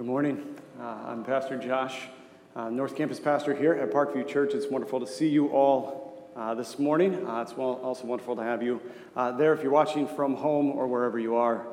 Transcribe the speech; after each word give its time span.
Good 0.00 0.06
morning. 0.06 0.56
Uh, 0.80 0.96
I'm 1.08 1.24
Pastor 1.24 1.58
Josh, 1.58 2.04
uh, 2.56 2.70
North 2.70 2.96
Campus 2.96 3.20
pastor 3.20 3.54
here 3.54 3.74
at 3.74 3.90
Parkview 3.90 4.26
Church. 4.26 4.54
It's 4.54 4.66
wonderful 4.66 4.98
to 4.98 5.06
see 5.06 5.28
you 5.28 5.48
all 5.48 6.26
uh, 6.34 6.54
this 6.54 6.78
morning. 6.78 7.28
Uh, 7.28 7.42
it's 7.42 7.52
also 7.52 8.06
wonderful 8.06 8.34
to 8.36 8.42
have 8.42 8.62
you 8.62 8.80
uh, 9.14 9.32
there 9.32 9.52
if 9.52 9.62
you're 9.62 9.70
watching 9.70 10.08
from 10.08 10.36
home 10.36 10.70
or 10.70 10.86
wherever 10.86 11.18
you 11.18 11.36
are. 11.36 11.66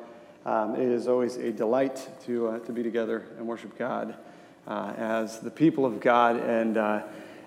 Um, 0.46 0.76
it 0.76 0.90
is 0.90 1.08
always 1.08 1.38
a 1.38 1.54
delight 1.54 2.06
to, 2.26 2.48
uh, 2.50 2.60
to 2.60 2.74
be 2.74 2.84
together 2.84 3.24
and 3.38 3.48
worship 3.48 3.78
God 3.78 4.18
as 4.68 5.40
the 5.40 5.50
people 5.50 5.86
of 5.86 6.02
God. 6.02 6.36
And, 6.36 6.76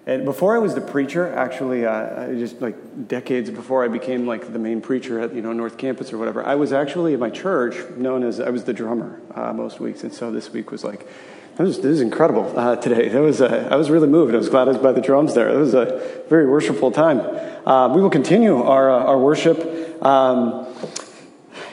and 0.06 0.24
before 0.24 0.54
I 0.56 0.58
was 0.58 0.74
the 0.74 0.80
preacher, 0.80 1.32
actually, 1.32 1.82
just 2.38 2.60
like 2.60 3.08
decades 3.08 3.50
before 3.50 3.84
I 3.84 3.88
became 3.88 4.26
like 4.26 4.52
the 4.52 4.58
main 4.58 4.80
preacher 4.80 5.20
at 5.20 5.34
you 5.34 5.42
know 5.42 5.52
North 5.52 5.76
Campus 5.76 6.12
or 6.12 6.18
whatever, 6.18 6.44
I 6.44 6.54
was 6.54 6.72
actually 6.72 7.14
at 7.14 7.20
my 7.20 7.30
church 7.30 7.76
known 7.96 8.24
as 8.24 8.40
I 8.40 8.50
was 8.50 8.64
the 8.64 8.72
drummer 8.72 9.20
most 9.54 9.78
weeks. 9.78 10.02
And 10.02 10.12
so 10.12 10.32
this 10.32 10.52
week 10.52 10.70
was 10.70 10.84
like 10.84 11.06
was, 11.62 11.76
this 11.76 11.86
is 11.86 12.00
incredible 12.00 12.52
uh, 12.58 12.76
today. 12.76 13.08
That 13.08 13.20
was, 13.20 13.40
uh, 13.40 13.68
I 13.70 13.76
was 13.76 13.90
really 13.90 14.08
moved. 14.08 14.34
I 14.34 14.38
was 14.38 14.48
glad 14.48 14.68
I 14.68 14.72
was 14.72 14.78
by 14.78 14.92
the 14.92 15.00
drums 15.00 15.34
there. 15.34 15.48
It 15.48 15.58
was 15.58 15.74
a 15.74 16.22
very 16.28 16.46
worshipful 16.46 16.90
time. 16.90 17.20
Uh, 17.66 17.88
we 17.94 18.00
will 18.00 18.10
continue 18.10 18.62
our, 18.62 18.90
uh, 18.90 19.04
our 19.04 19.18
worship 19.18 20.02
um, 20.04 20.66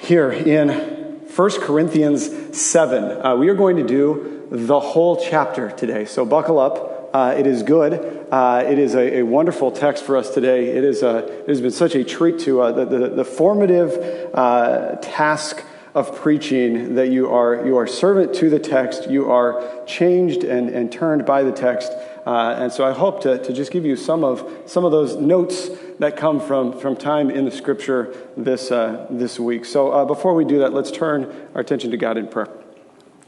here 0.02 0.32
in 0.32 0.70
1 0.70 1.52
Corinthians 1.62 2.60
7. 2.60 3.26
Uh, 3.26 3.36
we 3.36 3.50
are 3.50 3.56
going 3.56 3.78
to 3.78 3.84
do 3.84 4.48
the 4.52 4.80
whole 4.80 5.18
chapter 5.18 5.72
today, 5.72 6.06
so 6.06 6.26
buckle 6.26 6.60
up. 6.60 6.97
Uh, 7.18 7.32
it 7.32 7.48
is 7.48 7.64
good. 7.64 7.94
it 7.94 8.78
is 8.78 8.94
a, 8.94 9.18
a, 9.18 9.24
wonderful 9.24 9.72
text 9.72 10.04
for 10.04 10.16
us 10.16 10.30
today. 10.30 10.68
It, 10.68 10.84
is 10.84 11.02
a, 11.02 11.26
it 11.26 11.50
has 11.50 11.62
been 11.62 11.72
such 11.72 11.96
a 11.96 12.04
treat 12.04 12.38
to 12.42 12.58
the, 12.72 12.86
the, 12.86 13.10
the, 13.10 13.26
formative 13.26 14.32
task 15.02 15.64
of 15.96 16.16
preaching 16.16 16.94
that 16.94 17.10
you 17.10 17.34
are, 17.34 17.66
you 17.66 17.76
are 17.76 17.88
servant 17.88 18.36
to 18.36 18.52
the 18.52 18.60
text, 18.60 19.10
you 19.10 19.32
are 19.32 19.84
changed 19.88 20.44
and, 20.44 20.70
and 20.70 20.92
turned 20.92 21.26
by 21.26 21.42
the 21.42 21.52
text. 21.52 21.92
Uh, 22.28 22.56
and 22.60 22.72
so 22.72 22.86
I 22.86 22.94
hope 22.94 23.24
to, 23.24 23.44
to 23.44 23.52
just 23.52 23.72
give 23.72 23.84
you 23.84 23.96
some 23.96 24.24
of, 24.24 24.48
some 24.68 24.86
of 24.86 24.92
those 24.92 25.16
notes 25.16 25.70
that 25.98 26.18
come 26.18 26.40
from, 26.40 26.80
from 26.80 26.96
time 26.96 27.32
in 27.32 27.46
the 27.46 27.52
scripture 27.52 28.16
this, 28.38 28.70
uh, 28.72 29.08
this 29.10 29.40
week. 29.40 29.66
So 29.66 29.90
uh, 29.90 30.06
before 30.06 30.36
we 30.36 30.46
do 30.46 30.60
that, 30.60 30.72
let's 30.72 30.92
turn 30.92 31.50
our 31.56 31.62
attention 31.62 31.90
to 31.90 31.98
God 31.98 32.16
in 32.16 32.28
prayer. 32.28 32.50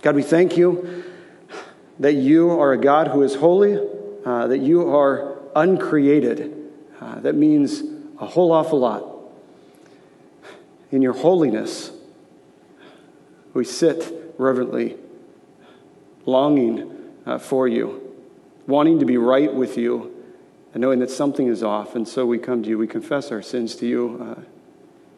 God, 0.04 0.14
we 0.14 0.22
thank 0.22 0.58
you 0.58 1.09
that 2.00 2.14
you 2.14 2.52
are 2.52 2.72
a 2.72 2.78
God 2.78 3.10
who 3.10 3.24
is 3.24 3.36
holy, 3.36 3.78
uh, 4.26 4.48
that 4.48 4.60
you 4.60 4.90
are 4.96 5.38
uncreated. 5.56 6.56
Uh, 7.00 7.20
that 7.20 7.36
means 7.36 7.84
a 8.20 8.26
whole 8.26 8.52
awful 8.52 8.80
lot. 8.80 9.06
In 10.92 11.02
your 11.02 11.14
holiness, 11.14 11.92
we 13.54 13.66
sit 13.66 14.34
reverently, 14.38 14.98
longing 16.26 16.96
uh, 17.26 17.38
for 17.38 17.68
you, 17.68 18.16
wanting 18.66 19.00
to 19.00 19.06
be 19.06 19.18
right 19.18 19.54
with 19.54 19.78
you, 19.78 20.16
and 20.74 20.82
knowing 20.82 21.00
that 21.00 21.12
something 21.12 21.48
is 21.48 21.64
off. 21.64 21.96
And 21.96 22.08
so 22.08 22.26
we 22.26 22.38
come 22.38 22.64
to 22.64 22.70
you, 22.70 22.78
we 22.78 22.88
confess 22.88 23.32
our 23.32 23.42
sins 23.42 23.76
to 23.78 23.88
you, 23.88 24.36
uh, 24.38 24.42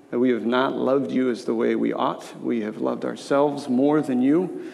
that 0.10 0.20
we 0.20 0.32
have 0.32 0.46
not 0.46 0.76
loved 0.76 1.12
you 1.12 1.30
as 1.30 1.46
the 1.46 1.54
way 1.54 1.76
we 1.76 1.94
ought. 1.94 2.42
We 2.42 2.62
have 2.62 2.78
loved 2.78 3.06
ourselves 3.06 3.70
more 3.70 4.02
than 4.02 4.22
you. 4.22 4.72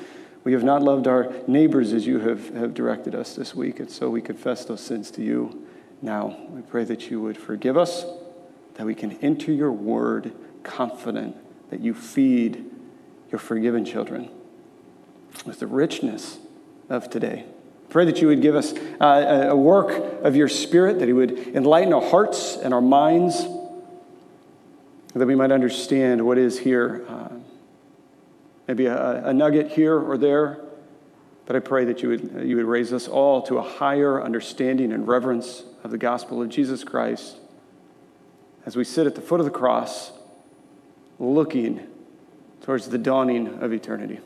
We 0.48 0.54
have 0.54 0.64
not 0.64 0.82
loved 0.82 1.08
our 1.08 1.30
neighbors 1.46 1.92
as 1.92 2.08
you 2.08 2.20
have, 2.20 2.56
have 2.56 2.74
directed 2.74 3.14
us 3.14 3.36
this 3.36 3.54
week. 3.54 3.82
And 3.82 3.92
so 3.92 4.10
we 4.10 4.22
confess 4.22 4.64
those 4.64 4.80
sins 4.80 5.12
to 5.12 5.22
you 5.22 5.68
now. 6.02 6.38
We 6.52 6.62
pray 6.62 6.86
that 6.86 7.12
you 7.12 7.20
would 7.20 7.38
forgive 7.38 7.76
us, 7.76 8.06
that 8.76 8.86
we 8.86 8.96
can 8.96 9.18
enter 9.22 9.52
your 9.52 9.74
word 9.74 10.32
confident 10.64 11.36
that 11.70 11.82
you 11.82 11.94
feed 11.94 12.64
your 13.30 13.40
forgiven 13.40 13.84
children 13.84 14.30
with 15.46 15.60
the 15.60 15.68
richness 15.68 16.38
of 16.88 17.10
today. 17.10 17.44
Pray 17.90 18.06
that 18.06 18.22
you 18.22 18.28
would 18.30 18.42
give 18.42 18.56
us 18.56 18.74
uh, 19.02 19.48
a 19.50 19.56
work 19.58 20.24
of 20.24 20.38
your 20.38 20.48
Spirit, 20.48 21.00
that 21.00 21.10
He 21.10 21.14
would 21.14 21.38
enlighten 21.58 21.92
our 21.92 22.10
hearts 22.10 22.56
and 22.56 22.74
our 22.74 22.80
minds, 22.80 23.46
that 25.14 25.26
we 25.28 25.36
might 25.36 25.52
understand 25.52 26.26
what 26.26 26.38
is 26.38 26.58
here. 26.58 27.06
Uh, 27.10 27.37
maybe 28.68 28.86
a, 28.86 29.26
a, 29.26 29.34
nugget 29.34 29.72
here 29.72 29.98
or 29.98 30.18
there, 30.18 30.60
but 31.46 31.56
I 31.56 31.60
pray 31.60 31.86
that 31.86 32.04
you 32.04 32.10
would, 32.10 32.44
you 32.46 32.58
would 32.58 32.66
raise 32.66 32.92
us 32.92 33.08
all 33.08 33.42
to 33.44 33.58
a 33.58 33.62
higher 33.62 34.22
understanding 34.22 34.92
and 34.92 35.08
reverence 35.08 35.64
of 35.84 35.92
the 35.92 35.98
gospel 35.98 36.42
of 36.42 36.50
Jesus 36.50 36.84
Christ 36.84 37.38
as 38.66 38.76
we 38.76 38.84
sit 38.84 39.08
at 39.08 39.16
the 39.16 39.22
foot 39.22 39.40
of 39.40 39.46
the 39.46 39.52
cross, 39.52 40.12
looking 41.20 41.88
towards 42.62 42.90
the 42.90 42.98
dawning 42.98 43.60
of 43.62 43.72
eternity. 43.72 44.20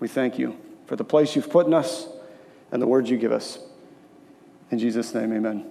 We 0.00 0.08
thank 0.08 0.36
you 0.36 0.58
for 0.86 0.96
the 0.96 1.04
place 1.04 1.36
you've 1.36 1.48
put 1.48 1.66
in 1.66 1.74
us 1.74 2.08
and 2.72 2.82
the 2.82 2.88
words 2.88 3.08
you 3.08 3.16
give 3.16 3.30
us. 3.30 3.60
In 4.72 4.80
Jesus' 4.80 5.14
name, 5.14 5.32
amen. 5.32 5.70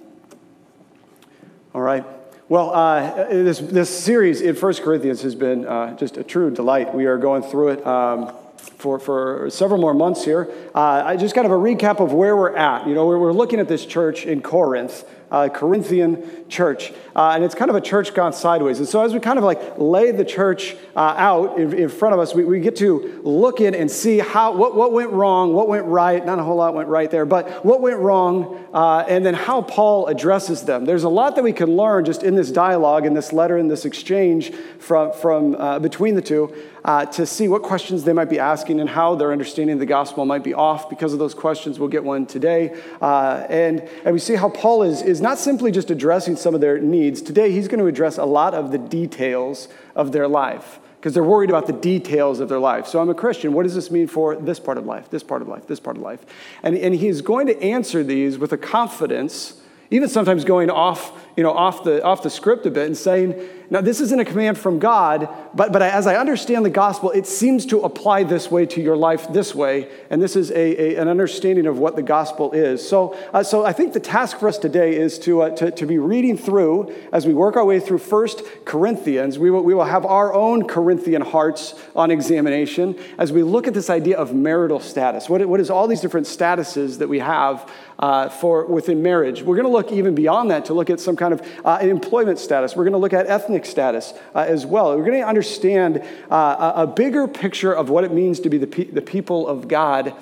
All 1.74 1.82
right. 1.82 2.06
Well, 2.52 2.72
uh, 2.72 3.30
this, 3.30 3.60
this 3.60 3.90
series 3.90 4.42
in 4.42 4.58
1 4.58 4.74
Corinthians 4.84 5.22
has 5.22 5.36
been 5.36 5.66
uh, 5.66 5.96
just 5.96 6.18
a 6.18 6.24
true 6.26 6.52
delight. 6.52 6.94
We 6.94 7.06
are 7.06 7.18
going 7.18 7.44
through 7.44 7.70
it 7.70 7.88
um, 7.88 8.36
for, 8.58 9.00
for 9.00 9.50
several 9.50 9.80
more 9.80 9.94
months 9.94 10.26
here. 10.26 10.52
Uh, 10.76 11.16
just 11.16 11.34
kind 11.34 11.46
of 11.46 11.54
a 11.54 11.56
recap 11.56 12.02
of 12.02 12.12
where 12.12 12.36
we're 12.36 12.54
at. 12.54 12.86
You 12.88 12.94
know, 12.94 13.08
we're, 13.08 13.20
we're 13.20 13.32
looking 13.32 13.62
at 13.62 13.70
this 13.70 13.86
church 13.86 14.26
in 14.26 14.42
Corinth 14.42 15.06
uh, 15.32 15.48
Corinthian 15.50 16.24
church. 16.50 16.92
Uh, 17.16 17.32
and 17.34 17.44
it's 17.44 17.56
kind 17.56 17.70
of 17.70 17.76
a 17.76 17.82
church 17.82 18.14
gone 18.14 18.34
sideways. 18.34 18.80
And 18.80 18.88
so 18.88 19.02
as 19.04 19.14
we 19.14 19.20
kind 19.20 19.38
of 19.38 19.46
like 19.46 19.78
lay 19.78 20.12
the 20.12 20.26
church 20.26 20.76
uh, 20.96 21.16
out 21.18 21.58
in, 21.58 21.74
in, 21.74 21.90
front 21.90 22.14
of 22.14 22.20
us, 22.20 22.36
we, 22.36 22.44
we 22.44 22.60
get 22.60 22.76
to 22.78 23.22
look 23.24 23.62
in 23.62 23.74
and 23.74 23.90
see 23.90 24.20
how, 24.20 24.54
what, 24.54 24.76
what 24.76 24.92
went 24.92 25.12
wrong, 25.12 25.54
what 25.54 25.70
went 25.70 25.86
right. 25.86 26.24
Not 26.24 26.40
a 26.40 26.44
whole 26.44 26.58
lot 26.58 26.74
went 26.74 26.90
right 26.90 27.10
there, 27.10 27.26
but 27.26 27.66
what 27.66 27.82
went 27.82 28.00
wrong, 28.00 28.68
uh, 28.74 29.06
and 29.08 29.26
then 29.26 29.34
how 29.34 29.62
Paul 29.62 30.08
addresses 30.08 30.64
them. 30.64 30.86
There's 30.86 31.04
a 31.04 31.10
lot 31.10 31.36
that 31.38 31.44
we 31.44 31.54
can 31.54 31.76
learn 31.78 32.06
just 32.06 32.24
in 32.24 32.36
this 32.36 32.52
dialogue, 32.52 33.06
in 33.06 33.14
this 33.14 33.32
letter, 33.32 33.58
in 33.58 33.70
this 33.70 33.86
exchange 33.86 34.54
from, 34.80 35.14
from 35.14 35.56
uh, 35.56 35.80
between 35.80 36.16
the 36.16 36.22
two. 36.22 36.54
Uh, 36.84 37.06
to 37.06 37.28
see 37.28 37.48
what 37.48 37.62
questions 37.62 38.04
they 38.06 38.14
might 38.14 38.30
be 38.30 38.40
asking 38.40 38.80
and 38.80 38.90
how 38.90 39.14
their 39.14 39.32
understanding 39.32 39.74
of 39.74 39.80
the 39.80 39.86
gospel 39.86 40.26
might 40.26 40.44
be 40.44 40.54
off 40.54 40.90
because 40.90 41.14
of 41.14 41.20
those 41.20 41.36
questions. 41.36 41.78
We'll 41.78 41.90
get 41.90 42.04
one 42.04 42.26
today. 42.26 42.76
Uh, 43.00 43.46
and, 43.50 43.82
and 44.04 44.14
we 44.14 44.20
see 44.20 44.34
how 44.34 44.50
Paul 44.50 44.82
is, 44.82 45.04
is 45.04 45.22
not 45.22 45.38
simply 45.38 45.72
just 45.72 45.92
addressing 45.92 46.38
some 46.38 46.56
of 46.56 46.62
their 46.62 46.80
needs. 46.80 47.22
Today, 47.22 47.52
he's 47.52 47.68
going 47.68 47.80
to 47.80 47.86
address 47.86 48.18
a 48.18 48.26
lot 48.26 48.56
of 48.56 48.72
the 48.72 48.80
details 48.80 49.68
of 49.96 50.12
their 50.12 50.28
life 50.28 50.80
because 51.02 51.16
they're 51.16 51.24
worried 51.24 51.50
about 51.50 51.66
the 51.66 51.74
details 51.74 52.40
of 52.40 52.48
their 52.48 52.60
life. 52.60 52.86
So 52.86 53.02
I'm 53.02 53.10
a 53.10 53.16
Christian. 53.16 53.54
What 53.54 53.64
does 53.64 53.74
this 53.74 53.90
mean 53.90 54.06
for 54.06 54.36
this 54.36 54.60
part 54.60 54.78
of 54.78 54.86
life, 54.86 55.10
this 55.10 55.24
part 55.24 55.42
of 55.42 55.48
life, 55.48 55.66
this 55.66 55.80
part 55.80 55.98
of 55.98 56.04
life? 56.04 56.24
And, 56.62 56.78
and 56.78 56.94
he's 56.94 57.22
going 57.22 57.48
to 57.48 57.60
answer 57.60 58.04
these 58.04 58.38
with 58.38 58.54
a 58.54 58.58
confidence, 58.58 59.60
even 59.90 60.10
sometimes 60.10 60.46
going 60.46 60.70
off, 60.70 61.12
you 61.36 61.44
know, 61.44 61.52
off, 61.52 61.84
the, 61.84 62.04
off 62.04 62.24
the 62.24 62.30
script 62.30 62.66
a 62.66 62.72
bit 62.72 62.88
and 62.88 62.98
saying, 62.98 63.36
now, 63.72 63.80
this 63.80 64.02
isn't 64.02 64.20
a 64.20 64.26
command 64.26 64.58
from 64.58 64.80
God, 64.80 65.30
but, 65.54 65.72
but 65.72 65.82
as 65.82 66.06
I 66.06 66.18
understand 66.18 66.66
the 66.66 66.70
gospel, 66.70 67.10
it 67.12 67.26
seems 67.26 67.66
to 67.68 67.80
apply 67.84 68.24
this 68.24 68.52
way 68.52 68.66
to 68.66 68.82
your 68.82 68.98
life 68.98 69.32
this 69.32 69.56
way. 69.56 69.90
And 70.10 70.22
this 70.22 70.36
is 70.36 70.52
a, 70.52 70.56
a 70.56 70.96
an 71.02 71.08
understanding 71.08 71.66
of 71.66 71.80
what 71.80 71.96
the 71.96 72.02
gospel 72.02 72.52
is. 72.52 72.86
So, 72.86 73.18
uh, 73.34 73.44
so 73.44 73.66
I 73.66 73.72
think 73.72 73.94
the 73.94 74.02
task 74.02 74.40
for 74.40 74.50
us 74.50 74.58
today 74.58 74.98
is 74.98 75.18
to, 75.20 75.44
uh, 75.44 75.50
to, 75.52 75.72
to, 75.72 75.86
be 75.86 76.00
reading 76.00 76.38
through, 76.38 76.94
as 77.14 77.26
we 77.26 77.34
work 77.34 77.56
our 77.56 77.64
way 77.64 77.80
through 77.80 78.00
First 78.00 78.44
Corinthians, 78.66 79.40
we 79.40 79.50
will, 79.50 79.64
we 79.64 79.74
will 79.74 79.86
have 79.86 80.06
our 80.06 80.34
own 80.34 80.68
Corinthian 80.68 81.22
hearts 81.22 81.74
on 81.96 82.12
examination 82.12 83.00
as 83.18 83.32
we 83.32 83.42
look 83.42 83.68
at 83.68 83.74
this 83.74 83.90
idea 83.90 84.18
of 84.18 84.34
marital 84.34 84.82
status. 84.82 85.30
What, 85.30 85.48
what 85.48 85.62
is 85.62 85.70
all 85.70 85.88
these 85.88 86.02
different 86.02 86.28
statuses 86.28 86.98
that 86.98 87.08
we 87.08 87.20
have 87.20 87.72
uh, 88.00 88.28
for 88.28 88.66
within 88.66 89.02
marriage? 89.02 89.44
We're 89.44 89.56
going 89.56 89.66
to 89.66 89.72
look 89.72 89.94
even 89.94 90.14
beyond 90.14 90.52
that 90.52 90.66
to 90.66 90.74
look 90.74 90.90
at 90.90 91.00
some 91.00 91.16
kind 91.22 91.34
of 91.36 91.48
uh, 91.64 91.78
employment 91.82 92.40
status. 92.40 92.76
We're 92.76 92.84
going 92.84 92.94
to 92.94 92.98
look 92.98 93.14
at 93.14 93.28
ethnic 93.28 93.64
status 93.64 94.12
uh, 94.34 94.40
as 94.40 94.66
well. 94.66 94.98
We're 94.98 95.06
going 95.06 95.22
to 95.22 95.28
understand 95.28 96.04
uh, 96.32 96.74
a, 96.76 96.88
bigger 96.88 97.28
picture 97.28 97.72
of 97.72 97.92
what 97.92 98.04
it 98.04 98.12
means 98.12 98.40
to 98.40 98.50
be 98.50 98.58
the, 98.58 98.66
pe- 98.66 98.86
the 98.86 99.04
people 99.04 99.48
of 99.48 99.68
God 99.68 100.16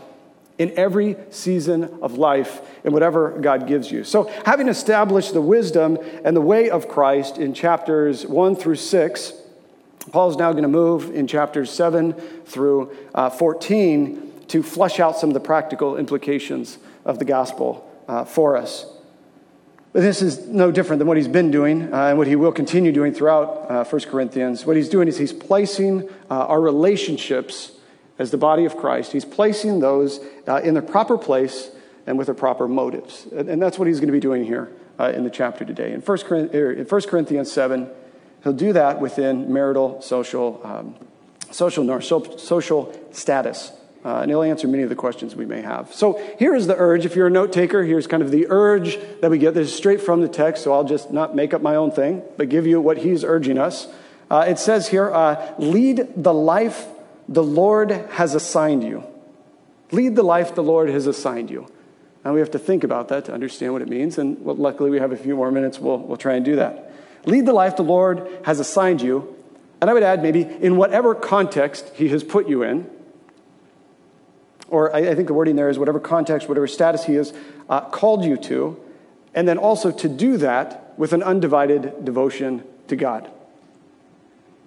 in 0.57 0.78
every 0.78 1.16
season 1.30 2.00
of 2.01 2.18
life 2.18 2.62
in 2.84 2.92
whatever 2.92 3.31
God 3.40 3.66
gives 3.66 3.90
you. 3.90 4.04
So, 4.04 4.25
having 4.46 4.68
established 4.68 5.34
the 5.34 5.42
wisdom 5.42 5.98
and 6.25 6.36
the 6.36 6.42
way 6.42 6.69
of 6.69 6.90
Christ 6.90 7.38
in 7.38 7.54
chapters 7.54 8.28
1 8.28 8.57
through 8.57 8.75
6, 8.75 9.34
Paul's 10.12 10.36
now 10.36 10.51
going 10.51 10.63
to 10.63 10.68
move 10.68 11.16
in 11.16 11.28
chapters 11.28 11.72
7 11.72 12.12
through 12.46 12.94
uh, 13.16 13.30
14 13.30 14.34
to 14.50 14.62
flesh 14.62 15.00
out 15.00 15.18
some 15.18 15.30
of 15.30 15.34
the 15.34 15.40
practical 15.40 15.96
implications 15.96 16.78
of 17.06 17.19
the 17.19 17.25
gospel 17.25 17.90
uh, 18.10 18.25
for 18.25 18.57
us. 18.57 18.86
But 19.91 20.01
this 20.01 20.21
is 20.21 20.45
no 20.47 20.71
different 20.71 21.00
than 21.00 21.07
what 21.07 21.18
he's 21.18 21.27
been 21.27 21.50
doing 21.50 21.91
uh, 21.94 22.07
and 22.09 22.18
what 22.18 22.27
he 22.27 22.36
will 22.36 22.51
continue 22.51 22.91
doing 22.91 23.13
throughout 23.13 23.71
uh, 23.71 23.83
1 23.83 24.01
Corinthians. 24.03 24.65
What 24.65 24.75
he's 24.75 24.89
doing 24.89 25.07
is 25.07 25.18
he's 25.18 25.33
placing 25.33 26.07
uh, 26.30 26.45
our 26.45 26.62
relationships 26.62 27.71
as 28.19 28.31
the 28.31 28.38
body 28.38 28.65
of 28.65 28.75
Christ, 28.75 29.13
he's 29.13 29.25
placing 29.25 29.80
those 29.80 30.19
uh, 30.45 30.57
in 30.57 30.74
the 30.74 30.81
proper 30.81 31.18
place 31.18 31.71
and 32.06 32.18
with 32.18 32.27
the 32.27 32.33
proper 32.33 32.68
motives. 32.68 33.25
And, 33.33 33.50
and 33.50 33.62
that's 33.62 33.80
what 33.80 33.88
he's 33.88 34.00
going 34.00 34.09
to 34.09 34.13
be 34.13 34.19
doing 34.19 34.44
here 34.44 34.69
uh, 35.00 35.13
in 35.15 35.24
the 35.24 35.30
chapter 35.30 35.63
today. 35.63 35.94
In 35.94 36.01
1, 36.01 36.19
er, 36.53 36.74
in 36.74 36.86
1 36.86 37.01
Corinthians 37.03 37.50
7, 37.50 37.89
he'll 38.44 38.53
do 38.53 38.74
that 38.74 39.00
within 39.00 39.51
marital 39.53 40.01
social, 40.01 40.59
um, 40.65 40.95
social, 41.50 42.01
social 42.38 42.94
status 43.12 43.71
Uh, 44.04 44.19
and 44.22 44.31
it'll 44.31 44.44
answer 44.44 44.68
many 44.68 44.84
of 44.84 44.90
the 44.90 44.96
questions 44.96 45.36
we 45.36 45.46
may 45.46 45.62
have. 45.62 45.94
So 45.94 46.22
here 46.40 46.56
is 46.56 46.68
the 46.68 46.75
urge. 46.78 47.06
If 47.06 47.16
you're 47.18 47.28
a 47.28 47.31
note 47.31 47.51
taker, 47.51 47.84
here's 47.84 48.07
kind 48.07 48.24
of 48.24 48.31
the 48.31 48.48
urge 48.50 48.98
that 49.19 49.30
we 49.30 49.38
get. 49.38 49.54
This 49.54 49.69
is 49.69 49.75
straight 49.75 50.00
from 50.00 50.22
the 50.22 50.30
text, 50.30 50.63
so 50.63 50.74
I'll 50.74 50.86
just 50.86 51.12
not 51.12 51.36
make 51.36 51.54
up 51.54 51.62
my 51.62 51.75
own 51.75 51.92
thing, 51.92 52.24
but 52.38 52.48
give 52.48 52.66
you 52.66 52.80
what 52.80 53.00
he's 53.00 53.25
urging 53.25 53.57
us. 53.57 53.88
Uh, 54.31 54.46
it 54.48 54.57
says 54.57 54.88
here, 54.88 55.12
uh, 55.12 55.54
lead 55.57 56.07
the 56.16 56.34
life 56.34 56.88
the 57.28 57.44
Lord 57.44 57.92
has 57.92 58.36
assigned 58.36 58.84
you. 58.84 59.04
Lead 59.92 60.16
the 60.16 60.24
life 60.24 60.56
the 60.56 60.63
Lord 60.63 60.90
has 60.90 61.06
assigned 61.06 61.50
you. 61.50 61.68
And 62.24 62.34
we 62.34 62.40
have 62.40 62.51
to 62.51 62.60
think 62.60 62.84
about 62.84 63.10
that 63.10 63.25
to 63.25 63.34
understand 63.34 63.74
what 63.74 63.81
it 63.81 63.88
means. 63.88 64.18
And 64.18 64.44
well, 64.44 64.56
luckily, 64.56 64.90
we 64.90 65.00
have 65.00 65.12
a 65.12 65.18
few 65.18 65.36
more 65.36 65.51
minutes. 65.51 65.80
We'll, 65.80 65.98
we'll 65.98 66.18
try 66.18 66.36
and 66.36 66.46
do 66.46 66.57
that. 66.57 66.94
Lead 67.25 67.46
the 67.46 67.54
life 67.54 67.75
the 67.75 67.84
Lord 67.84 68.28
has 68.46 68.60
assigned 68.60 69.01
you. 69.01 69.36
And 69.81 69.90
I 69.90 69.94
would 69.94 70.04
add, 70.04 70.22
maybe 70.22 70.42
in 70.42 70.75
whatever 70.75 71.16
context 71.16 71.92
He 71.96 72.10
has 72.10 72.24
put 72.24 72.48
you 72.48 72.63
in, 72.63 72.90
or 74.69 74.95
I, 74.95 75.00
I 75.10 75.16
think 75.16 75.27
the 75.27 75.33
wording 75.33 75.56
there 75.56 75.69
is 75.69 75.77
whatever 75.77 76.00
context, 76.00 76.48
whatever 76.48 76.68
status 76.68 77.06
He 77.06 77.16
has 77.16 77.33
uh, 77.69 77.81
called 77.81 78.25
you 78.25 78.38
to, 78.38 78.80
and 79.33 79.48
then 79.48 79.57
also 79.57 79.92
to 79.92 80.10
do 80.10 80.38
that 80.38 80.94
with 80.98 81.13
an 81.13 81.24
undivided 81.24 82.04
devotion 82.04 82.63
to 82.88 82.95
God. 82.95 83.30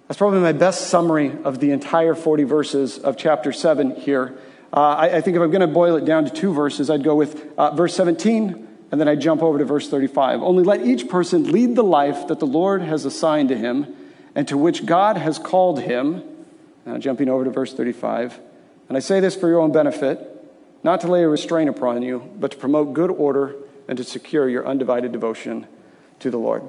That's 0.07 0.17
probably 0.17 0.39
my 0.39 0.51
best 0.51 0.89
summary 0.89 1.31
of 1.43 1.59
the 1.59 1.71
entire 1.71 2.13
40 2.13 2.43
verses 2.43 2.97
of 2.97 3.17
chapter 3.17 3.51
7 3.51 3.95
here. 3.95 4.37
Uh, 4.71 4.79
I, 4.79 5.17
I, 5.17 5.21
think 5.21 5.35
if 5.37 5.41
I'm 5.41 5.51
going 5.51 5.61
to 5.61 5.67
boil 5.67 5.95
it 5.95 6.05
down 6.05 6.25
to 6.25 6.31
two 6.31 6.53
verses, 6.53 6.89
I'd 6.89 7.03
go 7.03 7.15
with 7.15 7.57
uh, 7.57 7.71
verse 7.75 7.95
17 7.95 8.67
and 8.91 9.01
then 9.01 9.07
I'd 9.07 9.21
jump 9.21 9.41
over 9.41 9.57
to 9.57 9.65
verse 9.65 9.89
35. 9.89 10.43
Only 10.43 10.63
let 10.63 10.85
each 10.85 11.09
person 11.09 11.51
lead 11.51 11.75
the 11.75 11.83
life 11.83 12.27
that 12.27 12.39
the 12.39 12.45
Lord 12.45 12.81
has 12.81 13.05
assigned 13.05 13.49
to 13.49 13.57
him 13.57 13.95
and 14.35 14.47
to 14.49 14.57
which 14.57 14.85
God 14.85 15.17
has 15.17 15.39
called 15.39 15.81
him. 15.81 16.23
Now, 16.85 16.97
jumping 16.97 17.29
over 17.29 17.43
to 17.43 17.49
verse 17.49 17.73
35. 17.73 18.39
And 18.87 18.97
I 18.97 18.99
say 18.99 19.19
this 19.19 19.35
for 19.35 19.47
your 19.47 19.59
own 19.59 19.71
benefit, 19.71 20.19
not 20.83 21.01
to 21.01 21.07
lay 21.07 21.23
a 21.23 21.29
restraint 21.29 21.69
upon 21.69 22.01
you, 22.01 22.29
but 22.39 22.51
to 22.51 22.57
promote 22.57 22.93
good 22.93 23.11
order 23.11 23.55
and 23.87 23.97
to 23.97 24.03
secure 24.03 24.49
your 24.49 24.67
undivided 24.67 25.11
devotion 25.11 25.67
to 26.19 26.29
the 26.29 26.37
Lord. 26.37 26.63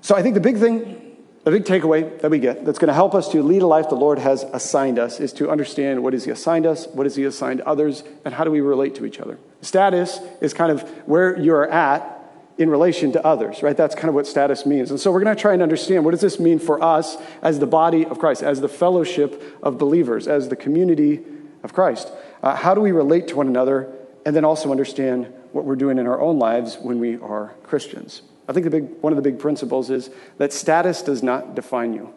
So 0.00 0.14
I 0.14 0.22
think 0.22 0.34
the 0.34 0.40
big 0.40 0.58
thing 0.58 1.10
the 1.44 1.50
big 1.50 1.64
takeaway 1.64 2.20
that 2.20 2.30
we 2.30 2.38
get 2.38 2.66
that's 2.66 2.78
going 2.78 2.88
to 2.88 2.94
help 2.94 3.14
us 3.14 3.30
to 3.30 3.42
lead 3.42 3.62
a 3.62 3.66
life 3.66 3.88
the 3.88 3.94
Lord 3.94 4.18
has 4.18 4.42
assigned 4.52 4.98
us 4.98 5.20
is 5.20 5.32
to 5.34 5.50
understand 5.50 6.02
what 6.02 6.12
has 6.12 6.24
He 6.24 6.30
assigned 6.30 6.66
us, 6.66 6.86
what 6.88 7.06
has 7.06 7.16
He 7.16 7.24
assigned 7.24 7.62
others, 7.62 8.04
and 8.24 8.34
how 8.34 8.44
do 8.44 8.50
we 8.50 8.60
relate 8.60 8.94
to 8.96 9.06
each 9.06 9.18
other. 9.18 9.38
Status 9.62 10.20
is 10.42 10.52
kind 10.52 10.70
of 10.70 10.82
where 11.08 11.38
you're 11.38 11.68
at 11.70 12.19
in 12.60 12.68
relation 12.68 13.10
to 13.12 13.26
others, 13.26 13.62
right? 13.62 13.74
That's 13.74 13.94
kind 13.94 14.10
of 14.10 14.14
what 14.14 14.26
status 14.26 14.66
means. 14.66 14.90
And 14.90 15.00
so 15.00 15.10
we're 15.10 15.22
going 15.24 15.34
to 15.34 15.40
try 15.40 15.54
and 15.54 15.62
understand 15.62 16.04
what 16.04 16.10
does 16.10 16.20
this 16.20 16.38
mean 16.38 16.58
for 16.58 16.82
us 16.84 17.16
as 17.40 17.58
the 17.58 17.66
body 17.66 18.04
of 18.04 18.18
Christ, 18.18 18.42
as 18.42 18.60
the 18.60 18.68
fellowship 18.68 19.42
of 19.62 19.78
believers, 19.78 20.28
as 20.28 20.50
the 20.50 20.56
community 20.56 21.24
of 21.62 21.72
Christ. 21.72 22.12
Uh, 22.42 22.54
how 22.54 22.74
do 22.74 22.82
we 22.82 22.92
relate 22.92 23.28
to 23.28 23.36
one 23.36 23.48
another, 23.48 23.90
and 24.26 24.36
then 24.36 24.44
also 24.44 24.70
understand 24.70 25.32
what 25.52 25.64
we're 25.64 25.74
doing 25.74 25.96
in 25.96 26.06
our 26.06 26.20
own 26.20 26.38
lives 26.38 26.76
when 26.76 27.00
we 27.00 27.16
are 27.16 27.54
Christians. 27.62 28.20
I 28.46 28.52
think 28.52 28.64
the 28.64 28.70
big, 28.70 29.00
one 29.00 29.14
of 29.14 29.16
the 29.16 29.22
big 29.22 29.38
principles 29.38 29.88
is 29.88 30.10
that 30.36 30.52
status 30.52 31.00
does 31.00 31.22
not 31.22 31.54
define 31.54 31.94
you. 31.94 32.12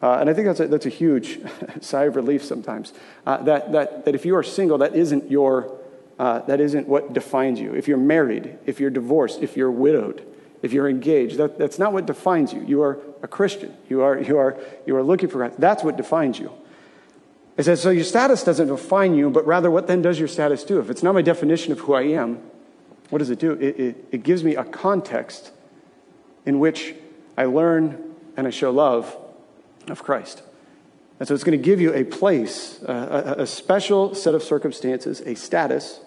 Uh, 0.00 0.18
and 0.20 0.30
I 0.30 0.34
think 0.34 0.46
that's 0.46 0.60
a, 0.60 0.68
that's 0.68 0.86
a 0.86 0.90
huge 0.90 1.40
sigh 1.80 2.04
of 2.04 2.14
relief 2.14 2.44
sometimes. 2.44 2.92
Uh, 3.26 3.38
that, 3.42 3.72
that, 3.72 4.04
that 4.04 4.14
if 4.14 4.24
you 4.24 4.36
are 4.36 4.44
single, 4.44 4.78
that 4.78 4.94
isn't, 4.94 5.32
your, 5.32 5.79
uh, 6.20 6.40
that 6.40 6.60
isn't 6.60 6.86
what 6.86 7.14
defines 7.14 7.58
you. 7.58 7.72
If 7.72 7.88
you're 7.88 7.96
married, 7.96 8.58
if 8.66 8.78
you're 8.78 8.90
divorced, 8.90 9.40
if 9.40 9.56
you're 9.56 9.70
widowed, 9.70 10.22
if 10.60 10.70
you're 10.70 10.86
engaged, 10.86 11.38
that, 11.38 11.58
that's 11.58 11.78
not 11.78 11.94
what 11.94 12.04
defines 12.04 12.52
you. 12.52 12.62
You 12.62 12.82
are 12.82 12.98
a 13.22 13.26
Christian. 13.26 13.74
You 13.88 14.02
are, 14.02 14.20
you, 14.20 14.36
are, 14.36 14.54
you 14.84 14.94
are 14.96 15.02
looking 15.02 15.30
for 15.30 15.38
God. 15.38 15.54
That's 15.58 15.82
what 15.82 15.96
defines 15.96 16.38
you. 16.38 16.52
It 17.56 17.62
says, 17.62 17.80
so 17.80 17.88
your 17.88 18.04
status 18.04 18.44
doesn't 18.44 18.68
define 18.68 19.14
you, 19.14 19.30
but 19.30 19.46
rather 19.46 19.70
what 19.70 19.86
then 19.86 20.02
does 20.02 20.18
your 20.18 20.28
status 20.28 20.62
do? 20.62 20.78
If 20.78 20.90
it's 20.90 21.02
not 21.02 21.14
my 21.14 21.22
definition 21.22 21.72
of 21.72 21.78
who 21.80 21.94
I 21.94 22.02
am, 22.02 22.38
what 23.08 23.20
does 23.20 23.30
it 23.30 23.38
do? 23.38 23.52
It, 23.52 23.80
it, 23.80 24.04
it 24.12 24.22
gives 24.22 24.44
me 24.44 24.56
a 24.56 24.64
context 24.64 25.52
in 26.44 26.58
which 26.58 26.94
I 27.38 27.46
learn 27.46 28.14
and 28.36 28.46
I 28.46 28.50
show 28.50 28.70
love 28.70 29.16
of 29.88 30.02
Christ. 30.02 30.42
And 31.18 31.26
so 31.26 31.34
it's 31.34 31.44
going 31.44 31.58
to 31.58 31.64
give 31.64 31.80
you 31.80 31.94
a 31.94 32.04
place, 32.04 32.82
a, 32.82 33.36
a, 33.38 33.46
special 33.46 34.14
set 34.14 34.34
of 34.34 34.42
circumstances, 34.42 35.20
a 35.22 35.34
status 35.34 36.00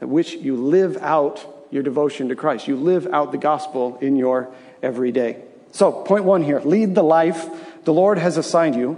which 0.00 0.34
you 0.34 0.56
live 0.56 0.96
out 0.98 1.44
your 1.70 1.82
devotion 1.82 2.28
to 2.28 2.36
Christ. 2.36 2.68
You 2.68 2.76
live 2.76 3.06
out 3.08 3.32
the 3.32 3.38
gospel 3.38 3.98
in 4.00 4.16
your 4.16 4.52
everyday. 4.82 5.42
So, 5.72 5.92
point 5.92 6.24
one 6.24 6.42
here 6.42 6.60
lead 6.60 6.94
the 6.94 7.02
life 7.02 7.46
the 7.84 7.92
Lord 7.92 8.18
has 8.18 8.36
assigned 8.36 8.74
you 8.74 8.96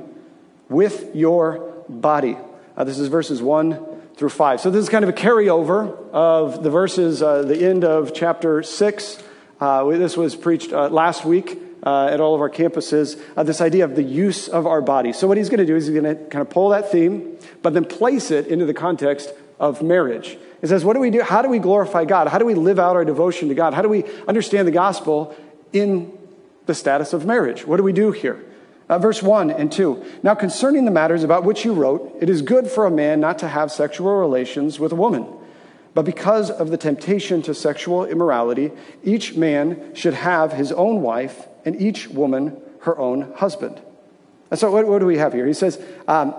with 0.68 1.14
your 1.14 1.84
body. 1.88 2.36
Uh, 2.76 2.84
this 2.84 2.98
is 2.98 3.08
verses 3.08 3.42
1 3.42 3.86
through 4.16 4.28
5. 4.28 4.60
So, 4.60 4.70
this 4.70 4.82
is 4.82 4.88
kind 4.88 5.04
of 5.04 5.08
a 5.08 5.14
carryover 5.14 6.10
of 6.12 6.62
the 6.62 6.70
verses, 6.70 7.22
uh, 7.22 7.42
the 7.42 7.68
end 7.68 7.84
of 7.84 8.14
chapter 8.14 8.62
6 8.62 9.22
uh, 9.60 9.84
this 9.90 10.16
was 10.16 10.34
preached 10.34 10.72
uh, 10.72 10.88
last 10.88 11.24
week 11.24 11.58
uh, 11.82 12.06
at 12.06 12.20
all 12.20 12.34
of 12.34 12.40
our 12.40 12.48
campuses, 12.48 13.20
uh, 13.36 13.42
this 13.42 13.60
idea 13.60 13.84
of 13.84 13.94
the 13.94 14.02
use 14.02 14.48
of 14.48 14.66
our 14.66 14.80
body. 14.80 15.12
So, 15.12 15.28
what 15.28 15.36
he's 15.36 15.50
going 15.50 15.58
to 15.58 15.66
do 15.66 15.76
is 15.76 15.86
he's 15.86 16.00
going 16.00 16.16
to 16.16 16.24
kind 16.24 16.40
of 16.40 16.50
pull 16.50 16.70
that 16.70 16.90
theme, 16.90 17.36
but 17.62 17.74
then 17.74 17.84
place 17.84 18.30
it 18.30 18.46
into 18.46 18.64
the 18.64 18.74
context 18.74 19.32
of 19.58 19.82
marriage. 19.82 20.38
He 20.60 20.66
says, 20.66 20.84
What 20.84 20.94
do 20.94 21.00
we 21.00 21.10
do? 21.10 21.22
How 21.22 21.42
do 21.42 21.48
we 21.48 21.58
glorify 21.58 22.04
God? 22.04 22.28
How 22.28 22.38
do 22.38 22.44
we 22.44 22.54
live 22.54 22.78
out 22.78 22.96
our 22.96 23.04
devotion 23.04 23.48
to 23.48 23.54
God? 23.54 23.74
How 23.74 23.82
do 23.82 23.88
we 23.88 24.04
understand 24.28 24.68
the 24.68 24.72
gospel 24.72 25.34
in 25.72 26.16
the 26.66 26.74
status 26.74 27.12
of 27.12 27.24
marriage? 27.24 27.66
What 27.66 27.78
do 27.78 27.82
we 27.82 27.92
do 27.92 28.12
here? 28.12 28.44
Uh, 28.88 28.98
verse 28.98 29.22
1 29.22 29.52
and 29.52 29.70
2. 29.70 30.04
Now, 30.24 30.34
concerning 30.34 30.84
the 30.84 30.90
matters 30.90 31.22
about 31.22 31.44
which 31.44 31.64
you 31.64 31.72
wrote, 31.72 32.16
it 32.20 32.28
is 32.28 32.42
good 32.42 32.66
for 32.68 32.86
a 32.86 32.90
man 32.90 33.20
not 33.20 33.38
to 33.38 33.48
have 33.48 33.70
sexual 33.70 34.12
relations 34.16 34.80
with 34.80 34.90
a 34.90 34.96
woman. 34.96 35.26
But 35.94 36.04
because 36.04 36.50
of 36.50 36.70
the 36.70 36.76
temptation 36.76 37.40
to 37.42 37.54
sexual 37.54 38.04
immorality, 38.04 38.72
each 39.04 39.36
man 39.36 39.94
should 39.94 40.14
have 40.14 40.52
his 40.52 40.72
own 40.72 41.02
wife 41.02 41.46
and 41.64 41.80
each 41.80 42.08
woman 42.08 42.60
her 42.80 42.98
own 42.98 43.32
husband. 43.36 43.80
And 44.50 44.58
so, 44.58 44.70
what, 44.70 44.86
what 44.86 44.98
do 44.98 45.06
we 45.06 45.18
have 45.18 45.32
here? 45.32 45.46
He 45.46 45.54
says, 45.54 45.80
um, 46.08 46.34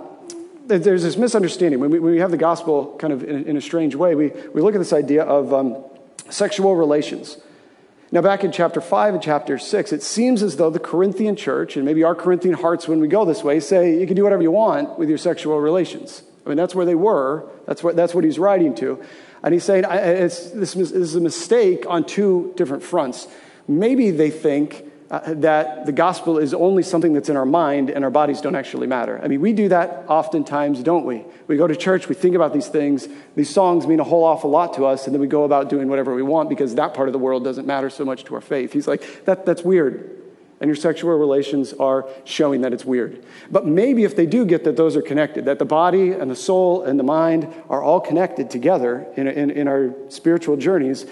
there's 0.67 1.03
this 1.03 1.17
misunderstanding. 1.17 1.79
When 1.79 1.91
we, 1.91 1.99
when 1.99 2.13
we, 2.13 2.19
have 2.19 2.31
the 2.31 2.37
gospel 2.37 2.95
kind 2.99 3.13
of 3.13 3.23
in, 3.23 3.45
in, 3.45 3.57
a 3.57 3.61
strange 3.61 3.95
way, 3.95 4.15
we, 4.15 4.31
we 4.53 4.61
look 4.61 4.75
at 4.75 4.79
this 4.79 4.93
idea 4.93 5.23
of 5.23 5.53
um, 5.53 5.83
sexual 6.29 6.75
relations. 6.75 7.37
Now, 8.11 8.21
back 8.21 8.43
in 8.43 8.51
chapter 8.51 8.81
5 8.81 9.13
and 9.13 9.23
chapter 9.23 9.57
6, 9.57 9.93
it 9.93 10.03
seems 10.03 10.43
as 10.43 10.57
though 10.57 10.69
the 10.69 10.79
Corinthian 10.79 11.35
church, 11.37 11.77
and 11.77 11.85
maybe 11.85 12.03
our 12.03 12.15
Corinthian 12.15 12.55
hearts 12.55 12.87
when 12.87 12.99
we 12.99 13.07
go 13.07 13.23
this 13.23 13.43
way, 13.43 13.59
say 13.61 13.99
you 13.99 14.05
can 14.05 14.15
do 14.15 14.23
whatever 14.23 14.41
you 14.41 14.51
want 14.51 14.99
with 14.99 15.07
your 15.07 15.17
sexual 15.17 15.59
relations. 15.61 16.23
I 16.45 16.49
mean, 16.49 16.57
that's 16.57 16.75
where 16.75 16.85
they 16.85 16.95
were. 16.95 17.47
That's 17.67 17.83
what, 17.83 17.95
that's 17.95 18.13
what 18.13 18.23
he's 18.23 18.37
writing 18.37 18.75
to. 18.75 19.01
And 19.43 19.53
he's 19.53 19.63
saying 19.63 19.83
this, 19.83 20.51
this 20.51 20.75
is 20.75 21.15
a 21.15 21.21
mistake 21.21 21.85
on 21.87 22.03
two 22.03 22.53
different 22.57 22.83
fronts. 22.83 23.27
Maybe 23.67 24.11
they 24.11 24.29
think 24.29 24.90
uh, 25.11 25.33
that 25.33 25.85
the 25.85 25.91
gospel 25.91 26.37
is 26.37 26.53
only 26.53 26.81
something 26.81 27.11
that's 27.11 27.27
in 27.27 27.35
our 27.35 27.45
mind 27.45 27.89
and 27.89 28.05
our 28.05 28.09
bodies 28.09 28.39
don't 28.39 28.55
actually 28.55 28.87
matter. 28.87 29.19
I 29.21 29.27
mean, 29.27 29.41
we 29.41 29.51
do 29.51 29.67
that 29.67 30.05
oftentimes, 30.07 30.81
don't 30.83 31.05
we? 31.05 31.25
We 31.47 31.57
go 31.57 31.67
to 31.67 31.75
church, 31.75 32.07
we 32.07 32.15
think 32.15 32.33
about 32.33 32.53
these 32.53 32.69
things, 32.69 33.09
these 33.35 33.49
songs 33.49 33.85
mean 33.85 33.99
a 33.99 34.05
whole 34.05 34.23
awful 34.23 34.49
lot 34.49 34.73
to 34.75 34.85
us, 34.85 35.07
and 35.07 35.13
then 35.13 35.19
we 35.19 35.27
go 35.27 35.43
about 35.43 35.69
doing 35.69 35.89
whatever 35.89 36.15
we 36.15 36.23
want 36.23 36.47
because 36.47 36.75
that 36.75 36.93
part 36.93 37.09
of 37.09 37.13
the 37.13 37.19
world 37.19 37.43
doesn't 37.43 37.67
matter 37.67 37.89
so 37.89 38.05
much 38.05 38.23
to 38.23 38.35
our 38.35 38.41
faith. 38.41 38.71
He's 38.71 38.87
like, 38.87 39.25
that, 39.25 39.45
that's 39.45 39.63
weird 39.63 40.17
and 40.61 40.67
your 40.67 40.75
sexual 40.75 41.17
relations 41.17 41.73
are 41.73 42.07
showing 42.23 42.61
that 42.61 42.71
it's 42.71 42.85
weird. 42.85 43.25
But 43.49 43.65
maybe 43.65 44.03
if 44.03 44.15
they 44.15 44.27
do 44.27 44.45
get 44.45 44.63
that 44.65 44.77
those 44.77 44.95
are 44.95 45.01
connected, 45.01 45.45
that 45.45 45.57
the 45.57 45.65
body 45.65 46.11
and 46.11 46.29
the 46.29 46.35
soul 46.35 46.83
and 46.83 46.99
the 46.99 47.03
mind 47.03 47.51
are 47.67 47.81
all 47.81 47.99
connected 47.99 48.51
together 48.51 49.07
in, 49.17 49.27
in, 49.27 49.49
in 49.49 49.67
our 49.67 49.95
spiritual 50.09 50.57
journeys, 50.57 51.07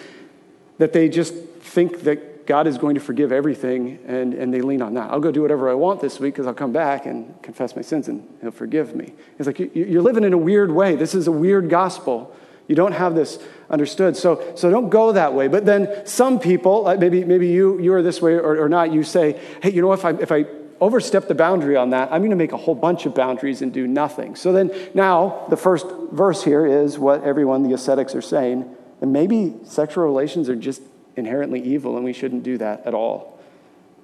that 0.77 0.93
they 0.93 1.09
just 1.09 1.33
think 1.33 2.01
that 2.01 2.28
God 2.49 2.65
is 2.65 2.79
going 2.79 2.95
to 2.95 2.99
forgive 2.99 3.31
everything 3.31 3.99
and, 4.07 4.33
and 4.33 4.51
they 4.51 4.61
lean 4.61 4.81
on 4.81 4.95
that. 4.95 5.11
I'll 5.11 5.19
go 5.19 5.31
do 5.31 5.43
whatever 5.43 5.69
I 5.69 5.75
want 5.75 6.01
this 6.01 6.19
week 6.19 6.33
because 6.33 6.47
I'll 6.47 6.55
come 6.55 6.71
back 6.71 7.05
and 7.05 7.39
confess 7.43 7.75
my 7.75 7.83
sins 7.83 8.07
and 8.07 8.27
He'll 8.41 8.49
forgive 8.49 8.95
me. 8.95 9.13
It's 9.37 9.45
like 9.45 9.59
you're 9.59 10.01
living 10.01 10.23
in 10.23 10.33
a 10.33 10.37
weird 10.37 10.71
way. 10.71 10.95
This 10.95 11.13
is 11.13 11.27
a 11.27 11.31
weird 11.31 11.69
gospel. 11.69 12.35
You 12.67 12.73
don't 12.73 12.93
have 12.93 13.13
this 13.13 13.37
understood. 13.69 14.17
So, 14.17 14.53
so 14.55 14.71
don't 14.71 14.89
go 14.89 15.11
that 15.11 15.35
way. 15.35 15.47
But 15.47 15.67
then 15.67 16.07
some 16.07 16.39
people, 16.39 16.91
maybe, 16.97 17.23
maybe 17.23 17.49
you, 17.49 17.79
you 17.79 17.93
are 17.93 18.01
this 18.01 18.19
way 18.19 18.33
or, 18.33 18.63
or 18.63 18.67
not, 18.67 18.91
you 18.91 19.03
say, 19.03 19.39
hey, 19.61 19.71
you 19.71 19.83
know, 19.83 19.93
if 19.93 20.03
I, 20.03 20.13
if 20.13 20.31
I 20.31 20.47
overstep 20.81 21.27
the 21.27 21.35
boundary 21.35 21.75
on 21.75 21.91
that, 21.91 22.11
I'm 22.11 22.21
going 22.21 22.31
to 22.31 22.35
make 22.35 22.51
a 22.51 22.57
whole 22.57 22.73
bunch 22.73 23.05
of 23.05 23.13
boundaries 23.13 23.61
and 23.61 23.71
do 23.71 23.85
nothing. 23.85 24.35
So 24.35 24.51
then 24.53 24.71
now 24.95 25.45
the 25.49 25.57
first 25.57 25.85
verse 26.11 26.43
here 26.43 26.65
is 26.65 26.97
what 26.97 27.23
everyone, 27.23 27.61
the 27.61 27.75
ascetics, 27.75 28.15
are 28.15 28.23
saying. 28.23 28.75
And 29.01 29.13
maybe 29.13 29.53
sexual 29.65 30.03
relations 30.03 30.49
are 30.49 30.55
just 30.55 30.81
inherently 31.19 31.61
evil 31.61 31.95
and 31.95 32.03
we 32.03 32.13
shouldn't 32.13 32.43
do 32.43 32.57
that 32.57 32.85
at 32.85 32.93
all. 32.93 33.39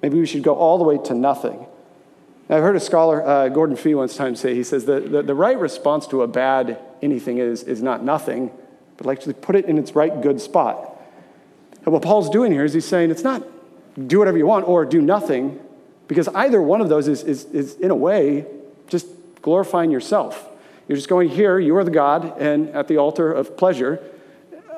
Maybe 0.02 0.20
we 0.20 0.26
should 0.26 0.42
go 0.42 0.54
all 0.54 0.78
the 0.78 0.84
way 0.84 0.98
to 0.98 1.14
nothing. 1.14 1.66
I've 2.48 2.62
heard 2.62 2.76
a 2.76 2.80
scholar, 2.80 3.26
uh, 3.26 3.48
Gordon 3.48 3.74
Fee, 3.74 3.96
once 3.96 4.16
time 4.16 4.36
say, 4.36 4.54
he 4.54 4.62
says, 4.62 4.84
the, 4.84 5.00
the, 5.00 5.22
the 5.22 5.34
right 5.34 5.58
response 5.58 6.06
to 6.08 6.22
a 6.22 6.28
bad 6.28 6.78
anything 7.02 7.38
is, 7.38 7.64
is 7.64 7.82
not 7.82 8.04
nothing, 8.04 8.52
but 8.98 9.08
actually 9.08 9.34
put 9.34 9.56
it 9.56 9.64
in 9.64 9.78
its 9.78 9.96
right 9.96 10.22
good 10.22 10.40
spot. 10.40 10.92
And 11.84 11.92
what 11.92 12.02
Paul's 12.02 12.30
doing 12.30 12.52
here 12.52 12.64
is 12.64 12.72
he's 12.72 12.84
saying 12.84 13.10
it's 13.10 13.24
not 13.24 13.42
do 14.06 14.18
whatever 14.18 14.38
you 14.38 14.46
want 14.46 14.68
or 14.68 14.84
do 14.84 15.00
nothing, 15.00 15.58
because 16.06 16.28
either 16.28 16.62
one 16.62 16.80
of 16.80 16.88
those 16.88 17.08
is, 17.08 17.22
is, 17.24 17.46
is 17.46 17.74
in 17.76 17.90
a 17.90 17.96
way, 17.96 18.46
just 18.86 19.08
glorifying 19.42 19.90
yourself. 19.90 20.48
You're 20.86 20.96
just 20.96 21.08
going 21.08 21.28
here, 21.28 21.58
you 21.58 21.76
are 21.76 21.84
the 21.84 21.90
God, 21.90 22.40
and 22.40 22.68
at 22.68 22.86
the 22.86 22.98
altar 22.98 23.32
of 23.32 23.56
pleasure, 23.56 24.00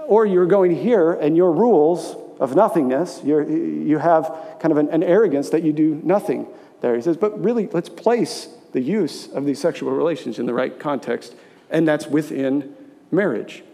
or 0.07 0.25
you're 0.25 0.47
going 0.47 0.75
here 0.75 1.13
and 1.13 1.37
your 1.37 1.53
rules 1.53 2.17
of 2.39 2.55
nothingness, 2.55 3.21
you 3.25 3.41
you 3.49 3.99
have 3.99 4.57
kind 4.61 4.73
of 4.73 4.79
an, 4.79 4.89
an 4.91 5.03
arrogance 5.03 5.51
that 5.51 5.63
you 5.63 5.73
do 5.73 6.01
nothing 6.05 6.47
there. 6.81 6.95
He 6.95 7.03
says, 7.03 7.17
but 7.17 7.43
really, 7.43 7.69
let's 7.73 7.89
place 7.89 8.49
the 8.73 8.81
use 8.81 9.29
of 9.33 9.45
these 9.45 9.61
sexual 9.61 9.91
relations 9.91 10.39
in 10.39 10.47
the 10.47 10.55
right 10.55 10.79
context, 10.79 11.35
and 11.71 11.89
that's 11.89 12.07
within 12.07 12.75
marriage. 13.11 13.65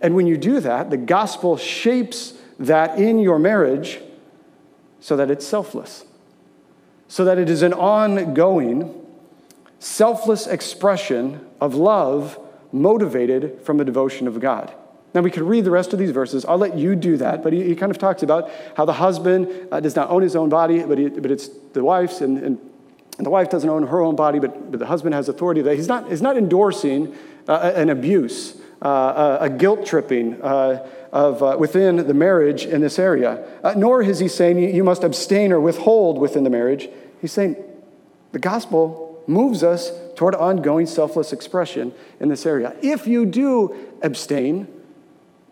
And 0.00 0.14
when 0.14 0.26
you 0.26 0.36
do 0.36 0.60
that, 0.60 0.90
the 0.90 0.96
gospel 0.96 1.56
shapes 1.56 2.34
that 2.58 2.98
in 2.98 3.18
your 3.18 3.38
marriage 3.38 4.00
so 5.00 5.16
that 5.16 5.30
it's 5.30 5.46
selfless, 5.46 6.04
so 7.06 7.24
that 7.24 7.38
it 7.38 7.48
is 7.48 7.62
an 7.62 7.72
ongoing, 7.72 8.94
selfless 9.78 10.46
expression 10.46 11.46
of 11.60 11.74
love 11.74 12.38
motivated 12.72 13.60
from 13.62 13.76
the 13.76 13.84
devotion 13.84 14.26
of 14.26 14.40
God. 14.40 14.72
Now, 15.14 15.22
we 15.22 15.30
could 15.30 15.42
read 15.42 15.64
the 15.64 15.70
rest 15.70 15.92
of 15.92 15.98
these 15.98 16.10
verses. 16.10 16.44
I'll 16.44 16.58
let 16.58 16.76
you 16.76 16.94
do 16.94 17.16
that, 17.16 17.42
but 17.42 17.52
he, 17.52 17.64
he 17.64 17.74
kind 17.74 17.90
of 17.90 17.98
talks 17.98 18.22
about 18.22 18.50
how 18.76 18.84
the 18.84 18.92
husband 18.92 19.68
uh, 19.72 19.80
does 19.80 19.96
not 19.96 20.10
own 20.10 20.22
his 20.22 20.36
own 20.36 20.48
body, 20.48 20.82
but, 20.82 20.98
he, 20.98 21.08
but 21.08 21.30
it's 21.30 21.48
the 21.72 21.82
wife's, 21.82 22.20
and, 22.20 22.36
and, 22.38 22.58
and, 23.16 23.26
the 23.26 23.30
wife 23.30 23.48
doesn't 23.48 23.70
own 23.70 23.86
her 23.86 24.00
own 24.02 24.16
body, 24.16 24.38
but, 24.38 24.70
but 24.70 24.78
the 24.78 24.86
husband 24.86 25.14
has 25.14 25.28
authority 25.28 25.62
there. 25.62 25.74
He's 25.74 25.88
not, 25.88 26.10
he's 26.10 26.20
not 26.20 26.36
endorsing 26.36 27.16
uh, 27.48 27.72
an 27.74 27.88
abuse, 27.88 28.60
uh, 28.82 29.38
a 29.40 29.48
guilt 29.48 29.86
tripping 29.86 30.42
uh, 30.42 30.86
of, 31.10 31.42
uh, 31.42 31.56
within 31.58 31.96
the 32.06 32.14
marriage 32.14 32.66
in 32.66 32.82
this 32.82 32.98
area. 32.98 33.44
Uh, 33.64 33.72
nor 33.76 34.02
is 34.02 34.18
he 34.18 34.28
saying 34.28 34.58
you 34.58 34.84
must 34.84 35.04
abstain 35.04 35.52
or 35.52 35.60
withhold 35.60 36.18
within 36.18 36.44
the 36.44 36.50
marriage. 36.50 36.88
He's 37.20 37.32
saying 37.32 37.56
the 38.32 38.38
gospel 38.38 39.22
moves 39.26 39.62
us 39.62 39.90
toward 40.16 40.34
ongoing 40.34 40.86
selfless 40.86 41.32
expression 41.32 41.92
in 42.20 42.28
this 42.28 42.44
area. 42.44 42.76
If 42.82 43.06
you 43.06 43.24
do 43.24 43.74
abstain 44.02 44.68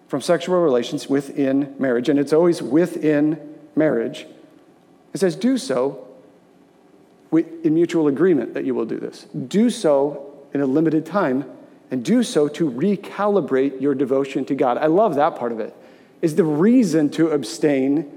from 0.08 0.20
sexual 0.20 0.60
relations 0.60 1.08
within 1.08 1.75
marriage, 1.78 2.08
and 2.08 2.18
it's 2.18 2.32
always 2.32 2.62
within 2.62 3.54
marriage, 3.75 4.26
it 5.12 5.18
says, 5.18 5.34
do 5.36 5.58
so 5.58 6.06
in 7.32 7.75
mutual 7.75 8.08
agreement 8.08 8.54
that 8.54 8.64
you 8.64 8.75
will 8.75 8.84
do 8.84 8.98
this. 8.98 9.26
Do 9.48 9.68
so 9.70 10.34
in 10.54 10.60
a 10.60 10.66
limited 10.66 11.04
time 11.04 11.44
and 11.90 12.04
do 12.04 12.22
so 12.22 12.48
to 12.48 12.70
recalibrate 12.70 13.80
your 13.80 13.94
devotion 13.94 14.44
to 14.46 14.54
God. 14.54 14.78
I 14.78 14.86
love 14.86 15.14
that 15.16 15.36
part 15.36 15.52
of 15.52 15.60
it. 15.60 15.75
Is 16.22 16.34
the 16.34 16.44
reason 16.44 17.10
to 17.10 17.30
abstain 17.30 18.12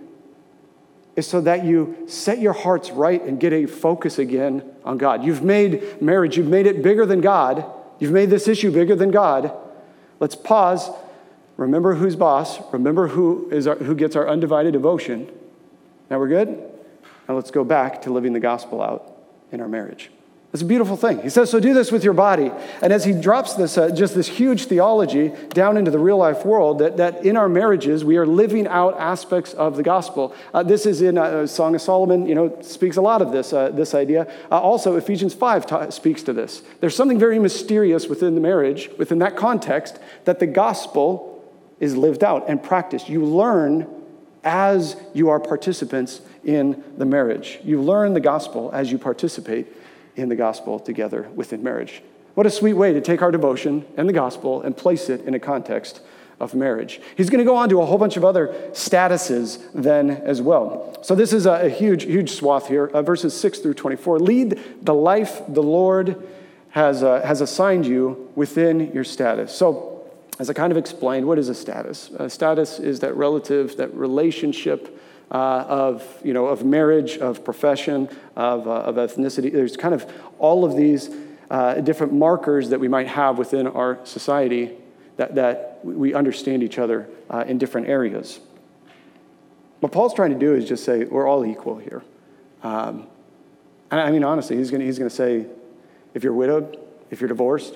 is 1.16 1.28
so 1.28 1.42
that 1.42 1.66
you 1.66 2.06
set 2.08 2.40
your 2.40 2.54
hearts 2.54 2.92
right 2.92 3.22
and 3.22 3.40
get 3.40 3.52
a 3.52 3.66
focus 3.66 4.20
again 4.20 4.64
on 4.86 4.98
God. 4.98 5.24
You've 5.24 5.44
made 5.44 6.02
marriage, 6.02 6.38
you've 6.38 6.48
made 6.48 6.66
it 6.66 6.82
bigger 6.82 7.06
than 7.06 7.20
God. 7.20 7.66
You've 8.00 8.14
made 8.14 8.30
this 8.30 8.48
issue 8.48 8.72
bigger 8.72 8.96
than 8.96 9.12
God. 9.12 9.52
Let's 10.20 10.36
pause. 10.36 10.90
Remember 11.60 11.96
who's 11.96 12.16
boss. 12.16 12.58
Remember 12.72 13.10
who, 13.10 13.50
is 13.52 13.68
our, 13.68 13.76
who 13.76 13.94
gets 13.94 14.16
our 14.16 14.30
undivided 14.30 14.72
devotion. 14.72 15.30
Now 16.10 16.18
we're 16.18 16.30
good? 16.30 16.48
Now 17.28 17.36
let's 17.36 17.52
go 17.52 17.66
back 17.66 18.04
to 18.04 18.14
living 18.14 18.32
the 18.32 18.40
gospel 18.40 18.82
out 18.82 19.12
in 19.52 19.60
our 19.60 19.68
marriage. 19.68 20.10
It's 20.54 20.64
a 20.64 20.66
beautiful 20.66 20.96
thing. 20.96 21.22
He 21.22 21.30
says, 21.30 21.50
so 21.50 21.60
do 21.60 21.74
this 21.74 21.92
with 21.92 22.04
your 22.04 22.14
body. 22.14 22.50
And 22.82 22.94
as 22.94 23.04
he 23.04 23.12
drops 23.12 23.56
this, 23.56 23.78
uh, 23.78 23.92
just 23.92 24.16
this 24.16 24.28
huge 24.28 24.66
theology 24.66 25.34
down 25.50 25.76
into 25.76 25.92
the 25.92 26.00
real 26.00 26.18
life 26.18 26.46
world, 26.46 26.80
that, 26.80 26.96
that 26.96 27.26
in 27.26 27.36
our 27.36 27.50
marriages, 27.50 28.06
we 28.06 28.16
are 28.16 28.26
living 28.26 28.66
out 28.66 28.98
aspects 28.98 29.54
of 29.54 29.76
the 29.76 29.84
gospel. 29.84 30.34
Uh, 30.54 30.64
this 30.64 30.86
is 30.86 31.02
in 31.02 31.18
uh, 31.18 31.46
Song 31.46 31.76
of 31.76 31.82
Solomon, 31.82 32.26
you 32.26 32.36
know, 32.36 32.58
speaks 32.62 32.96
a 32.96 33.02
lot 33.02 33.22
of 33.22 33.34
this, 33.34 33.52
uh, 33.52 33.70
this 33.70 33.94
idea. 33.94 34.32
Uh, 34.50 34.60
also, 34.60 34.96
Ephesians 34.96 35.34
5 35.34 35.68
ta- 35.68 35.90
speaks 35.90 36.24
to 36.24 36.32
this. 36.32 36.64
There's 36.80 36.96
something 36.96 37.20
very 37.20 37.38
mysterious 37.38 38.08
within 38.08 38.34
the 38.34 38.42
marriage, 38.42 38.90
within 38.98 39.20
that 39.20 39.36
context, 39.36 40.00
that 40.24 40.40
the 40.40 40.48
gospel 40.48 41.39
is 41.80 41.96
lived 41.96 42.24
out 42.24 42.50
and 42.50 42.62
practiced. 42.62 43.10
You 43.10 43.26
learn 43.26 43.88
as 44.44 44.96
you 45.14 45.30
are 45.30 45.40
participants 45.40 46.22
in 46.44 46.84
the 46.98 47.06
marriage. 47.06 47.60
You 47.64 47.82
learn 47.82 48.14
the 48.14 48.20
gospel 48.20 48.70
as 48.74 48.92
you 48.92 48.98
participate 48.98 49.68
in 50.16 50.30
the 50.30 50.36
gospel 50.36 50.80
together 50.80 51.30
within 51.36 51.64
marriage. 51.64 52.02
What 52.36 52.46
a 52.46 52.50
sweet 52.50 52.74
way 52.74 52.94
to 52.94 53.02
take 53.02 53.22
our 53.22 53.32
devotion 53.32 53.86
and 53.98 54.08
the 54.08 54.14
gospel 54.14 54.62
and 54.62 54.76
place 54.76 55.10
it 55.10 55.22
in 55.22 55.34
a 55.34 55.40
context 55.40 56.02
of 56.40 56.56
marriage. 56.56 57.02
He's 57.18 57.30
going 57.30 57.40
to 57.40 57.46
go 57.46 57.56
on 57.56 57.70
to 57.70 57.82
a 57.82 57.86
whole 57.86 57.98
bunch 57.98 58.16
of 58.16 58.24
other 58.24 58.48
statuses 58.72 59.62
then 59.74 60.10
as 60.10 60.42
well. 60.42 60.98
So 61.02 61.16
this 61.16 61.34
is 61.34 61.46
a, 61.46 61.70
huge, 61.70 62.04
huge 62.04 62.32
swath 62.32 62.68
here, 62.68 62.88
uh, 62.88 63.02
verses 63.02 63.38
6 63.38 63.60
through 63.60 63.74
24. 63.74 64.20
Lead 64.20 64.60
the 64.82 64.94
life 64.94 65.42
the 65.50 65.64
Lord 65.64 66.26
has, 66.70 67.04
uh, 67.04 67.22
has 67.26 67.42
assigned 67.42 67.86
you 67.86 68.32
within 68.36 68.94
your 68.94 69.04
status. 69.04 69.54
So, 69.54 69.99
as 70.40 70.50
I 70.50 70.54
kind 70.54 70.72
of 70.72 70.78
explained, 70.78 71.28
what 71.28 71.38
is 71.38 71.50
a 71.50 71.54
status? 71.54 72.10
A 72.18 72.30
status 72.30 72.80
is 72.80 73.02
that 73.02 73.16
relative, 73.16 73.76
that 73.76 73.94
relationship 73.94 74.98
uh, 75.32 75.36
of, 75.68 76.22
you 76.24 76.34
know, 76.34 76.48
of 76.48 76.66
marriage, 76.66 77.18
of 77.18 77.44
profession, 77.44 78.10
of, 78.38 78.68
uh, 78.68 78.72
of 78.72 78.96
ethnicity. 78.96 79.52
There's 79.52 79.76
kind 79.76 79.94
of 79.94 80.12
all 80.40 80.64
of 80.64 80.78
these 80.78 81.10
uh, 81.52 81.76
different 81.82 82.14
markers 82.14 82.70
that 82.70 82.80
we 82.80 82.88
might 82.88 83.08
have 83.08 83.38
within 83.38 83.68
our 83.68 84.00
society 84.06 84.72
that, 85.18 85.36
that 85.36 85.82
we 85.84 86.14
understand 86.14 86.64
each 86.64 86.80
other 86.80 87.10
uh, 87.30 87.44
in 87.46 87.58
different 87.58 87.90
areas. 87.90 88.40
What 89.82 89.92
Paul's 89.92 90.14
trying 90.14 90.32
to 90.32 90.40
do 90.40 90.56
is 90.56 90.68
just 90.68 90.86
say 90.86 91.04
we're 91.04 91.28
all 91.28 91.46
equal 91.46 91.78
here. 91.78 92.02
Um, 92.64 93.08
and 93.92 94.00
I 94.00 94.12
mean, 94.12 94.24
honestly, 94.24 94.56
he's 94.56 94.72
going 94.72 94.82
he's 94.82 94.98
to 94.98 95.10
say 95.10 95.48
if 96.14 96.24
you're 96.24 96.34
widowed, 96.34 96.80
if 97.12 97.20
you're 97.20 97.28
divorced, 97.28 97.76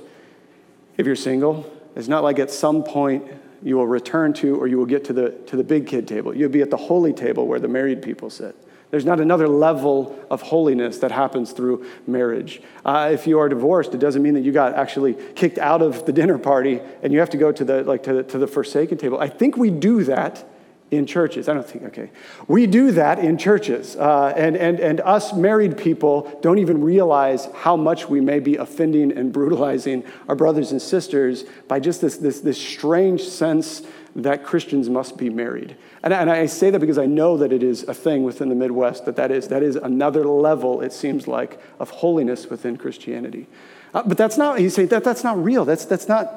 if 0.98 1.05
you're 1.05 1.15
single, 1.15 1.70
it's 1.95 2.07
not 2.07 2.23
like 2.23 2.39
at 2.39 2.51
some 2.51 2.83
point 2.83 3.25
you 3.62 3.77
will 3.77 3.88
return 3.88 4.33
to 4.33 4.55
or 4.55 4.67
you 4.67 4.77
will 4.77 4.85
get 4.85 5.05
to 5.05 5.13
the, 5.13 5.31
to 5.47 5.55
the 5.55 5.63
big 5.63 5.88
kid 5.88 6.07
table. 6.07 6.35
You'll 6.35 6.50
be 6.50 6.62
at 6.62 6.69
the 6.69 6.77
holy 6.77 7.13
table 7.13 7.47
where 7.47 7.59
the 7.59 7.67
married 7.67 8.01
people 8.01 8.29
sit. 8.29 8.55
There's 8.91 9.05
not 9.05 9.19
another 9.19 9.47
level 9.47 10.19
of 10.29 10.43
holiness 10.43 11.00
that 11.00 11.12
happens 11.12 11.51
through 11.51 11.85
marriage. 12.05 12.62
Uh, 12.85 13.09
if 13.12 13.25
you 13.25 13.39
are 13.39 13.50
divorced, 13.50 13.95
it 13.95 13.97
doesn't 13.97 14.21
mean 14.21 14.35
that 14.35 14.41
you 14.41 14.51
got 14.51 14.75
actually 14.75 15.15
kicked 15.35 15.57
out 15.57 15.81
of 15.81 16.05
the 16.05 16.13
dinner 16.13 16.38
party 16.38 16.79
and 17.01 17.12
you 17.12 17.17
have 17.19 17.31
to 17.31 17.38
go 17.38 17.51
to 17.51 17.65
the, 17.65 17.83
like, 17.85 18.03
to 18.03 18.13
the, 18.13 18.23
to 18.23 18.38
the 18.38 18.45
forsaken 18.45 19.00
table. 19.00 19.19
I 19.19 19.29
think 19.29 19.57
we 19.57 19.71
do 19.71 20.03
that 20.03 20.47
in 20.95 21.05
churches. 21.05 21.50
I 21.50 21.53
don't 21.53 21.67
think, 21.67 21.85
okay. 21.85 22.12
We 22.47 22.67
do 22.67 22.91
that 22.91 23.19
in 23.19 23.38
churches. 23.38 23.95
Uh, 23.95 24.33
and, 24.35 24.55
and, 24.55 24.79
and 24.79 25.01
us 25.01 25.33
married 25.33 25.77
people 25.77 26.39
don't 26.41 26.59
even 26.59 26.83
realize 26.83 27.47
how 27.53 27.75
much 27.75 28.09
we 28.09 28.21
may 28.21 28.39
be 28.39 28.57
offending 28.57 29.12
and 29.12 29.33
brutalizing 29.33 30.03
our 30.27 30.35
brothers 30.35 30.71
and 30.71 30.81
sisters 30.81 31.43
by 31.67 31.79
just 31.79 32.01
this, 32.01 32.17
this, 32.17 32.41
this 32.41 32.62
strange 32.62 33.21
sense 33.21 33.83
that 34.15 34.43
Christians 34.43 34.89
must 34.89 35.17
be 35.17 35.29
married. 35.29 35.75
And, 36.03 36.13
and 36.13 36.29
I 36.29 36.45
say 36.45 36.69
that 36.69 36.79
because 36.79 37.00
I 37.00 37.07
know 37.07 37.38
that 37.38 37.51
it 37.51 37.63
is 37.63 37.83
a 37.83 37.93
thing 37.93 38.23
within 38.23 38.50
the 38.50 38.55
Midwest, 38.55 39.05
that 39.05 39.15
that 39.15 39.31
is, 39.31 39.47
that 39.47 39.63
is 39.63 39.75
another 39.75 40.23
level, 40.25 40.81
it 40.81 40.93
seems 40.93 41.27
like, 41.27 41.59
of 41.79 41.89
holiness 41.89 42.47
within 42.47 42.77
Christianity. 42.77 43.47
Uh, 43.93 44.03
but 44.05 44.17
that's 44.17 44.38
not, 44.38 44.62
you 44.62 44.69
say, 44.69 44.85
that, 44.85 45.03
that's 45.03 45.23
not 45.23 45.43
real. 45.43 45.65
That's, 45.65 45.85
that's, 45.85 46.07
not, 46.07 46.29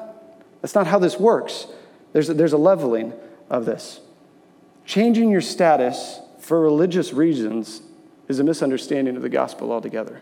that's 0.61 0.73
not 0.73 0.87
how 0.87 0.99
this 0.99 1.19
works. 1.19 1.67
There's 2.13 2.29
a, 2.29 2.33
there's 2.33 2.53
a 2.53 2.57
leveling 2.57 3.13
of 3.49 3.65
this. 3.65 3.99
Changing 4.87 5.29
your 5.29 5.41
status 5.41 6.21
for 6.39 6.61
religious 6.61 7.11
reasons 7.11 7.81
is 8.29 8.39
a 8.39 8.43
misunderstanding 8.43 9.17
of 9.17 9.21
the 9.21 9.27
gospel 9.27 9.73
altogether. 9.73 10.21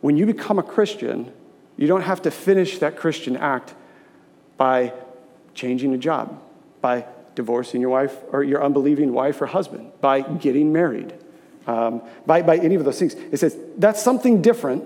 When 0.00 0.16
you 0.16 0.24
become 0.24 0.60
a 0.60 0.62
Christian, 0.62 1.32
you 1.76 1.88
don't 1.88 2.02
have 2.02 2.22
to 2.22 2.30
finish 2.30 2.78
that 2.78 2.96
Christian 2.96 3.36
act 3.36 3.74
by 4.56 4.92
changing 5.52 5.92
a 5.94 5.98
job, 5.98 6.40
by 6.80 7.06
divorcing 7.34 7.80
your 7.80 7.90
wife 7.90 8.16
or 8.30 8.44
your 8.44 8.62
unbelieving 8.62 9.12
wife 9.12 9.42
or 9.42 9.46
husband, 9.46 9.90
by 10.00 10.20
getting 10.20 10.72
married, 10.72 11.12
um, 11.66 12.02
by, 12.24 12.42
by 12.42 12.58
any 12.58 12.76
of 12.76 12.84
those 12.84 13.00
things. 13.00 13.14
It 13.14 13.38
says 13.38 13.58
that's 13.78 14.00
something 14.00 14.42
different, 14.42 14.84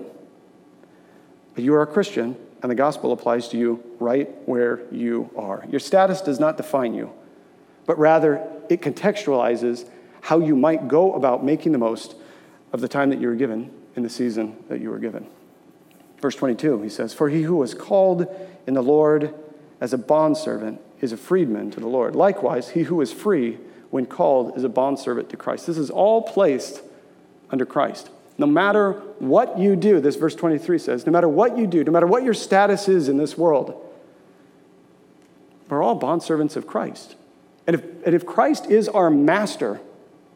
but 1.53 1.63
you 1.63 1.75
are 1.75 1.83
a 1.83 1.87
Christian, 1.87 2.35
and 2.63 2.71
the 2.71 2.75
gospel 2.75 3.11
applies 3.11 3.47
to 3.49 3.59
you 3.59 3.83
right 3.99 4.27
where 4.47 4.81
you 4.91 5.29
are. 5.37 5.63
Your 5.69 5.79
status 5.79 6.19
does 6.19 6.39
not 6.39 6.57
define 6.57 6.95
you 6.95 7.11
but 7.85 7.97
rather 7.97 8.41
it 8.73 8.81
contextualizes 8.81 9.87
how 10.21 10.39
you 10.39 10.55
might 10.55 10.87
go 10.87 11.13
about 11.13 11.43
making 11.43 11.71
the 11.71 11.77
most 11.77 12.15
of 12.73 12.81
the 12.81 12.87
time 12.87 13.09
that 13.09 13.19
you 13.19 13.27
were 13.27 13.35
given 13.35 13.71
in 13.95 14.03
the 14.03 14.09
season 14.09 14.55
that 14.69 14.79
you 14.79 14.89
were 14.89 14.99
given. 14.99 15.27
Verse 16.19 16.35
22, 16.35 16.81
he 16.83 16.89
says, 16.89 17.13
For 17.13 17.29
he 17.29 17.41
who 17.41 17.57
was 17.57 17.73
called 17.73 18.27
in 18.67 18.73
the 18.73 18.83
Lord 18.83 19.33
as 19.79 19.91
a 19.91 19.97
bondservant 19.97 20.79
is 21.01 21.11
a 21.11 21.17
freedman 21.17 21.71
to 21.71 21.79
the 21.79 21.87
Lord. 21.87 22.15
Likewise, 22.15 22.69
he 22.69 22.83
who 22.83 23.01
is 23.01 23.11
free 23.11 23.57
when 23.89 24.05
called 24.05 24.55
is 24.55 24.63
a 24.63 24.69
bondservant 24.69 25.29
to 25.31 25.37
Christ. 25.37 25.65
This 25.65 25.77
is 25.77 25.89
all 25.89 26.21
placed 26.21 26.81
under 27.49 27.65
Christ. 27.65 28.09
No 28.37 28.45
matter 28.45 28.93
what 29.19 29.59
you 29.59 29.75
do, 29.75 29.99
this 29.99 30.15
verse 30.15 30.35
23 30.35 30.77
says, 30.79 31.05
no 31.05 31.11
matter 31.11 31.27
what 31.27 31.57
you 31.57 31.67
do, 31.67 31.83
no 31.83 31.91
matter 31.91 32.07
what 32.07 32.23
your 32.23 32.33
status 32.33 32.87
is 32.87 33.09
in 33.09 33.17
this 33.17 33.37
world, 33.37 33.87
we're 35.67 35.81
all 35.81 35.99
bondservants 35.99 36.55
of 36.55 36.67
Christ. 36.67 37.15
And 37.71 37.79
if, 37.79 38.05
and 38.05 38.13
if 38.13 38.25
Christ 38.25 38.65
is 38.65 38.89
our 38.89 39.09
master, 39.09 39.79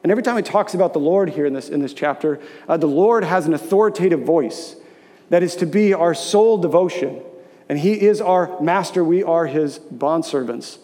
and 0.04 0.12
every 0.12 0.24
time 0.24 0.38
he 0.38 0.42
talks 0.42 0.74
about 0.74 0.94
the 0.94 1.00
Lord 1.00 1.32
here 1.32 1.46
in 1.46 1.51
this, 1.51 1.68
in 1.68 1.82
this 1.82 1.94
chapter, 1.94 2.39
uh, 2.70 2.77
the 2.77 2.88
Lord 2.88 3.25
has 3.25 3.46
an 3.46 3.54
authoritative 3.54 4.22
voice 4.22 4.77
that 5.30 5.44
is 5.44 5.58
to 5.58 5.65
be 5.65 5.94
our 5.94 6.13
sole 6.13 6.58
devotion. 6.58 7.22
and 7.68 7.77
he 7.77 8.00
is 8.00 8.22
our 8.22 8.58
master. 8.62 9.04
We 9.04 9.22
are 9.22 9.48
his 9.48 9.80
bondservants. 9.80 10.77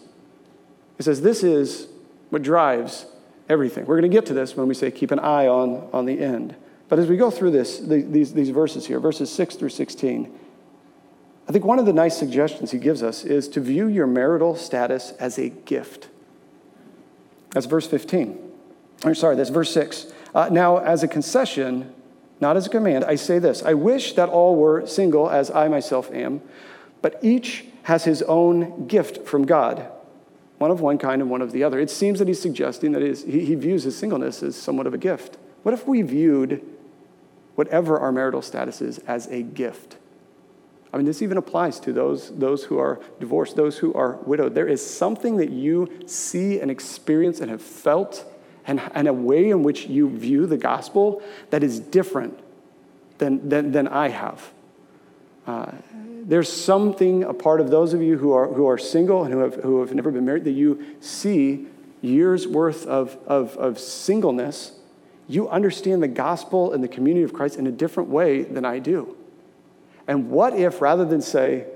He 0.98 1.04
says 1.04 1.22
this 1.22 1.42
is 1.42 1.86
what 2.28 2.42
drives 2.42 3.06
everything. 3.48 3.86
We're 3.86 3.98
going 3.98 4.10
to 4.10 4.14
get 4.14 4.26
to 4.26 4.34
this 4.34 4.54
when 4.54 4.68
we 4.68 4.74
say 4.74 4.90
keep 4.90 5.10
an 5.10 5.20
eye 5.20 5.46
on, 5.46 5.88
on 5.90 6.04
the 6.04 6.20
end. 6.20 6.54
But 6.90 6.98
as 6.98 7.08
we 7.08 7.16
go 7.16 7.30
through 7.30 7.52
this, 7.52 7.78
the, 7.78 8.02
these, 8.02 8.34
these 8.34 8.50
verses 8.50 8.86
here, 8.86 9.00
verses 9.00 9.32
6 9.32 9.56
through 9.56 9.70
16, 9.70 10.38
I 11.48 11.52
think 11.52 11.64
one 11.64 11.78
of 11.78 11.86
the 11.86 11.94
nice 11.94 12.18
suggestions 12.18 12.72
he 12.72 12.78
gives 12.78 13.02
us 13.02 13.24
is 13.24 13.48
to 13.48 13.60
view 13.60 13.86
your 13.86 14.06
marital 14.06 14.54
status 14.54 15.12
as 15.12 15.38
a 15.38 15.48
gift. 15.48 16.08
That's 17.52 17.66
verse 17.66 17.86
15. 17.86 18.38
I'm 19.04 19.14
sorry, 19.14 19.36
that's 19.36 19.50
verse 19.50 19.72
6. 19.72 20.12
Uh, 20.34 20.48
now, 20.50 20.78
as 20.78 21.02
a 21.02 21.08
concession, 21.08 21.92
not 22.40 22.56
as 22.56 22.66
a 22.66 22.70
command, 22.70 23.04
I 23.04 23.14
say 23.14 23.38
this 23.38 23.62
I 23.62 23.74
wish 23.74 24.14
that 24.14 24.28
all 24.28 24.56
were 24.56 24.86
single 24.86 25.30
as 25.30 25.50
I 25.50 25.68
myself 25.68 26.10
am, 26.12 26.42
but 27.00 27.18
each 27.22 27.66
has 27.84 28.04
his 28.04 28.22
own 28.22 28.86
gift 28.86 29.26
from 29.26 29.44
God, 29.44 29.86
one 30.58 30.70
of 30.70 30.80
one 30.80 30.98
kind 30.98 31.20
and 31.20 31.30
one 31.30 31.42
of 31.42 31.52
the 31.52 31.64
other. 31.64 31.78
It 31.78 31.90
seems 31.90 32.18
that 32.20 32.28
he's 32.28 32.40
suggesting 32.40 32.92
that 32.92 33.02
he, 33.02 33.44
he 33.44 33.54
views 33.54 33.82
his 33.82 33.96
singleness 33.98 34.42
as 34.42 34.56
somewhat 34.56 34.86
of 34.86 34.94
a 34.94 34.98
gift. 34.98 35.36
What 35.62 35.74
if 35.74 35.86
we 35.86 36.02
viewed 36.02 36.64
whatever 37.54 37.98
our 37.98 38.12
marital 38.12 38.42
status 38.42 38.80
is 38.80 38.98
as 39.00 39.26
a 39.28 39.42
gift? 39.42 39.96
I 40.92 40.98
mean, 40.98 41.06
this 41.06 41.22
even 41.22 41.38
applies 41.38 41.80
to 41.80 41.92
those, 41.92 42.30
those 42.36 42.64
who 42.64 42.78
are 42.78 43.00
divorced, 43.18 43.56
those 43.56 43.78
who 43.78 43.94
are 43.94 44.16
widowed. 44.26 44.54
There 44.54 44.68
is 44.68 44.84
something 44.84 45.38
that 45.38 45.50
you 45.50 45.88
see 46.06 46.60
and 46.60 46.70
experience 46.70 47.40
and 47.40 47.50
have 47.50 47.62
felt, 47.62 48.26
and, 48.66 48.80
and 48.94 49.08
a 49.08 49.12
way 49.12 49.48
in 49.48 49.62
which 49.62 49.86
you 49.86 50.10
view 50.10 50.46
the 50.46 50.58
gospel 50.58 51.22
that 51.48 51.62
is 51.62 51.80
different 51.80 52.38
than, 53.18 53.48
than, 53.48 53.72
than 53.72 53.88
I 53.88 54.08
have. 54.08 54.52
Uh, 55.46 55.72
there's 56.24 56.52
something, 56.52 57.24
a 57.24 57.34
part 57.34 57.60
of 57.60 57.70
those 57.70 57.94
of 57.94 58.02
you 58.02 58.18
who 58.18 58.32
are, 58.32 58.52
who 58.52 58.66
are 58.66 58.78
single 58.78 59.24
and 59.24 59.32
who 59.32 59.40
have, 59.40 59.54
who 59.56 59.80
have 59.80 59.94
never 59.94 60.10
been 60.10 60.26
married, 60.26 60.44
that 60.44 60.52
you 60.52 60.96
see 61.00 61.66
years 62.02 62.46
worth 62.46 62.86
of, 62.86 63.16
of, 63.26 63.56
of 63.56 63.78
singleness. 63.78 64.72
You 65.26 65.48
understand 65.48 66.02
the 66.02 66.08
gospel 66.08 66.72
and 66.72 66.84
the 66.84 66.88
community 66.88 67.24
of 67.24 67.32
Christ 67.32 67.56
in 67.56 67.66
a 67.66 67.72
different 67.72 68.10
way 68.10 68.42
than 68.42 68.64
I 68.64 68.78
do. 68.78 69.16
And 70.06 70.30
what 70.30 70.54
if, 70.54 70.80
rather 70.80 71.04
than 71.04 71.20
say, 71.20 71.66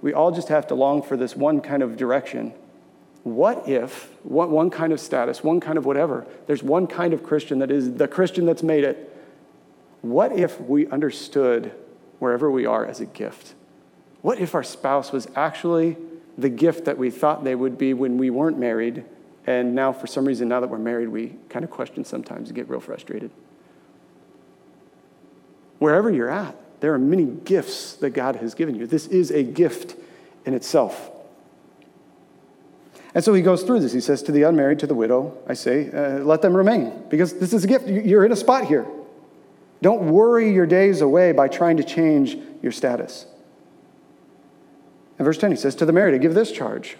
we 0.00 0.12
all 0.12 0.32
just 0.32 0.48
have 0.48 0.66
to 0.68 0.74
long 0.74 1.02
for 1.02 1.16
this 1.16 1.36
one 1.36 1.60
kind 1.60 1.82
of 1.82 1.96
direction, 1.96 2.52
what 3.22 3.68
if, 3.68 4.10
one, 4.22 4.50
one 4.50 4.70
kind 4.70 4.92
of 4.92 5.00
status, 5.00 5.42
one 5.42 5.60
kind 5.60 5.78
of 5.78 5.86
whatever, 5.86 6.26
there's 6.46 6.62
one 6.62 6.86
kind 6.86 7.14
of 7.14 7.22
Christian 7.22 7.58
that 7.60 7.70
is 7.70 7.94
the 7.94 8.06
Christian 8.06 8.44
that's 8.44 8.62
made 8.62 8.84
it? 8.84 9.10
What 10.02 10.32
if 10.32 10.60
we 10.60 10.86
understood 10.88 11.72
wherever 12.18 12.50
we 12.50 12.66
are 12.66 12.84
as 12.84 13.00
a 13.00 13.06
gift? 13.06 13.54
What 14.20 14.38
if 14.38 14.54
our 14.54 14.62
spouse 14.62 15.10
was 15.10 15.26
actually 15.34 15.96
the 16.36 16.50
gift 16.50 16.84
that 16.84 16.98
we 16.98 17.10
thought 17.10 17.44
they 17.44 17.54
would 17.54 17.78
be 17.78 17.94
when 17.94 18.18
we 18.18 18.28
weren't 18.28 18.58
married, 18.58 19.04
and 19.46 19.74
now 19.74 19.92
for 19.92 20.06
some 20.06 20.26
reason, 20.26 20.48
now 20.48 20.60
that 20.60 20.68
we're 20.68 20.78
married, 20.78 21.08
we 21.08 21.36
kind 21.48 21.64
of 21.64 21.70
question 21.70 22.04
sometimes 22.04 22.48
and 22.48 22.56
get 22.56 22.68
real 22.68 22.80
frustrated? 22.80 23.30
Wherever 25.78 26.10
you're 26.10 26.30
at, 26.30 26.56
there 26.84 26.92
are 26.92 26.98
many 26.98 27.24
gifts 27.24 27.94
that 27.94 28.10
God 28.10 28.36
has 28.36 28.54
given 28.54 28.74
you. 28.74 28.86
This 28.86 29.06
is 29.06 29.30
a 29.30 29.42
gift 29.42 29.96
in 30.44 30.52
itself. 30.52 31.10
And 33.14 33.24
so 33.24 33.32
he 33.32 33.40
goes 33.40 33.62
through 33.62 33.80
this. 33.80 33.94
He 33.94 34.02
says, 34.02 34.22
To 34.24 34.32
the 34.32 34.42
unmarried, 34.42 34.80
to 34.80 34.86
the 34.86 34.94
widow, 34.94 35.34
I 35.48 35.54
say, 35.54 35.90
uh, 35.90 36.18
let 36.18 36.42
them 36.42 36.54
remain, 36.54 37.04
because 37.08 37.38
this 37.38 37.54
is 37.54 37.64
a 37.64 37.66
gift. 37.66 37.88
You're 37.88 38.26
in 38.26 38.32
a 38.32 38.36
spot 38.36 38.66
here. 38.66 38.86
Don't 39.80 40.10
worry 40.10 40.52
your 40.52 40.66
days 40.66 41.00
away 41.00 41.32
by 41.32 41.48
trying 41.48 41.78
to 41.78 41.84
change 41.84 42.36
your 42.60 42.70
status. 42.70 43.24
In 45.18 45.24
verse 45.24 45.38
10, 45.38 45.52
he 45.52 45.56
says, 45.56 45.74
To 45.76 45.86
the 45.86 45.92
married, 45.92 46.14
I 46.14 46.18
give 46.18 46.34
this 46.34 46.52
charge 46.52 46.98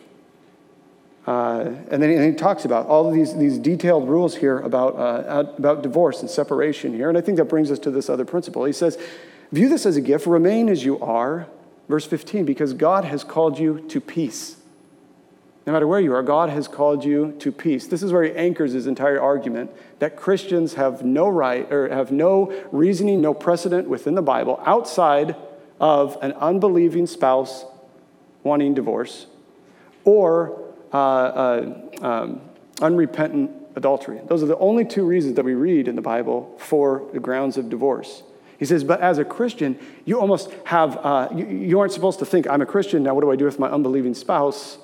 uh, 1.27 1.73
and 1.91 2.03
then 2.03 2.11
he, 2.11 2.17
and 2.17 2.25
he, 2.27 2.33
talks 2.35 2.67
about 2.67 2.87
all 2.87 3.09
of 3.09 3.15
these, 3.15 3.35
these 3.35 3.59
detailed 3.59 4.09
rules 4.09 4.37
here 4.37 4.59
about, 4.59 4.95
uh, 4.97 5.45
about 5.57 5.83
divorce 5.83 6.21
and 6.21 6.29
separation 6.29 6.93
here. 6.93 7.09
And 7.09 7.17
I 7.17 7.23
think 7.23 7.39
that 7.39 7.47
brings 7.47 7.71
us 7.71 7.79
to 7.81 7.91
this 7.91 8.11
other 8.11 8.27
principle. 8.27 8.65
He 8.65 8.75
says, 8.75 8.99
View 9.55 9.69
this 9.69 9.87
as 9.87 9.97
a 9.97 10.01
gift, 10.01 10.27
remain 10.27 10.69
as 10.69 10.85
you 10.85 10.99
are, 10.99 11.47
verse 11.89 12.05
15, 12.05 12.45
because 12.45 12.73
God 12.73 13.05
has 13.05 13.23
called 13.23 13.57
you 13.57 13.87
to 13.89 14.01
peace. 14.01 14.57
No 15.65 15.73
matter 15.73 15.87
where 15.87 16.01
you 16.01 16.13
are, 16.13 16.25
God 16.25 16.51
has 16.51 16.67
called 16.67 17.05
you 17.05 17.37
to 17.39 17.53
peace. 17.53 17.87
This 17.87 18.03
is 18.03 18.13
where 18.13 18.25
he 18.25 18.33
anchors 18.33 18.73
his 18.73 18.89
entire 18.89 19.23
argument 19.23 19.71
that 20.01 20.17
Christians 20.17 20.75
have 20.75 21.05
no 21.05 21.29
right 21.29 21.73
or 21.73 21.89
have 21.89 22.11
no 22.11 22.53
reasoning, 22.73 23.21
no 23.21 23.33
precedent 23.33 23.89
within 23.89 24.17
the 24.17 24.23
Bible 24.23 24.61
outside 24.67 25.37
of 25.79 26.19
an 26.21 26.33
unbelieving 26.33 27.07
spouse 27.07 27.65
wanting 28.43 28.75
divorce 28.75 29.27
or 30.05 30.73
uh, 30.93 30.97
uh, 30.97 31.81
um, 32.03 32.41
unrepentant 32.83 33.53
adultery. 33.77 34.21
Those 34.27 34.43
are 34.43 34.47
the 34.47 34.59
only 34.59 34.85
two 34.85 35.07
reasons 35.07 35.37
that 35.37 35.45
we 35.45 35.55
read 35.55 35.87
in 35.87 35.95
the 35.95 36.03
Bible 36.03 36.53
for 36.59 37.09
the 37.13 37.21
grounds 37.21 37.57
of 37.57 37.71
divorce. 37.71 38.25
He 38.59 38.65
says, 38.65 38.85
but 38.85 39.01
as 39.01 39.19
a 39.19 39.25
Christian, 39.25 39.79
you 40.05 40.21
almost 40.21 40.51
have, 40.65 40.97
uh, 40.99 41.29
you, 41.35 41.47
you, 41.47 41.81
aren't 41.81 41.93
supposed 41.93 42.19
to 42.21 42.27
think, 42.27 42.49
I'm 42.49 42.63
a 42.63 42.67
Christian, 42.67 43.03
now 43.03 43.15
what 43.15 43.23
do 43.23 43.31
I 43.31 43.37
do 43.37 43.45
with 43.45 43.59
my 43.59 43.69
unbelieving 43.69 44.15
spouse? 44.15 44.79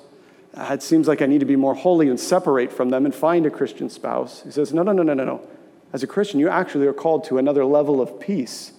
Uh, 0.53 0.71
it 0.73 0.83
seems 0.83 1.07
like 1.07 1.21
I 1.21 1.25
need 1.25 1.39
to 1.39 1.45
be 1.45 1.55
more 1.55 1.73
holy 1.73 2.09
and 2.09 2.19
separate 2.19 2.71
from 2.71 2.89
them 2.89 3.05
and 3.05 3.15
find 3.15 3.45
a 3.45 3.49
Christian 3.49 3.89
spouse. 3.89 4.43
He 4.43 4.51
says, 4.51 4.73
no, 4.73 4.83
no, 4.83 4.91
no, 4.91 5.03
no, 5.03 5.13
no, 5.13 5.23
no. 5.23 5.47
As 5.93 6.03
a 6.03 6.07
Christian, 6.07 6.39
you 6.39 6.49
actually 6.49 6.87
are 6.87 6.93
called 6.93 7.23
to 7.25 7.37
another 7.37 7.65
level 7.65 8.01
of 8.01 8.19
peace, 8.19 8.73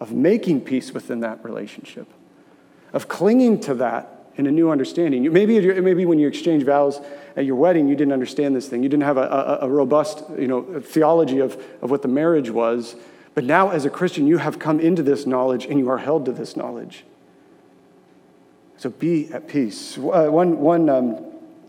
of 0.00 0.12
making 0.12 0.62
peace 0.62 0.92
within 0.92 1.20
that 1.20 1.44
relationship, 1.44 2.08
of 2.92 3.08
clinging 3.08 3.60
to 3.60 3.74
that 3.74 4.22
in 4.36 4.46
a 4.46 4.50
new 4.50 4.70
understanding. 4.70 5.30
Maybe, 5.32 5.60
maybe 5.80 6.06
when 6.06 6.18
you 6.18 6.26
exchange 6.26 6.64
vows 6.64 7.00
at 7.36 7.44
your 7.44 7.56
wedding, 7.56 7.88
you 7.88 7.96
didn't 7.96 8.12
understand 8.12 8.56
this 8.56 8.68
thing. 8.68 8.82
You 8.82 8.88
didn't 8.88 9.04
have 9.04 9.18
a, 9.18 9.58
a, 9.62 9.66
a 9.66 9.68
robust 9.68 10.24
you 10.38 10.48
know, 10.48 10.80
theology 10.80 11.38
of, 11.38 11.62
of 11.82 11.90
what 11.90 12.02
the 12.02 12.08
marriage 12.08 12.50
was. 12.50 12.96
But 13.34 13.44
now, 13.44 13.70
as 13.70 13.84
a 13.84 13.90
Christian, 13.90 14.26
you 14.26 14.38
have 14.38 14.58
come 14.58 14.78
into 14.78 15.02
this 15.02 15.26
knowledge 15.26 15.64
and 15.64 15.78
you 15.78 15.88
are 15.88 15.98
held 15.98 16.26
to 16.26 16.32
this 16.32 16.56
knowledge. 16.56 17.04
So 18.76 18.90
be 18.90 19.32
at 19.32 19.48
peace. 19.48 19.96
Uh, 19.96 20.28
one, 20.28 20.58
one, 20.58 20.88
um, 20.88 21.12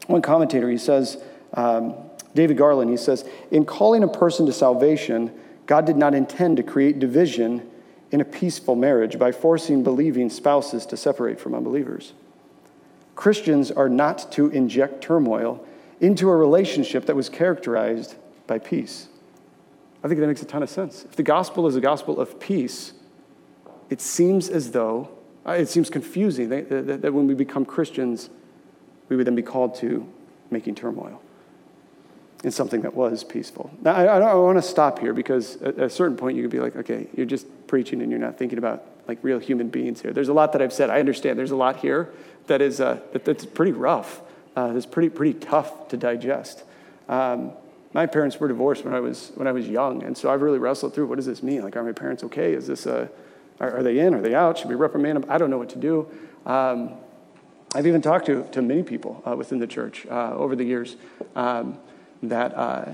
one 0.07 0.21
commentator, 0.21 0.69
he 0.69 0.77
says, 0.77 1.23
um, 1.53 1.95
David 2.33 2.57
Garland, 2.57 2.89
he 2.89 2.97
says, 2.97 3.23
in 3.51 3.65
calling 3.65 4.03
a 4.03 4.07
person 4.07 4.45
to 4.47 4.53
salvation, 4.53 5.31
God 5.65 5.85
did 5.85 5.95
not 5.95 6.13
intend 6.15 6.57
to 6.57 6.63
create 6.63 6.99
division 6.99 7.69
in 8.11 8.19
a 8.19 8.25
peaceful 8.25 8.75
marriage 8.75 9.17
by 9.17 9.31
forcing 9.31 9.83
believing 9.83 10.29
spouses 10.29 10.85
to 10.87 10.97
separate 10.97 11.39
from 11.39 11.55
unbelievers. 11.55 12.13
Christians 13.15 13.71
are 13.71 13.89
not 13.89 14.31
to 14.33 14.49
inject 14.49 15.03
turmoil 15.03 15.65
into 16.01 16.29
a 16.29 16.35
relationship 16.35 17.05
that 17.05 17.15
was 17.15 17.29
characterized 17.29 18.15
by 18.47 18.59
peace. 18.59 19.07
I 20.03 20.07
think 20.07 20.19
that 20.19 20.27
makes 20.27 20.41
a 20.41 20.45
ton 20.45 20.63
of 20.63 20.69
sense. 20.69 21.05
If 21.05 21.15
the 21.15 21.23
gospel 21.23 21.65
is 21.67 21.75
a 21.75 21.81
gospel 21.81 22.19
of 22.19 22.39
peace, 22.39 22.93
it 23.89 24.01
seems 24.01 24.49
as 24.49 24.71
though, 24.71 25.09
uh, 25.45 25.51
it 25.51 25.69
seems 25.69 25.89
confusing 25.89 26.49
that, 26.49 26.69
that, 26.69 27.01
that 27.01 27.13
when 27.13 27.27
we 27.27 27.33
become 27.33 27.65
Christians, 27.65 28.29
we 29.07 29.15
would 29.15 29.25
then 29.25 29.35
be 29.35 29.41
called 29.41 29.75
to 29.75 30.07
making 30.51 30.75
turmoil 30.75 31.21
in 32.43 32.51
something 32.51 32.81
that 32.81 32.93
was 32.93 33.23
peaceful. 33.23 33.71
Now, 33.81 33.95
I, 33.95 34.19
I 34.19 34.33
want 34.33 34.57
to 34.57 34.61
stop 34.61 34.99
here 34.99 35.13
because 35.13 35.61
at 35.61 35.79
a 35.79 35.89
certain 35.89 36.17
point 36.17 36.35
you 36.35 36.43
could 36.43 36.51
be 36.51 36.59
like, 36.59 36.75
okay, 36.75 37.07
you're 37.15 37.25
just 37.25 37.47
preaching 37.67 38.01
and 38.01 38.11
you're 38.11 38.19
not 38.19 38.37
thinking 38.37 38.57
about 38.57 38.83
like 39.07 39.19
real 39.21 39.39
human 39.39 39.69
beings 39.69 40.01
here. 40.01 40.11
There's 40.11 40.29
a 40.29 40.33
lot 40.33 40.51
that 40.51 40.61
I've 40.61 40.73
said. 40.73 40.89
I 40.89 40.99
understand. 40.99 41.39
There's 41.39 41.51
a 41.51 41.55
lot 41.55 41.77
here 41.77 42.11
that 42.47 42.61
is 42.61 42.81
uh, 42.81 42.99
that, 43.13 43.23
that's 43.23 43.45
pretty 43.45 43.71
rough. 43.71 44.21
Uh, 44.55 44.79
pretty 44.91 45.09
pretty 45.09 45.33
tough 45.39 45.87
to 45.89 45.97
digest. 45.97 46.63
Um, 47.09 47.53
my 47.93 48.05
parents 48.05 48.39
were 48.39 48.47
divorced 48.47 48.83
when 48.83 48.93
I 48.93 48.99
was 48.99 49.31
when 49.35 49.47
I 49.47 49.51
was 49.51 49.67
young, 49.67 50.03
and 50.03 50.17
so 50.17 50.31
I've 50.31 50.41
really 50.41 50.59
wrestled 50.59 50.93
through 50.93 51.07
what 51.07 51.15
does 51.15 51.25
this 51.25 51.43
mean? 51.43 51.61
Like, 51.61 51.75
are 51.75 51.83
my 51.83 51.91
parents 51.91 52.23
okay? 52.23 52.53
Is 52.53 52.67
this 52.67 52.85
a 52.85 53.09
are, 53.59 53.77
are 53.77 53.83
they 53.83 53.99
in? 53.99 54.13
Are 54.13 54.21
they 54.21 54.35
out? 54.35 54.57
Should 54.57 54.69
we 54.69 54.75
reprimand 54.75 55.21
them? 55.21 55.29
I 55.29 55.37
don't 55.37 55.49
know 55.49 55.57
what 55.57 55.69
to 55.69 55.79
do. 55.79 56.07
Um, 56.45 56.95
I've 57.75 57.87
even 57.87 58.01
talked 58.01 58.27
to, 58.27 58.43
to 58.51 58.61
many 58.61 58.83
people 58.83 59.23
uh, 59.25 59.35
within 59.35 59.59
the 59.59 59.67
church 59.67 60.05
uh, 60.07 60.35
over 60.35 60.55
the 60.55 60.63
years 60.63 60.95
um, 61.35 61.79
that 62.21 62.53
uh, 62.55 62.91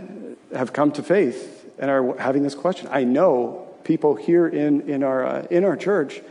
have 0.56 0.72
come 0.72 0.92
to 0.94 1.04
faith 1.04 1.70
and 1.78 1.92
are 1.92 2.18
having 2.18 2.44
this 2.44 2.56
question. 2.56 2.88
I 2.92 3.04
know 3.04 3.68
people 3.84 4.16
here 4.16 4.48
in, 4.48 4.90
in, 4.90 5.04
our, 5.04 5.26
uh, 5.26 5.48
in 5.50 5.66
our 5.66 5.76
church 5.76 6.22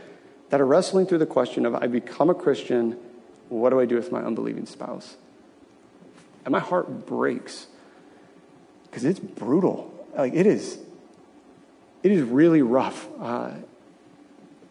that 0.49 0.59
are 0.59 0.65
wrestling 0.65 1.05
through 1.05 1.19
the 1.19 1.27
question 1.27 1.65
of 1.65 1.75
I 1.75 1.87
become 1.87 2.29
a 2.29 2.33
Christian, 2.33 2.97
what 3.49 3.69
do 3.69 3.79
I 3.79 3.85
do 3.85 3.95
with 3.95 4.11
my 4.11 4.21
unbelieving 4.21 4.65
spouse? 4.65 5.17
And 6.43 6.51
my 6.51 6.59
heart 6.59 7.05
breaks 7.05 7.67
because 8.89 9.05
it's 9.05 9.19
brutal. 9.19 9.93
Like 10.15 10.33
it 10.33 10.45
is, 10.45 10.79
it 12.03 12.11
is 12.11 12.21
really 12.23 12.61
rough 12.61 13.07
uh, 13.19 13.51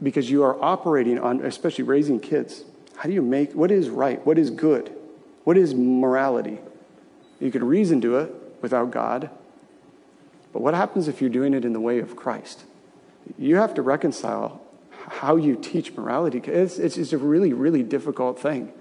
because 0.03 0.31
you 0.31 0.43
are 0.43 0.63
operating 0.63 1.19
on, 1.19 1.45
especially 1.45 1.85
raising 1.85 2.21
kids. 2.21 2.65
How 2.97 3.09
do 3.09 3.15
you 3.15 3.23
make 3.23 3.53
what 3.53 3.71
is 3.71 3.89
right? 3.89 4.25
What 4.27 4.39
is 4.39 4.51
good? 4.51 4.93
What 5.45 5.57
is 5.57 5.75
morality? 5.75 6.59
You 7.41 7.51
could 7.51 7.63
reason 7.63 8.01
to 8.03 8.19
it 8.19 8.35
without 8.61 8.91
God, 8.91 9.31
but 10.53 10.63
what 10.63 10.75
happens 10.75 11.07
if 11.09 11.21
you're 11.21 11.31
doing 11.31 11.55
it 11.55 11.65
in 11.65 11.73
the 11.73 11.81
way 11.81 12.01
of 12.01 12.17
Christ? 12.17 12.65
You 13.39 13.57
have 13.57 13.75
to 13.75 13.83
reconcile 13.83 14.61
how 14.91 15.37
you 15.37 15.57
teach 15.57 15.93
morality. 15.93 16.39
It's, 16.39 16.79
it's 16.79 16.97
just 16.97 17.13
a 17.13 17.19
really, 17.19 17.53
really 17.53 17.83
difficult 17.83 18.41
thing. 18.41 18.73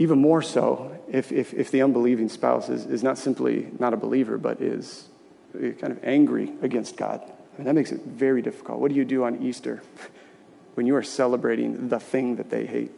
Even 0.00 0.18
more 0.18 0.40
so 0.40 0.98
if, 1.10 1.30
if, 1.30 1.52
if 1.52 1.70
the 1.70 1.82
unbelieving 1.82 2.30
spouse 2.30 2.70
is, 2.70 2.86
is 2.86 3.02
not 3.02 3.18
simply 3.18 3.68
not 3.78 3.92
a 3.92 3.98
believer, 3.98 4.38
but 4.38 4.62
is 4.62 5.06
kind 5.52 5.92
of 5.92 6.02
angry 6.02 6.50
against 6.62 6.96
God. 6.96 7.20
I 7.20 7.58
mean, 7.58 7.66
that 7.66 7.74
makes 7.74 7.92
it 7.92 8.00
very 8.00 8.40
difficult. 8.40 8.80
What 8.80 8.88
do 8.88 8.94
you 8.94 9.04
do 9.04 9.24
on 9.24 9.42
Easter 9.42 9.82
when 10.74 10.86
you 10.86 10.96
are 10.96 11.02
celebrating 11.02 11.90
the 11.90 12.00
thing 12.00 12.36
that 12.36 12.48
they 12.48 12.64
hate? 12.64 12.92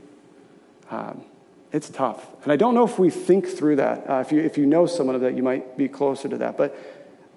Um, 0.92 1.24
it's 1.72 1.88
tough. 1.88 2.24
And 2.44 2.52
I 2.52 2.56
don't 2.56 2.72
know 2.72 2.84
if 2.84 3.00
we 3.00 3.10
think 3.10 3.48
through 3.48 3.76
that. 3.76 4.08
Uh, 4.08 4.20
if, 4.24 4.30
you, 4.30 4.40
if 4.40 4.56
you 4.56 4.66
know 4.66 4.86
someone 4.86 5.16
of 5.16 5.22
that, 5.22 5.34
you 5.34 5.42
might 5.42 5.76
be 5.76 5.88
closer 5.88 6.28
to 6.28 6.36
that. 6.36 6.56
But 6.56 6.78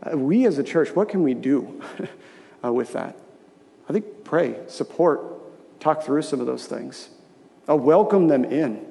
uh, 0.03 0.15
we 0.15 0.45
as 0.45 0.59
a 0.59 0.63
church, 0.63 0.95
what 0.95 1.09
can 1.09 1.23
we 1.23 1.33
do 1.33 1.81
uh, 2.63 2.71
with 2.71 2.93
that? 2.93 3.17
I 3.89 3.93
think 3.93 4.23
pray, 4.25 4.57
support, 4.67 5.79
talk 5.79 6.03
through 6.03 6.21
some 6.21 6.39
of 6.39 6.45
those 6.45 6.67
things. 6.67 7.09
Uh, 7.67 7.75
welcome 7.75 8.27
them 8.27 8.45
in. 8.45 8.85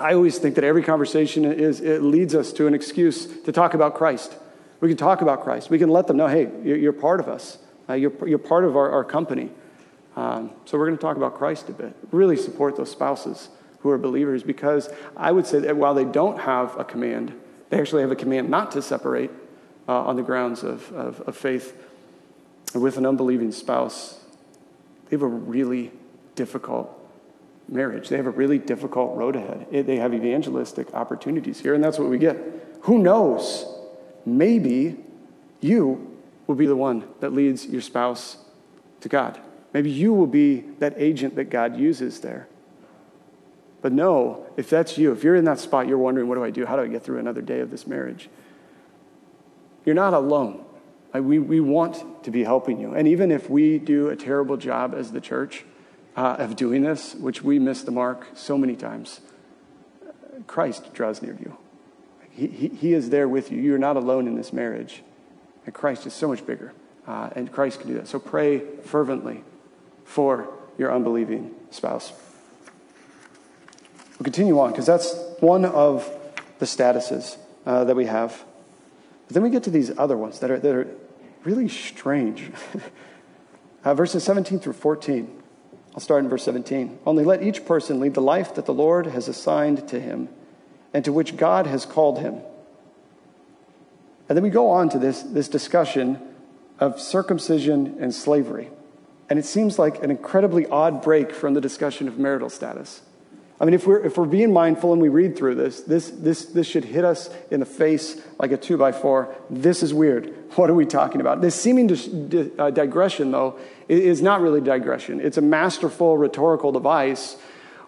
I 0.00 0.14
always 0.14 0.38
think 0.38 0.54
that 0.54 0.64
every 0.64 0.82
conversation 0.82 1.44
is, 1.44 1.80
it 1.80 2.02
leads 2.02 2.34
us 2.34 2.52
to 2.54 2.66
an 2.66 2.74
excuse 2.74 3.26
to 3.42 3.52
talk 3.52 3.74
about 3.74 3.94
Christ. 3.94 4.34
We 4.80 4.88
can 4.88 4.96
talk 4.96 5.20
about 5.20 5.42
Christ. 5.42 5.68
We 5.68 5.78
can 5.78 5.90
let 5.90 6.06
them 6.06 6.16
know, 6.16 6.26
hey, 6.26 6.50
you're, 6.64 6.92
part 6.92 7.20
of 7.20 7.28
us. 7.28 7.58
Uh, 7.88 7.94
you're, 7.94 8.12
you're 8.26 8.38
part 8.38 8.64
of 8.64 8.76
our, 8.76 8.90
our 8.90 9.04
company. 9.04 9.50
Um, 10.16 10.52
so 10.64 10.78
we're 10.78 10.86
going 10.86 10.96
to 10.96 11.02
talk 11.02 11.18
about 11.18 11.34
Christ 11.36 11.68
a 11.68 11.72
bit. 11.72 11.94
Really 12.12 12.36
support 12.36 12.76
those 12.76 12.90
spouses 12.90 13.50
who 13.80 13.90
are 13.90 13.98
believers 13.98 14.42
because 14.42 14.88
I 15.16 15.32
would 15.32 15.46
say 15.46 15.58
that 15.60 15.76
while 15.76 15.94
they 15.94 16.04
don't 16.04 16.40
have 16.40 16.78
a 16.78 16.84
command, 16.84 17.38
they 17.68 17.78
actually 17.78 18.02
have 18.02 18.10
a 18.10 18.16
command 18.16 18.48
not 18.48 18.72
to 18.72 18.82
separate 18.82 19.30
uh, 19.86 20.04
on 20.04 20.16
the 20.16 20.22
grounds 20.22 20.62
of, 20.62 20.90
of, 20.92 21.20
of 21.22 21.36
faith 21.36 21.76
with 22.74 22.96
an 22.96 23.04
unbelieving 23.04 23.52
spouse. 23.52 24.20
They 25.08 25.16
have 25.16 25.22
a 25.22 25.26
really 25.26 25.92
difficult 26.36 26.96
marriage. 27.70 28.08
They 28.08 28.16
have 28.16 28.26
a 28.26 28.30
really 28.30 28.58
difficult 28.58 29.16
road 29.16 29.36
ahead. 29.36 29.68
They 29.70 29.96
have 29.96 30.12
evangelistic 30.12 30.92
opportunities 30.92 31.60
here, 31.60 31.74
and 31.74 31.82
that's 31.82 31.98
what 31.98 32.08
we 32.08 32.18
get. 32.18 32.36
Who 32.82 32.98
knows? 32.98 33.66
Maybe 34.26 34.96
you 35.60 36.18
will 36.46 36.56
be 36.56 36.66
the 36.66 36.76
one 36.76 37.04
that 37.20 37.32
leads 37.32 37.66
your 37.66 37.80
spouse 37.80 38.38
to 39.00 39.08
God. 39.08 39.40
Maybe 39.72 39.90
you 39.90 40.12
will 40.12 40.26
be 40.26 40.64
that 40.80 40.94
agent 40.96 41.36
that 41.36 41.44
God 41.44 41.76
uses 41.76 42.20
there. 42.20 42.48
But 43.82 43.92
no, 43.92 44.46
if 44.56 44.68
that's 44.68 44.98
you, 44.98 45.12
if 45.12 45.24
you're 45.24 45.36
in 45.36 45.44
that 45.44 45.58
spot, 45.58 45.86
you're 45.86 45.96
wondering, 45.96 46.28
what 46.28 46.34
do 46.34 46.44
I 46.44 46.50
do? 46.50 46.66
How 46.66 46.76
do 46.76 46.82
I 46.82 46.88
get 46.88 47.02
through 47.02 47.18
another 47.18 47.40
day 47.40 47.60
of 47.60 47.70
this 47.70 47.86
marriage? 47.86 48.28
You're 49.86 49.94
not 49.94 50.12
alone. 50.12 50.64
We, 51.14 51.38
we 51.38 51.60
want 51.60 52.24
to 52.24 52.30
be 52.30 52.44
helping 52.44 52.78
you. 52.78 52.94
And 52.94 53.08
even 53.08 53.30
if 53.30 53.48
we 53.48 53.78
do 53.78 54.08
a 54.08 54.16
terrible 54.16 54.56
job 54.56 54.94
as 54.94 55.12
the 55.12 55.20
church 55.20 55.64
uh, 56.16 56.36
of 56.38 56.56
doing 56.56 56.82
this, 56.82 57.14
which 57.14 57.42
we 57.42 57.58
miss 57.58 57.82
the 57.82 57.90
mark 57.90 58.26
so 58.34 58.58
many 58.58 58.76
times, 58.76 59.20
Christ 60.46 60.92
draws 60.92 61.22
near 61.22 61.36
you. 61.38 61.56
He, 62.30 62.46
he, 62.46 62.68
he, 62.68 62.92
is 62.94 63.10
there 63.10 63.28
with 63.28 63.50
you. 63.50 63.60
You're 63.60 63.78
not 63.78 63.96
alone 63.96 64.26
in 64.26 64.34
this 64.34 64.52
marriage. 64.52 65.02
And 65.66 65.74
Christ 65.74 66.06
is 66.06 66.14
so 66.14 66.28
much 66.28 66.46
bigger. 66.46 66.72
Uh, 67.06 67.30
and 67.34 67.52
Christ 67.52 67.80
can 67.80 67.88
do 67.88 67.94
that. 67.94 68.08
So 68.08 68.18
pray 68.18 68.60
fervently 68.84 69.44
for 70.04 70.48
your 70.78 70.92
unbelieving 70.92 71.54
spouse. 71.70 72.12
We'll 74.18 74.24
continue 74.24 74.58
on 74.60 74.70
because 74.70 74.86
that's 74.86 75.14
one 75.40 75.64
of 75.64 76.10
the 76.58 76.66
statuses 76.66 77.36
uh, 77.66 77.84
that 77.84 77.96
we 77.96 78.06
have. 78.06 78.44
But 79.26 79.34
then 79.34 79.42
we 79.42 79.50
get 79.50 79.64
to 79.64 79.70
these 79.70 79.96
other 79.98 80.16
ones 80.16 80.40
that 80.40 80.50
are, 80.50 80.58
that 80.58 80.74
are 80.74 80.88
really 81.44 81.68
strange. 81.68 82.50
uh, 83.84 83.94
verses 83.94 84.24
17 84.24 84.60
through 84.60 84.74
14. 84.74 85.39
I'll 85.94 86.00
start 86.00 86.22
in 86.22 86.30
verse 86.30 86.44
17. 86.44 87.00
Only 87.04 87.24
let 87.24 87.42
each 87.42 87.64
person 87.64 88.00
lead 88.00 88.14
the 88.14 88.22
life 88.22 88.54
that 88.54 88.66
the 88.66 88.74
Lord 88.74 89.06
has 89.06 89.28
assigned 89.28 89.88
to 89.88 90.00
him 90.00 90.28
and 90.94 91.04
to 91.04 91.12
which 91.12 91.36
God 91.36 91.66
has 91.66 91.84
called 91.84 92.18
him. 92.18 92.40
And 94.28 94.36
then 94.36 94.44
we 94.44 94.50
go 94.50 94.70
on 94.70 94.88
to 94.90 94.98
this, 94.98 95.22
this 95.22 95.48
discussion 95.48 96.20
of 96.78 97.00
circumcision 97.00 97.96
and 98.00 98.14
slavery. 98.14 98.70
And 99.28 99.38
it 99.38 99.44
seems 99.44 99.78
like 99.78 100.02
an 100.02 100.10
incredibly 100.10 100.66
odd 100.66 101.02
break 101.02 101.32
from 101.32 101.54
the 101.54 101.60
discussion 101.60 102.08
of 102.08 102.18
marital 102.18 102.50
status. 102.50 103.02
I 103.60 103.64
mean, 103.64 103.74
if 103.74 103.86
we're, 103.86 104.00
if 104.00 104.16
we're 104.16 104.24
being 104.24 104.52
mindful 104.52 104.92
and 104.92 105.02
we 105.02 105.08
read 105.08 105.36
through 105.36 105.56
this, 105.56 105.82
this, 105.82 106.10
this, 106.10 106.46
this 106.46 106.66
should 106.66 106.84
hit 106.84 107.04
us 107.04 107.28
in 107.50 107.60
the 107.60 107.66
face 107.66 108.20
like 108.38 108.52
a 108.52 108.56
two 108.56 108.78
by 108.78 108.92
four. 108.92 109.34
This 109.50 109.82
is 109.82 109.92
weird. 109.92 110.34
What 110.56 110.68
are 110.68 110.74
we 110.74 110.86
talking 110.86 111.20
about? 111.20 111.40
This 111.40 111.54
seeming 111.54 111.86
di- 111.86 112.50
uh, 112.58 112.70
digression, 112.70 113.30
though, 113.30 113.58
is 113.88 114.20
not 114.20 114.40
really 114.40 114.60
digression. 114.60 115.20
It's 115.20 115.36
a 115.36 115.42
masterful 115.42 116.18
rhetorical 116.18 116.72
device 116.72 117.36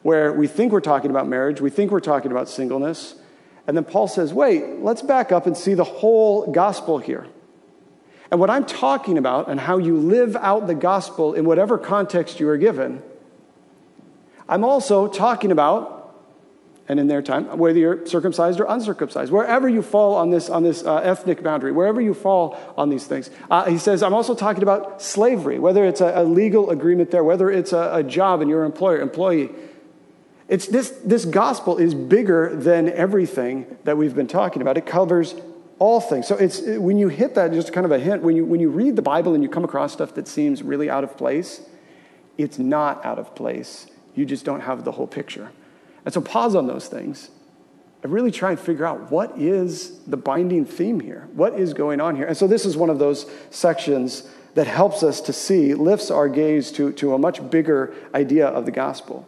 where 0.03 0.33
we 0.33 0.47
think 0.47 0.73
we're 0.73 0.81
talking 0.81 1.11
about 1.11 1.29
marriage, 1.29 1.61
we 1.61 1.71
think 1.71 1.91
we're 1.91 2.01
talking 2.01 2.31
about 2.33 2.49
singleness, 2.49 3.15
and 3.67 3.77
then 3.77 3.85
Paul 3.85 4.09
says, 4.09 4.35
wait, 4.35 4.81
let's 4.81 5.03
back 5.03 5.31
up 5.31 5.47
and 5.47 5.57
see 5.57 5.75
the 5.75 5.85
whole 5.85 6.51
gospel 6.51 6.99
here. 6.99 7.27
And 8.31 8.41
what 8.41 8.51
I'm 8.51 8.65
talking 8.65 9.19
about 9.19 9.49
and 9.49 9.61
how 9.61 9.79
you 9.79 9.97
live 9.97 10.37
out 10.37 10.67
the 10.67 10.75
gospel 10.75 11.35
in 11.35 11.45
whatever 11.45 11.79
context 11.79 12.41
you 12.41 12.49
are 12.49 12.57
given, 12.57 13.03
I'm 14.49 14.65
also 14.65 15.07
talking 15.07 15.53
about, 15.53 16.02
and 16.93 17.01
in 17.01 17.07
their 17.07 17.23
time, 17.23 17.59
whether 17.59 17.79
you're 17.79 18.07
circumcised 18.07 18.61
or 18.61 18.67
uncircumcised, 18.69 19.33
wherever 19.33 19.67
you 19.67 19.81
fall 19.81 20.15
on 20.15 20.31
this, 20.31 20.51
on 20.51 20.63
this 20.63 20.85
uh, 20.85 20.97
ethnic 20.97 21.43
boundary, 21.43 21.73
wherever 21.73 22.03
you 22.03 22.13
fall 22.13 22.59
on 22.77 22.91
these 22.91 23.07
things. 23.07 23.31
Uh, 23.51 23.65
he 23.65 23.79
says, 23.79 24.03
I'm 24.03 24.13
also 24.13 24.35
talking 24.35 24.63
about 24.63 25.01
slavery, 25.01 25.59
whether 25.59 25.87
it's 25.87 26.03
a, 26.03 26.13
a 26.15 26.23
legal 26.23 26.69
agreement 26.69 27.11
there, 27.11 27.25
whether 27.25 27.51
it's 27.51 27.73
a, 27.73 27.91
a 27.95 28.03
job 28.03 28.43
and 28.43 28.51
your 28.51 28.65
employer, 28.65 29.01
employee. 29.01 29.51
It's 30.49 30.67
this, 30.67 30.91
this 31.03 31.25
gospel 31.25 31.79
is 31.79 31.95
bigger 31.95 32.55
than 32.55 32.91
everything 32.91 33.79
that 33.85 33.97
we've 33.97 34.15
been 34.15 34.27
talking 34.27 34.61
about. 34.61 34.77
It 34.77 34.85
covers 34.85 35.35
all 35.79 35.99
things. 35.99 36.29
So 36.29 36.37
it's 36.37 36.61
when 36.61 36.99
you 36.99 37.09
hit 37.09 37.35
that, 37.37 37.53
just 37.53 37.73
kind 37.73 37.87
of 37.87 37.91
a 37.91 37.99
hint, 37.99 38.23
when 38.23 38.37
you, 38.37 38.45
when 38.45 38.61
you 38.61 38.69
read 38.69 38.97
the 38.97 39.03
Bible 39.03 39.33
and 39.33 39.43
you 39.43 39.49
come 39.49 39.65
across 39.65 39.95
stuff 39.95 40.15
that 40.17 40.29
seems 40.29 40.63
really 40.63 40.91
out 40.91 41.05
of 41.05 41.17
place, 41.17 41.63
it's 42.37 42.59
not 42.59 43.03
out 43.05 43.19
of 43.19 43.35
place. 43.35 43.87
You 44.15 44.27
just 44.27 44.45
don't 44.45 44.61
have 44.61 44.85
the 44.85 44.93
whole 44.93 45.07
picture. 45.07 45.51
And 46.05 46.13
so 46.13 46.21
pause 46.21 46.55
on 46.55 46.67
those 46.67 46.89
things 46.89 47.31
and 48.03 48.13
really 48.13 48.31
try 48.31 48.51
and 48.51 48.61
figure 48.61 48.85
out 48.85 49.11
what 49.11 49.39
is 49.39 50.01
the 50.07 50.17
binding 50.17 50.65
theme 50.65 51.01
here? 51.01 51.29
What 51.35 51.59
is 51.59 51.73
going 51.73 52.01
on 52.01 52.17
here? 52.17 52.27
And 52.27 52.37
so 52.37 52.47
this 52.47 52.67
is 52.67 52.77
one 52.77 52.91
of 52.91 52.99
those 52.99 53.27
sections 53.51 54.29
that 54.55 54.67
helps 54.67 55.03
us 55.03 55.21
to 55.23 55.33
see, 55.33 55.75
lifts 55.75 56.11
our 56.11 56.29
gaze 56.29 56.73
to, 56.73 56.93
to 56.93 57.15
a 57.15 57.19
much 57.19 57.49
bigger 57.51 57.95
idea 58.15 58.49
of 58.49 58.67
the 58.67 58.73
gospel. 58.73 59.27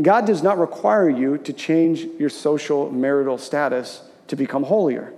God 0.00 0.26
does 0.26 0.42
not 0.42 0.58
require 0.58 1.08
you 1.08 1.38
to 1.38 1.52
change 1.52 2.06
your 2.18 2.30
social 2.30 2.90
marital 2.90 3.38
status 3.38 4.02
to 4.28 4.36
become 4.36 4.64
holier. 4.64 5.12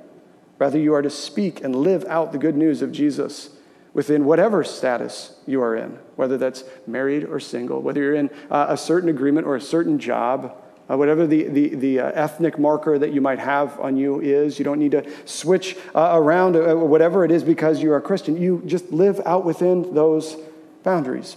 Rather, 0.59 0.79
you 0.79 0.95
are 0.95 1.03
to 1.03 1.11
speak 1.11 1.63
and 1.63 1.77
live 1.77 2.05
out 2.07 2.33
the 2.33 2.39
good 2.39 2.57
news 2.57 2.83
of 2.83 2.93
Jesus 2.93 3.51
within 3.95 4.25
whatever 4.25 4.65
status 4.65 5.39
you 5.47 5.63
are 5.63 5.77
in, 5.77 5.99
whether 6.17 6.37
that's 6.37 6.65
married 6.87 7.25
or 7.25 7.41
single, 7.41 7.81
whether 7.81 8.01
you're 8.01 8.15
in 8.15 8.29
uh, 8.51 8.67
a 8.69 8.77
certain 8.77 9.09
agreement 9.09 9.47
or 9.47 9.57
a 9.57 9.61
certain 9.61 9.99
job, 9.99 10.55
uh, 10.89 10.97
whatever 10.97 11.27
the, 11.27 11.45
the, 11.45 11.75
the 11.75 12.01
uh, 12.01 12.11
ethnic 12.13 12.59
marker 12.59 12.99
that 12.99 13.13
you 13.13 13.21
might 13.21 13.39
have 13.39 13.79
on 13.81 13.97
you 13.97 14.21
is. 14.21 14.59
You 14.59 14.65
don't 14.65 14.79
need 14.79 14.93
to 14.93 15.05
switch 15.25 15.77
uh, 15.95 16.11
around 16.13 16.57
uh, 16.57 16.75
whatever 16.77 17.25
it 17.25 17.31
is 17.31 17.43
because 17.43 17.83
you 17.83 17.93
are 17.93 17.97
a 17.97 18.03
Christian. 18.03 18.41
You 18.41 18.63
just 18.67 18.91
live 18.93 19.21
out 19.27 19.45
within 19.45 19.95
those 19.95 20.37
boundaries. 20.83 21.37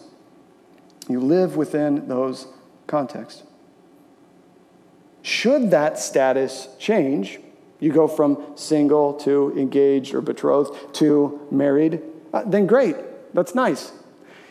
You 1.07 1.19
live 1.19 1.55
within 1.55 2.07
those 2.07 2.47
contexts. 2.85 3.43
Should 5.21 5.71
that 5.71 5.99
status 5.99 6.69
change, 6.77 7.39
you 7.79 7.91
go 7.91 8.07
from 8.07 8.53
single 8.55 9.13
to 9.15 9.57
engaged 9.57 10.13
or 10.13 10.21
betrothed 10.21 10.93
to 10.95 11.47
married, 11.51 12.01
uh, 12.33 12.43
then 12.45 12.67
great. 12.67 12.95
That's 13.33 13.55
nice. 13.55 13.91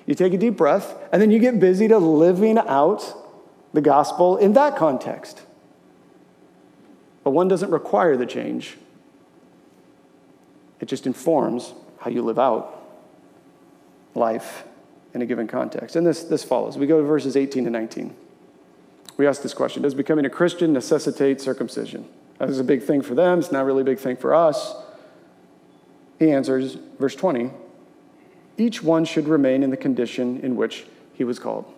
You 0.06 0.14
take 0.14 0.32
a 0.32 0.38
deep 0.38 0.56
breath, 0.56 0.94
and 1.12 1.20
then 1.20 1.30
you 1.30 1.38
get 1.38 1.60
busy 1.60 1.86
to 1.88 1.98
living 1.98 2.58
out 2.58 3.27
the 3.72 3.80
gospel 3.80 4.36
in 4.36 4.54
that 4.54 4.76
context. 4.76 5.42
But 7.24 7.30
one 7.30 7.48
doesn't 7.48 7.70
require 7.70 8.16
the 8.16 8.26
change, 8.26 8.76
it 10.80 10.86
just 10.86 11.06
informs 11.06 11.74
how 11.98 12.10
you 12.10 12.22
live 12.22 12.38
out 12.38 12.74
life 14.14 14.64
in 15.12 15.22
a 15.22 15.26
given 15.26 15.46
context. 15.46 15.96
And 15.96 16.06
this, 16.06 16.22
this 16.24 16.44
follows. 16.44 16.78
We 16.78 16.86
go 16.86 17.00
to 17.00 17.06
verses 17.06 17.36
18 17.36 17.64
to 17.64 17.70
19 17.70 18.14
we 19.18 19.26
ask 19.26 19.42
this 19.42 19.52
question 19.52 19.82
Does 19.82 19.94
becoming 19.94 20.24
a 20.24 20.30
Christian 20.30 20.72
necessitate 20.72 21.42
circumcision? 21.42 22.08
That 22.38 22.48
is 22.48 22.60
a 22.60 22.64
big 22.64 22.82
thing 22.82 23.02
for 23.02 23.14
them, 23.14 23.40
it's 23.40 23.52
not 23.52 23.66
really 23.66 23.82
a 23.82 23.84
big 23.84 23.98
thing 23.98 24.16
for 24.16 24.34
us. 24.34 24.74
He 26.18 26.32
answers, 26.32 26.78
verse 26.98 27.14
20 27.14 27.50
each 28.56 28.82
one 28.82 29.04
should 29.04 29.28
remain 29.28 29.62
in 29.62 29.70
the 29.70 29.76
condition 29.76 30.40
in 30.40 30.56
which 30.56 30.84
he 31.14 31.22
was 31.22 31.38
called. 31.38 31.72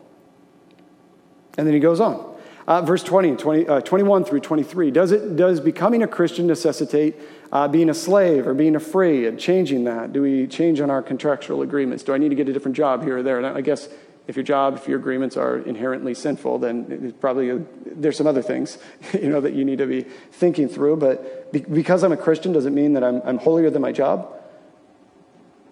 And 1.58 1.66
then 1.66 1.74
he 1.74 1.80
goes 1.80 2.00
on. 2.00 2.30
Uh, 2.66 2.82
verse 2.82 3.02
20, 3.02 3.36
20 3.36 3.68
uh, 3.68 3.80
21 3.80 4.24
through 4.24 4.40
23. 4.40 4.90
Does, 4.90 5.10
it, 5.10 5.34
does 5.34 5.60
becoming 5.60 6.02
a 6.02 6.06
Christian 6.06 6.46
necessitate 6.46 7.16
uh, 7.50 7.66
being 7.66 7.90
a 7.90 7.94
slave 7.94 8.46
or 8.46 8.54
being 8.54 8.76
a 8.76 8.80
free 8.80 9.26
and 9.26 9.40
changing 9.40 9.84
that? 9.84 10.12
Do 10.12 10.22
we 10.22 10.46
change 10.46 10.80
on 10.80 10.90
our 10.90 11.02
contractual 11.02 11.62
agreements? 11.62 12.04
Do 12.04 12.14
I 12.14 12.18
need 12.18 12.28
to 12.28 12.36
get 12.36 12.48
a 12.48 12.52
different 12.52 12.76
job 12.76 13.02
here 13.02 13.18
or 13.18 13.22
there? 13.22 13.38
And 13.38 13.46
I 13.46 13.60
guess 13.60 13.88
if 14.28 14.36
your 14.36 14.44
job, 14.44 14.76
if 14.76 14.86
your 14.86 14.98
agreements 14.98 15.36
are 15.36 15.58
inherently 15.58 16.14
sinful, 16.14 16.60
then 16.60 17.12
probably 17.20 17.50
a, 17.50 17.60
there's 17.86 18.16
some 18.16 18.28
other 18.28 18.42
things 18.42 18.78
you 19.14 19.28
know 19.28 19.40
that 19.40 19.54
you 19.54 19.64
need 19.64 19.78
to 19.78 19.86
be 19.86 20.02
thinking 20.02 20.68
through. 20.68 20.96
But 20.96 21.52
be, 21.52 21.60
because 21.60 22.04
I'm 22.04 22.12
a 22.12 22.16
Christian, 22.16 22.52
does 22.52 22.66
it 22.66 22.72
mean 22.72 22.92
that 22.92 23.02
I'm, 23.02 23.20
I'm 23.24 23.38
holier 23.38 23.70
than 23.70 23.82
my 23.82 23.92
job? 23.92 24.32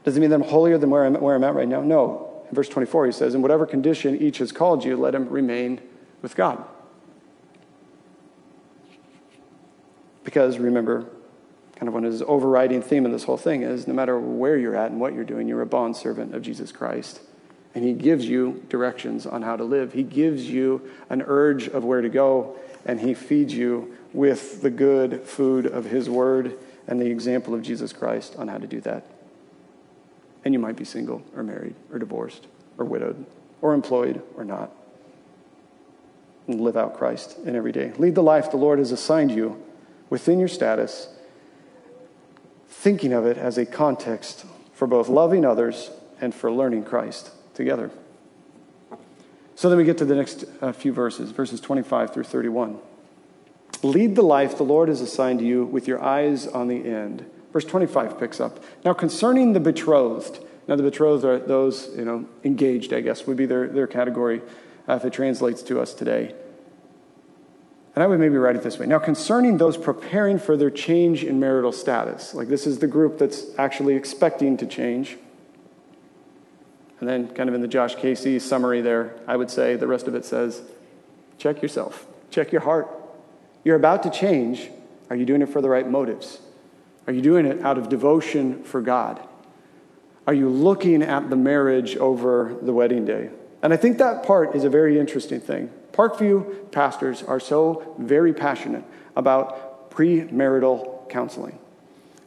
Does 0.03 0.17
it 0.17 0.21
mean 0.21 0.31
that 0.31 0.37
I'm 0.37 0.49
holier 0.49 0.79
than 0.79 0.91
where 0.91 1.05
I'm, 1.05 1.15
where 1.15 1.37
I'm 1.37 1.45
at 1.45 1.55
right 1.55 1.69
now? 1.69 1.81
No. 1.81 2.28
In 2.49 2.55
verse 2.55 2.69
24, 2.69 3.07
he 3.07 3.13
says, 3.13 3.35
In 3.35 3.43
whatever 3.43 3.67
condition 3.67 4.21
each 4.21 4.39
has 4.39 4.53
called 4.53 4.85
you, 4.85 4.97
let 4.97 5.15
him 5.15 5.29
remain 5.29 5.81
with 6.23 6.35
God. 6.35 6.65
Because 10.25 10.59
remember, 10.59 11.07
kind 11.77 11.89
of 11.89 11.95
one 11.95 12.05
of 12.05 12.13
his 12.13 12.23
overriding 12.23 12.83
theme 12.83 13.07
of 13.07 13.13
this 13.13 13.25
whole 13.25 13.37
thing 13.37 13.63
is 13.63 13.87
no 13.87 13.95
matter 13.95 14.19
where 14.19 14.59
you're 14.59 14.77
at 14.77 14.91
and 14.91 15.01
what 15.01 15.15
you're 15.15 15.25
doing, 15.25 15.49
you're 15.49 15.63
a 15.63 15.67
bond 15.67 15.97
servant 15.97 16.35
of 16.35 16.43
Jesus 16.43 16.73
Christ. 16.73 17.21
And 17.75 17.85
he 17.85 17.93
gives 17.93 18.27
you 18.27 18.65
directions 18.69 19.27
on 19.27 19.43
how 19.43 19.57
to 19.57 19.65
live. 19.65 19.93
He 19.93 20.03
gives 20.03 20.49
you 20.49 20.91
an 21.11 21.23
urge 21.23 21.69
of 21.69 21.85
where 21.85 22.01
to 22.01 22.09
go, 22.09 22.59
and 22.85 23.01
he 23.01 23.15
feeds 23.15 23.55
you 23.55 23.95
with 24.13 24.63
the 24.63 24.71
good 24.71 25.23
food 25.23 25.67
of 25.67 25.85
his 25.85 26.11
word 26.11 26.59
and 26.87 27.01
the 27.01 27.07
example 27.07 27.55
of 27.55 27.63
Jesus 27.63 27.93
Christ 27.93 28.35
on 28.37 28.49
how 28.49 28.59
to 28.59 28.67
do 28.67 28.81
that. 28.81 29.07
And 30.49 30.55
you 30.55 30.59
might 30.59 30.77
be 30.77 30.85
single 30.87 31.23
or 31.37 31.43
married 31.43 31.75
or 31.93 31.99
divorced 31.99 32.47
or 32.79 32.87
widowed 32.87 33.27
or 33.61 33.75
employed 33.75 34.23
or 34.35 34.47
not. 34.47 34.73
And 36.47 36.59
live 36.59 36.75
out 36.75 36.97
Christ 36.97 37.37
in 37.45 37.55
every 37.55 37.71
day. 37.71 37.93
Lead 37.99 38.15
the 38.15 38.23
life 38.23 38.51
the 38.51 38.57
Lord 38.57 38.79
has 38.79 38.91
assigned 38.91 39.31
you 39.31 39.63
within 40.09 40.39
your 40.39 40.49
status, 40.49 41.11
thinking 42.67 43.13
of 43.13 43.27
it 43.27 43.37
as 43.37 43.59
a 43.59 43.67
context 43.67 44.47
for 44.73 44.87
both 44.87 45.11
loving 45.11 45.45
others 45.45 45.91
and 46.19 46.35
for 46.35 46.51
learning 46.51 46.85
Christ 46.85 47.31
together. 47.53 47.91
So 49.55 49.69
then 49.69 49.77
we 49.77 49.85
get 49.85 49.99
to 49.99 50.07
the 50.07 50.15
next 50.15 50.47
uh, 50.63 50.73
few 50.73 50.95
verses, 50.95 51.31
verses 51.31 51.61
25 51.61 52.15
through 52.15 52.25
31. 52.25 52.79
Lead 53.83 54.17
the 54.17 54.23
life 54.23 54.57
the 54.57 54.65
Lord 54.65 54.89
has 54.89 55.03
assigned 55.03 55.41
to 55.41 55.45
you 55.45 55.67
with 55.67 55.87
your 55.87 56.03
eyes 56.03 56.47
on 56.47 56.69
the 56.69 56.89
end 56.89 57.27
Verse 57.53 57.65
25 57.65 58.19
picks 58.19 58.41
up. 58.41 58.63
Now, 58.85 58.93
concerning 58.93 59.53
the 59.53 59.61
betrothed, 59.61 60.45
now 60.67 60.77
the 60.77 60.83
betrothed 60.83 61.25
are 61.25 61.39
those, 61.39 61.91
you 61.97 62.05
know, 62.05 62.27
engaged, 62.45 62.93
I 62.93 63.01
guess, 63.01 63.27
would 63.27 63.37
be 63.37 63.47
their, 63.47 63.69
their 63.69 63.87
category 63.87 64.43
uh, 64.89 64.95
if 64.95 65.05
it 65.05 65.13
translates 65.13 65.63
to 65.63 65.81
us 65.81 65.95
today. 65.95 66.35
And 67.95 68.03
I 68.05 68.07
would 68.07 68.21
maybe 68.21 68.37
write 68.37 68.55
it 68.55 68.63
this 68.63 68.79
way. 68.79 68.87
Now, 68.87 68.99
concerning 68.99 69.59
those 69.59 69.77
preparing 69.77 70.39
for 70.39 70.57
their 70.57 70.71
change 70.71 71.25
in 71.25 71.41
marital 71.41 71.73
status, 71.73 72.35
like 72.35 72.49
this 72.49 72.67
is 72.67 72.79
the 72.79 72.87
group 72.87 73.19
that's 73.19 73.47
actually 73.59 73.97
expecting 73.97 74.57
to 74.59 74.67
change. 74.67 75.17
And 77.01 77.09
then, 77.09 77.29
kind 77.29 77.49
of 77.49 77.55
in 77.55 77.61
the 77.61 77.69
Josh 77.69 77.95
Casey 77.95 78.39
summary 78.39 78.83
there, 78.83 79.15
I 79.27 79.37
would 79.37 79.51
say 79.51 79.77
the 79.77 79.87
rest 79.87 80.07
of 80.07 80.15
it 80.15 80.25
says 80.25 80.63
check 81.39 81.63
yourself, 81.63 82.07
check 82.31 82.53
your 82.53 82.61
heart. 82.61 82.89
You're 83.65 83.77
about 83.77 84.03
to 84.05 84.11
change. 84.11 84.71
Are 85.11 85.17
you 85.17 85.25
doing 85.25 85.43
it 85.43 85.49
for 85.49 85.61
the 85.61 85.69
right 85.69 85.89
motives? 85.89 86.41
Are 87.09 87.13
you 87.13 87.23
doing 87.23 87.47
it 87.47 87.63
out 87.63 87.79
of 87.79 87.89
devotion 87.89 88.63
for 88.65 88.83
God? 88.83 89.27
Are 90.27 90.35
you 90.35 90.51
looking 90.51 91.03
at 91.03 91.31
the 91.31 91.37
marriage 91.37 91.97
over 91.97 92.55
the 92.61 92.75
wedding 92.75 93.07
day? 93.07 93.31
And 93.63 93.73
I 93.73 93.79
think 93.79 93.97
that 93.97 94.25
part 94.25 94.55
is 94.55 94.65
a 94.65 94.69
very 94.69 95.01
interesting 95.01 95.41
thing. 95.41 95.71
Parkview 95.93 96.71
pastors 96.71 97.23
are 97.23 97.41
so 97.41 97.95
very 97.99 98.35
passionate 98.35 98.85
about 99.17 99.91
premarital 99.91 101.09
counseling 101.09 101.59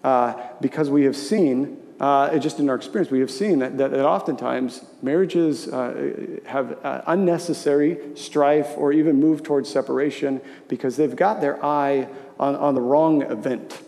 uh, 0.03 0.33
because 0.61 0.89
we 0.89 1.03
have 1.03 1.15
seen, 1.15 1.77
uh, 1.99 2.35
just 2.39 2.57
in 2.57 2.67
our 2.67 2.75
experience, 2.75 3.11
we 3.11 3.19
have 3.19 3.29
seen 3.29 3.59
that, 3.59 3.77
that, 3.77 3.91
that 3.91 4.03
oftentimes 4.03 4.83
marriages 5.03 5.67
uh, 5.67 6.39
have 6.47 6.83
uh, 6.83 7.03
unnecessary 7.05 7.99
strife 8.15 8.73
or 8.77 8.91
even 8.91 9.19
move 9.19 9.43
towards 9.43 9.69
separation 9.69 10.41
because 10.67 10.97
they've 10.97 11.15
got 11.15 11.39
their 11.39 11.63
eye 11.63 12.07
on, 12.39 12.55
on 12.55 12.73
the 12.73 12.81
wrong 12.81 13.21
event. 13.21 13.79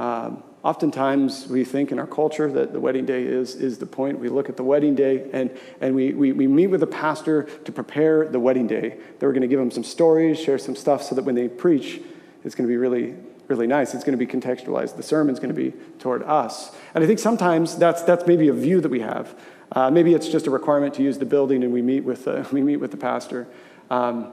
Um, 0.00 0.42
oftentimes, 0.62 1.46
we 1.48 1.62
think 1.62 1.92
in 1.92 1.98
our 1.98 2.06
culture 2.06 2.50
that 2.50 2.72
the 2.72 2.80
wedding 2.80 3.04
day 3.04 3.22
is, 3.22 3.54
is 3.54 3.76
the 3.76 3.84
point. 3.84 4.18
We 4.18 4.30
look 4.30 4.48
at 4.48 4.56
the 4.56 4.64
wedding 4.64 4.94
day 4.94 5.28
and, 5.34 5.50
and 5.82 5.94
we, 5.94 6.14
we, 6.14 6.32
we 6.32 6.46
meet 6.46 6.68
with 6.68 6.80
the 6.80 6.86
pastor 6.86 7.42
to 7.42 7.70
prepare 7.70 8.26
the 8.26 8.40
wedding 8.40 8.66
day. 8.66 8.96
That 9.18 9.26
we're 9.26 9.32
going 9.32 9.42
to 9.42 9.48
give 9.48 9.58
them 9.58 9.70
some 9.70 9.84
stories, 9.84 10.40
share 10.40 10.56
some 10.56 10.74
stuff 10.74 11.02
so 11.02 11.14
that 11.16 11.24
when 11.24 11.34
they 11.34 11.48
preach, 11.48 12.00
it's 12.44 12.54
going 12.54 12.66
to 12.66 12.72
be 12.72 12.78
really, 12.78 13.14
really 13.48 13.66
nice. 13.66 13.92
It's 13.92 14.02
going 14.02 14.18
to 14.18 14.24
be 14.24 14.26
contextualized. 14.26 14.96
The 14.96 15.02
sermon's 15.02 15.38
going 15.38 15.54
to 15.54 15.70
be 15.70 15.76
toward 15.98 16.22
us. 16.22 16.74
And 16.94 17.04
I 17.04 17.06
think 17.06 17.18
sometimes 17.18 17.76
that's, 17.76 18.00
that's 18.00 18.26
maybe 18.26 18.48
a 18.48 18.54
view 18.54 18.80
that 18.80 18.90
we 18.90 19.00
have. 19.00 19.38
Uh, 19.70 19.90
maybe 19.90 20.14
it's 20.14 20.28
just 20.28 20.46
a 20.46 20.50
requirement 20.50 20.94
to 20.94 21.02
use 21.02 21.18
the 21.18 21.26
building 21.26 21.62
and 21.62 21.74
we 21.74 21.82
meet 21.82 22.04
with, 22.04 22.26
uh, 22.26 22.42
we 22.52 22.62
meet 22.62 22.78
with 22.78 22.90
the 22.90 22.96
pastor. 22.96 23.48
Um, 23.90 24.32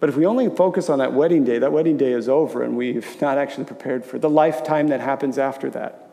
but 0.00 0.08
if 0.08 0.16
we 0.16 0.26
only 0.26 0.48
focus 0.48 0.88
on 0.88 1.00
that 1.00 1.12
wedding 1.12 1.44
day, 1.44 1.58
that 1.58 1.72
wedding 1.72 1.96
day 1.96 2.12
is 2.12 2.28
over 2.28 2.62
and 2.62 2.76
we've 2.76 3.20
not 3.20 3.38
actually 3.38 3.64
prepared 3.64 4.04
for 4.04 4.18
the 4.18 4.30
lifetime 4.30 4.88
that 4.88 5.00
happens 5.00 5.38
after 5.38 5.68
that. 5.70 6.08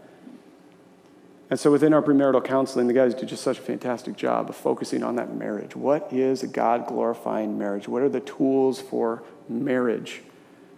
And 1.49 1.59
so 1.59 1.71
within 1.71 1.93
our 1.93 2.01
premarital 2.01 2.43
counseling, 2.43 2.87
the 2.87 2.93
guys 2.93 3.13
do 3.13 3.25
just 3.25 3.43
such 3.43 3.59
a 3.59 3.61
fantastic 3.61 4.15
job 4.15 4.49
of 4.49 4.55
focusing 4.55 5.03
on 5.03 5.15
that 5.17 5.35
marriage. 5.35 5.75
What 5.75 6.11
is 6.11 6.41
a 6.41 6.47
God 6.47 6.87
glorifying 6.87 7.59
marriage? 7.59 7.87
What 7.87 8.01
are 8.01 8.09
the 8.09 8.21
tools 8.21 8.81
for 8.81 9.21
marriage? 9.47 10.23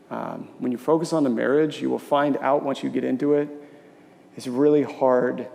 Um, 0.09 0.49
when 0.59 0.73
you 0.73 0.77
focus 0.77 1.13
on 1.13 1.23
the 1.23 1.29
marriage, 1.29 1.81
you 1.81 1.89
will 1.89 1.99
find 1.99 2.35
out 2.37 2.63
once 2.63 2.83
you 2.83 2.89
get 2.89 3.05
into 3.05 3.33
it, 3.33 3.47
it's 4.35 4.47
really 4.47 4.83
hard 4.83 5.47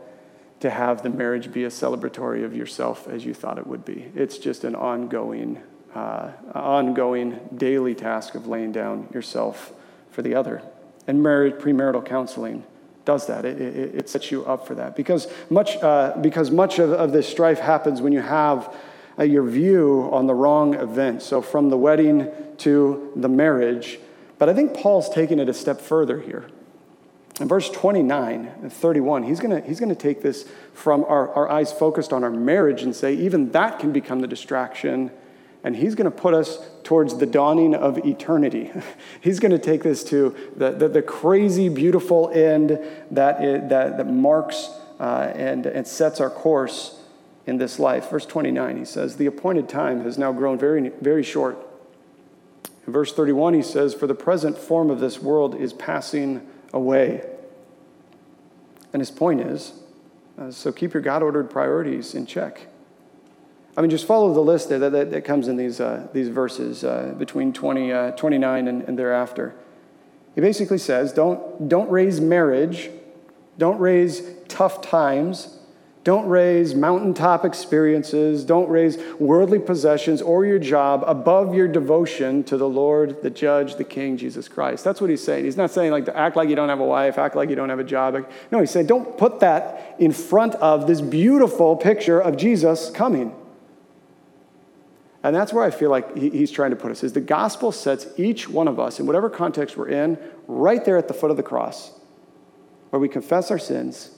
to 0.61 0.71
have 0.71 1.03
the 1.03 1.11
marriage 1.11 1.53
be 1.53 1.65
a 1.65 1.69
celebratory 1.69 2.45
of 2.45 2.57
yourself 2.57 3.07
as 3.09 3.25
you 3.25 3.35
thought 3.35 3.59
it 3.59 3.67
would 3.67 3.85
be. 3.85 4.11
It's 4.15 4.38
just 4.38 4.65
an 4.65 4.75
ongoing 4.75 5.61
uh, 5.94 6.31
ongoing 6.55 7.38
daily 7.55 7.94
task 7.94 8.35
of 8.35 8.46
laying 8.46 8.72
down 8.72 9.09
yourself 9.12 9.72
for 10.11 10.22
the 10.22 10.35
other. 10.35 10.62
And 11.07 11.24
premarital 11.24 12.07
counseling 12.07 12.64
does 13.05 13.26
that. 13.26 13.44
It, 13.44 13.61
it, 13.61 13.94
it, 13.96 14.09
sets 14.09 14.31
you 14.31 14.44
up 14.44 14.66
for 14.66 14.74
that. 14.76 14.94
Because 14.94 15.26
much, 15.50 15.76
uh, 15.83 16.16
because 16.20 16.50
much 16.50 16.78
of, 16.78 16.92
of 16.92 17.12
this 17.12 17.28
strife 17.28 17.59
happens 17.59 18.00
when 18.00 18.12
you 18.12 18.20
have 18.20 18.74
uh, 19.18 19.24
your 19.24 19.42
view 19.42 20.09
on 20.12 20.26
the 20.26 20.35
wrong 20.35 20.74
event. 20.74 21.22
So 21.22 21.42
from 21.42 21.68
the 21.68 21.76
wedding 21.76 22.31
to 22.59 23.12
the 23.16 23.28
marriage. 23.28 23.98
But 24.38 24.48
I 24.48 24.55
think 24.55 24.74
Paul's 24.74 25.11
taking 25.11 25.38
it 25.38 25.48
a 25.48 25.55
step 25.55 25.81
further 25.81 26.20
here. 26.20 26.48
In 27.40 27.48
verse 27.48 27.70
29 27.70 28.52
and 28.62 28.72
31, 28.72 29.24
he's 29.24 29.40
going 29.40 29.64
he's 29.64 29.81
gonna 29.81 29.94
take 29.94 30.22
this 30.22 30.48
from 30.74 31.05
our, 31.05 31.33
our 31.35 31.48
eyes 31.48 31.72
focused 31.72 32.12
on 32.12 32.22
our 32.22 32.31
marriage 32.31 32.83
and 32.83 32.94
say, 32.94 33.14
even 33.14 33.50
that 33.52 33.78
can 33.78 33.92
become 33.92 34.20
the 34.20 34.28
distraction 34.28 35.11
and 35.64 35.77
he's 35.77 35.94
going 35.94 36.11
to 36.11 36.16
put 36.16 36.35
us 36.35 36.59
towards 36.83 37.18
the 37.18 37.27
dawning 37.27 37.75
of 37.75 37.98
eternity. 37.98 38.70
he's 39.20 39.38
going 39.38 39.53
to 39.53 39.59
take 39.59 39.83
this 39.83 40.03
to 40.05 40.35
the, 40.57 40.72
the, 40.72 40.88
the 40.88 41.03
crazy, 41.03 41.68
beautiful 41.68 42.31
end 42.31 42.81
that, 43.11 43.42
it, 43.42 43.68
that, 43.68 43.96
that 43.96 44.07
marks 44.07 44.70
uh, 44.98 45.33
and, 45.35 45.66
and 45.66 45.87
sets 45.87 46.20
our 46.20 46.31
course 46.31 47.01
in 47.46 47.59
this 47.59 47.79
life. 47.79 48.11
Verse 48.11 48.27
29, 48.27 48.77
he 48.77 48.85
says, 48.85 49.16
The 49.16 49.27
appointed 49.27 49.68
time 49.68 50.03
has 50.03 50.18
now 50.18 50.33
grown 50.33 50.59
very, 50.59 50.88
very 51.01 51.22
short. 51.22 51.59
In 52.87 52.92
verse 52.92 53.12
31, 53.12 53.55
he 53.55 53.62
says, 53.62 53.94
For 53.94 54.07
the 54.07 54.14
present 54.14 54.59
form 54.59 54.90
of 54.90 54.98
this 54.98 55.20
world 55.20 55.55
is 55.55 55.72
passing 55.72 56.46
away. 56.72 57.25
And 58.92 59.01
his 59.01 59.11
point 59.11 59.40
is, 59.40 59.75
uh, 60.38 60.51
so 60.51 60.72
keep 60.72 60.92
your 60.92 61.03
God 61.03 61.22
ordered 61.22 61.51
priorities 61.51 62.14
in 62.14 62.27
check. 62.27 62.66
I 63.77 63.81
mean, 63.81 63.91
just 63.91 64.07
follow 64.07 64.33
the 64.35 64.41
list 64.41 64.69
that, 64.69 64.79
that, 64.81 65.11
that 65.11 65.25
comes 65.25 65.49
in 65.49 65.57
these, 65.57 65.81
uh, 65.81 66.07
these 66.13 66.29
verses 66.29 66.85
uh, 66.85 67.15
between 67.19 67.53
20, 67.53 67.93
uh, 67.93 68.11
29 68.13 68.69
and, 68.69 68.83
and 68.83 68.99
thereafter. 68.99 69.55
He 70.35 70.41
basically 70.41 70.79
says 70.79 71.13
don't, 71.13 71.69
don't 71.69 71.91
raise 71.91 72.21
marriage, 72.21 72.91
don't 73.59 73.79
raise 73.79 74.23
tough 74.49 74.83
times, 74.83 75.59
don't 76.05 76.27
raise 76.27 76.75
mountaintop 76.75 77.45
experiences, 77.45 78.45
don't 78.45 78.69
raise 78.69 78.99
worldly 79.21 79.61
possessions 79.61 80.21
or 80.21 80.45
your 80.45 80.59
job 80.59 81.05
above 81.07 81.55
your 81.55 81.69
devotion 81.69 82.43
to 82.45 82.57
the 82.57 82.69
Lord, 82.69 83.23
the 83.23 83.31
Judge, 83.31 83.77
the 83.77 83.85
King, 83.85 84.17
Jesus 84.17 84.49
Christ. 84.49 84.83
That's 84.85 85.01
what 85.01 85.11
he's 85.11 85.23
saying. 85.23 85.45
He's 85.45 85.57
not 85.57 85.71
saying 85.71 85.93
like 85.93 86.09
act 86.09 86.37
like 86.37 86.49
you 86.49 86.57
don't 86.57 86.69
have 86.69 86.81
a 86.81 86.85
wife, 86.85 87.19
act 87.19 87.37
like 87.37 87.49
you 87.49 87.57
don't 87.57 87.69
have 87.69 87.79
a 87.79 87.85
job. 87.85 88.27
No, 88.51 88.59
he's 88.59 88.71
saying 88.71 88.87
don't 88.87 89.17
put 89.17 89.41
that 89.41 89.95
in 89.99 90.13
front 90.13 90.57
of 90.57 90.87
this 90.89 91.01
beautiful 91.01 91.77
picture 91.77 92.21
of 92.21 92.37
Jesus 92.37 92.91
coming. 92.91 93.35
And 95.23 95.37
that's 95.37 95.53
where 95.53 95.65
I 95.65 95.71
feel 95.71 95.91
like 95.91 96.17
he's 96.17 96.51
trying 96.51 96.71
to 96.71 96.77
put 96.77 96.91
us 96.91 97.05
is 97.05 97.13
the 97.13 97.21
gospel 97.21 97.71
sets 97.71 98.07
each 98.17 98.49
one 98.49 98.67
of 98.67 98.81
us 98.81 98.99
in 98.99 99.07
whatever 99.07 99.31
context 99.31 99.77
we're 99.77 99.89
in 99.89 100.19
right 100.49 100.85
there 100.85 100.97
at 100.97 101.09
the 101.09 101.15
foot 101.15 101.31
of 101.31 101.37
the 101.37 101.43
cross 101.43 101.93
where 102.91 102.99
we 102.99 103.09
confess 103.09 103.51
our 103.51 103.59
sins 103.59 104.11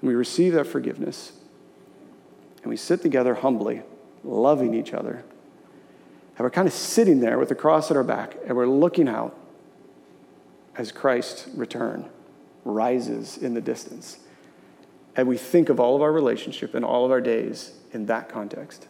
and 0.00 0.08
we 0.08 0.14
receive 0.14 0.54
that 0.54 0.66
forgiveness 0.66 1.32
and 2.62 2.70
we 2.70 2.76
sit 2.76 3.02
together 3.02 3.34
humbly 3.34 3.82
loving 4.24 4.74
each 4.74 4.94
other 4.94 5.24
And 6.38 6.44
we're 6.44 6.50
kind 6.50 6.68
of 6.68 6.72
sitting 6.72 7.18
there 7.18 7.36
with 7.36 7.48
the 7.48 7.56
cross 7.56 7.90
at 7.90 7.96
our 7.96 8.04
back, 8.04 8.36
and 8.46 8.56
we're 8.56 8.68
looking 8.68 9.08
out 9.08 9.36
as 10.76 10.92
Christ's 10.92 11.48
return 11.48 12.08
rises 12.64 13.36
in 13.36 13.54
the 13.54 13.60
distance. 13.60 14.18
And 15.16 15.26
we 15.26 15.36
think 15.36 15.68
of 15.68 15.80
all 15.80 15.96
of 15.96 16.02
our 16.02 16.12
relationship 16.12 16.74
and 16.74 16.84
all 16.84 17.04
of 17.04 17.10
our 17.10 17.20
days 17.20 17.72
in 17.92 18.06
that 18.06 18.28
context, 18.28 18.86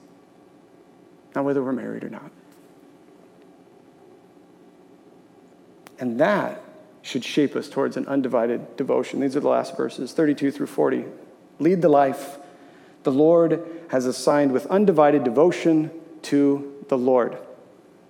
not 1.35 1.45
whether 1.45 1.63
we're 1.63 1.73
married 1.73 2.05
or 2.05 2.11
not. 2.11 2.31
And 5.99 6.21
that 6.21 6.63
should 7.03 7.25
shape 7.25 7.57
us 7.57 7.69
towards 7.69 7.97
an 7.97 8.07
undivided 8.07 8.77
devotion. 8.77 9.21
These 9.21 9.37
are 9.37 9.41
the 9.41 9.49
last 9.49 9.77
verses 9.77 10.13
32 10.13 10.51
through 10.51 10.67
40. 10.67 11.05
Lead 11.59 11.83
the 11.83 11.89
life 11.89 12.39
the 13.03 13.13
Lord 13.13 13.65
has 13.91 14.07
assigned 14.07 14.53
with 14.53 14.67
undivided 14.67 15.25
devotion 15.25 15.91
to 16.23 16.85
the 16.89 16.99
Lord. 16.99 17.39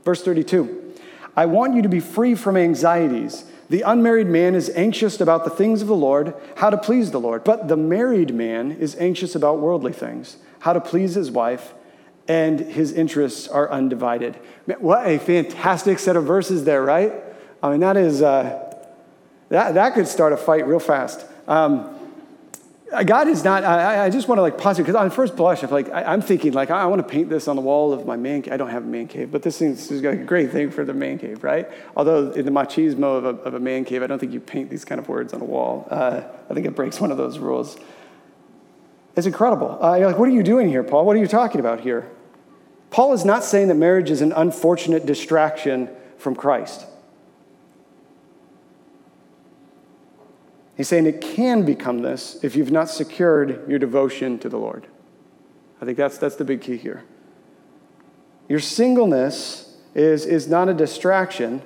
Verse 0.05 0.22
32 0.22 0.94
I 1.37 1.46
want 1.46 1.74
you 1.77 1.83
to 1.83 1.88
be 1.88 2.01
free 2.01 2.35
from 2.35 2.57
anxieties. 2.57 3.44
The 3.70 3.83
unmarried 3.83 4.28
man 4.28 4.54
is 4.54 4.70
anxious 4.70 5.20
about 5.20 5.44
the 5.44 5.50
things 5.50 5.83
of 5.83 5.88
the 5.88 5.96
Lord, 5.96 6.35
how 6.57 6.70
to 6.70 6.78
please 6.78 7.11
the 7.11 7.20
Lord. 7.20 7.44
But 7.44 7.68
the 7.68 7.76
married 7.76 8.35
man 8.35 8.72
is 8.72 8.96
anxious 8.96 9.35
about 9.35 9.59
worldly 9.59 9.92
things, 9.92 10.38
how 10.61 10.72
to 10.72 10.81
please 10.81 11.14
his 11.14 11.31
wife, 11.31 11.74
and 12.26 12.61
his 12.61 12.92
interests 12.92 13.48
are 13.48 13.70
undivided. 13.70 14.37
What 14.78 15.07
a 15.07 15.18
fantastic 15.18 15.98
set 15.98 16.16
of 16.16 16.24
verses 16.24 16.64
there, 16.64 16.83
right? 16.83 17.12
I 17.62 17.70
mean, 17.70 17.81
that 17.81 17.96
is, 17.96 18.22
uh, 18.22 18.74
that, 19.48 19.74
that 19.74 19.94
could 19.94 20.09
start 20.09 20.33
a 20.33 20.37
fight 20.37 20.66
real 20.66 20.78
fast. 20.78 21.26
Um, 21.46 21.98
God 23.05 23.29
is 23.29 23.44
not, 23.44 23.64
I, 23.64 24.07
I 24.07 24.11
just 24.11 24.29
want 24.29 24.38
to 24.38 24.42
like 24.42 24.57
pause 24.57 24.79
because 24.79 24.94
on 24.94 25.11
first 25.11 25.37
blush, 25.37 25.62
I'm 25.62 25.70
like, 25.70 25.90
I, 25.90 26.14
am 26.14 26.22
thinking 26.22 26.53
like, 26.53 26.70
I, 26.70 26.83
I 26.83 26.87
want 26.87 27.07
to 27.07 27.09
paint 27.09 27.29
this 27.29 27.46
on 27.46 27.55
the 27.55 27.61
wall 27.61 27.92
of 27.92 28.07
my 28.07 28.16
man 28.16 28.40
cave. 28.40 28.55
I 28.55 28.57
don't 28.57 28.70
have 28.70 28.85
a 28.85 28.87
man 28.87 29.09
cave, 29.09 29.31
but 29.31 29.42
this 29.42 29.57
seems 29.57 29.90
is 29.90 30.03
a 30.03 30.16
great 30.16 30.53
thing 30.53 30.70
for 30.70 30.87
the 30.87 30.94
man 30.94 31.18
cave, 31.18 31.44
right? 31.44 31.68
Although 31.96 32.31
in 32.33 32.46
the 32.46 32.51
machismo 32.51 33.18
of 33.18 33.24
a, 33.27 33.29
of 33.42 33.53
a 33.53 33.61
man 33.61 33.85
cave, 33.85 34.03
I 34.03 34.07
don't 34.07 34.18
think 34.18 34.33
you 34.33 34.40
paint 34.40 34.70
these 34.70 34.87
kind 34.87 34.98
of 34.98 35.07
words 35.07 35.35
on 35.35 35.42
a 35.42 35.44
wall. 35.44 35.87
Uh, 35.90 36.22
I 36.48 36.55
think 36.55 36.66
it 36.66 36.74
breaks 36.74 36.98
one 36.98 37.11
of 37.11 37.18
those 37.18 37.38
rules. 37.38 37.77
It's 39.16 39.27
incredible. 39.27 39.85
Uh, 39.85 39.96
you're 39.96 40.07
like, 40.07 40.18
what 40.18 40.29
are 40.31 40.33
you 40.33 40.42
doing 40.42 40.68
here, 40.68 40.83
Paul? 40.83 41.05
What 41.05 41.14
are 41.14 41.20
you 41.20 41.27
talking 41.27 41.61
about 41.61 41.81
here? 41.81 42.11
Paul 42.90 43.12
is 43.12 43.24
not 43.24 43.44
saying 43.44 43.68
that 43.68 43.74
marriage 43.74 44.09
is 44.09 44.22
an 44.22 44.33
unfortunate 44.33 45.05
distraction 45.05 45.90
from 46.16 46.35
Christ. 46.35 46.87
He's 50.79 50.87
saying 50.87 51.07
it 51.07 51.21
can 51.21 51.64
become 51.64 52.03
this 52.03 52.38
if 52.45 52.55
you've 52.55 52.71
not 52.71 52.88
secured 52.88 53.69
your 53.69 53.81
devotion 53.81 54.38
to 54.38 54.49
the 54.49 54.59
Lord. 54.59 54.87
I 55.83 55.85
think 55.85 55.99
that's, 55.99 56.19
that's 56.19 56.37
the 56.37 56.45
big 56.45 56.61
key 56.61 56.77
here. 56.77 57.03
Your 58.49 58.61
singleness 58.61 59.77
is, 59.97 60.25
is 60.25 60.47
not 60.47 60.69
a 60.69 60.75
distraction 60.75 61.62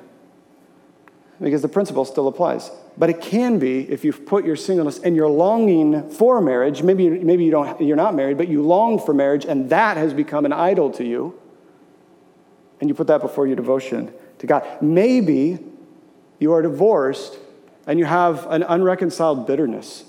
because 1.43 1.61
the 1.61 1.69
principle 1.69 2.07
still 2.07 2.27
applies. 2.27 2.71
But 2.97 3.11
it 3.11 3.21
can 3.21 3.59
be 3.59 3.81
if 3.81 4.03
you've 4.03 4.25
put 4.25 4.47
your 4.47 4.57
singleness 4.57 4.99
and 4.99 5.15
you're 5.15 5.29
longing 5.29 6.09
for 6.09 6.41
marriage. 6.41 6.83
Maybe, 6.83 7.11
maybe 7.11 7.45
you 7.45 7.51
don't, 7.51 7.83
you're 7.83 7.97
not 7.97 8.15
married, 8.15 8.39
but 8.39 8.49
you 8.49 8.63
long 8.63 8.99
for 8.99 9.13
marriage, 9.13 9.45
and 9.45 9.69
that 9.69 9.99
has 9.99 10.15
become 10.15 10.47
an 10.47 10.55
idol 10.55 10.91
to 10.93 11.05
you. 11.05 11.39
And 12.81 12.89
you 12.89 12.95
put 12.95 13.09
that 13.09 13.21
before 13.21 13.47
your 13.47 13.57
devotion 13.57 14.15
to 14.39 14.47
God. 14.47 14.67
Maybe 14.81 15.59
you 16.39 16.53
are 16.55 16.63
divorced 16.63 17.39
and 17.87 17.99
you 17.99 18.05
have 18.05 18.47
an 18.51 18.63
unreconciled 18.63 19.47
bitterness. 19.47 20.05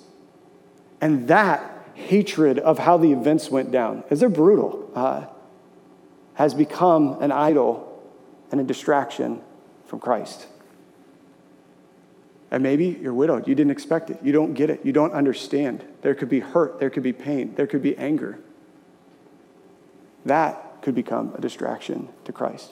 And 1.02 1.28
that 1.28 1.70
hatred 1.96 2.60
of 2.60 2.80
how 2.80 2.98
the 2.98 3.12
events 3.12 3.50
went 3.50 3.72
down, 3.72 4.02
because 4.02 4.20
they're 4.20 4.30
brutal, 4.30 4.90
uh, 4.96 5.26
has 6.36 6.54
become 6.54 7.22
an 7.22 7.32
idol 7.32 8.02
and 8.52 8.60
a 8.60 8.64
distraction 8.64 9.42
from 9.86 10.00
Christ. 10.00 10.48
And 12.52 12.62
maybe 12.62 13.00
you're 13.02 13.14
widowed. 13.14 13.48
You 13.48 13.56
didn't 13.56 13.72
expect 13.72 14.12
it. 14.12 14.20
You 14.24 14.32
don't 14.32 14.54
get 14.54 14.70
it. 14.70 14.86
You 14.86 14.94
don't 14.94 15.14
understand. 15.14 15.84
There 16.02 16.14
could 16.14 16.30
be 16.30 16.40
hurt. 16.40 16.80
There 16.80 16.92
could 16.92 17.02
be 17.02 17.14
pain. 17.14 17.56
There 17.56 17.66
could 17.66 17.82
be 17.82 17.98
anger. 17.98 18.40
That 20.26 20.82
could 20.84 20.94
become 20.94 21.34
a 21.36 21.42
distraction 21.42 22.10
to 22.26 22.32
Christ 22.32 22.72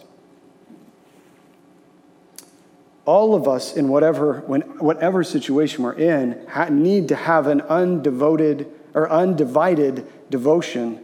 all 3.05 3.33
of 3.33 3.47
us 3.47 3.75
in 3.75 3.87
whatever, 3.89 4.41
when, 4.41 4.61
whatever 4.79 5.23
situation 5.23 5.83
we're 5.83 5.93
in 5.93 6.45
need 6.69 7.07
to 7.07 7.15
have 7.15 7.47
an 7.47 7.61
undevoted 7.61 8.67
or 8.93 9.09
undivided 9.09 10.05
devotion 10.29 11.03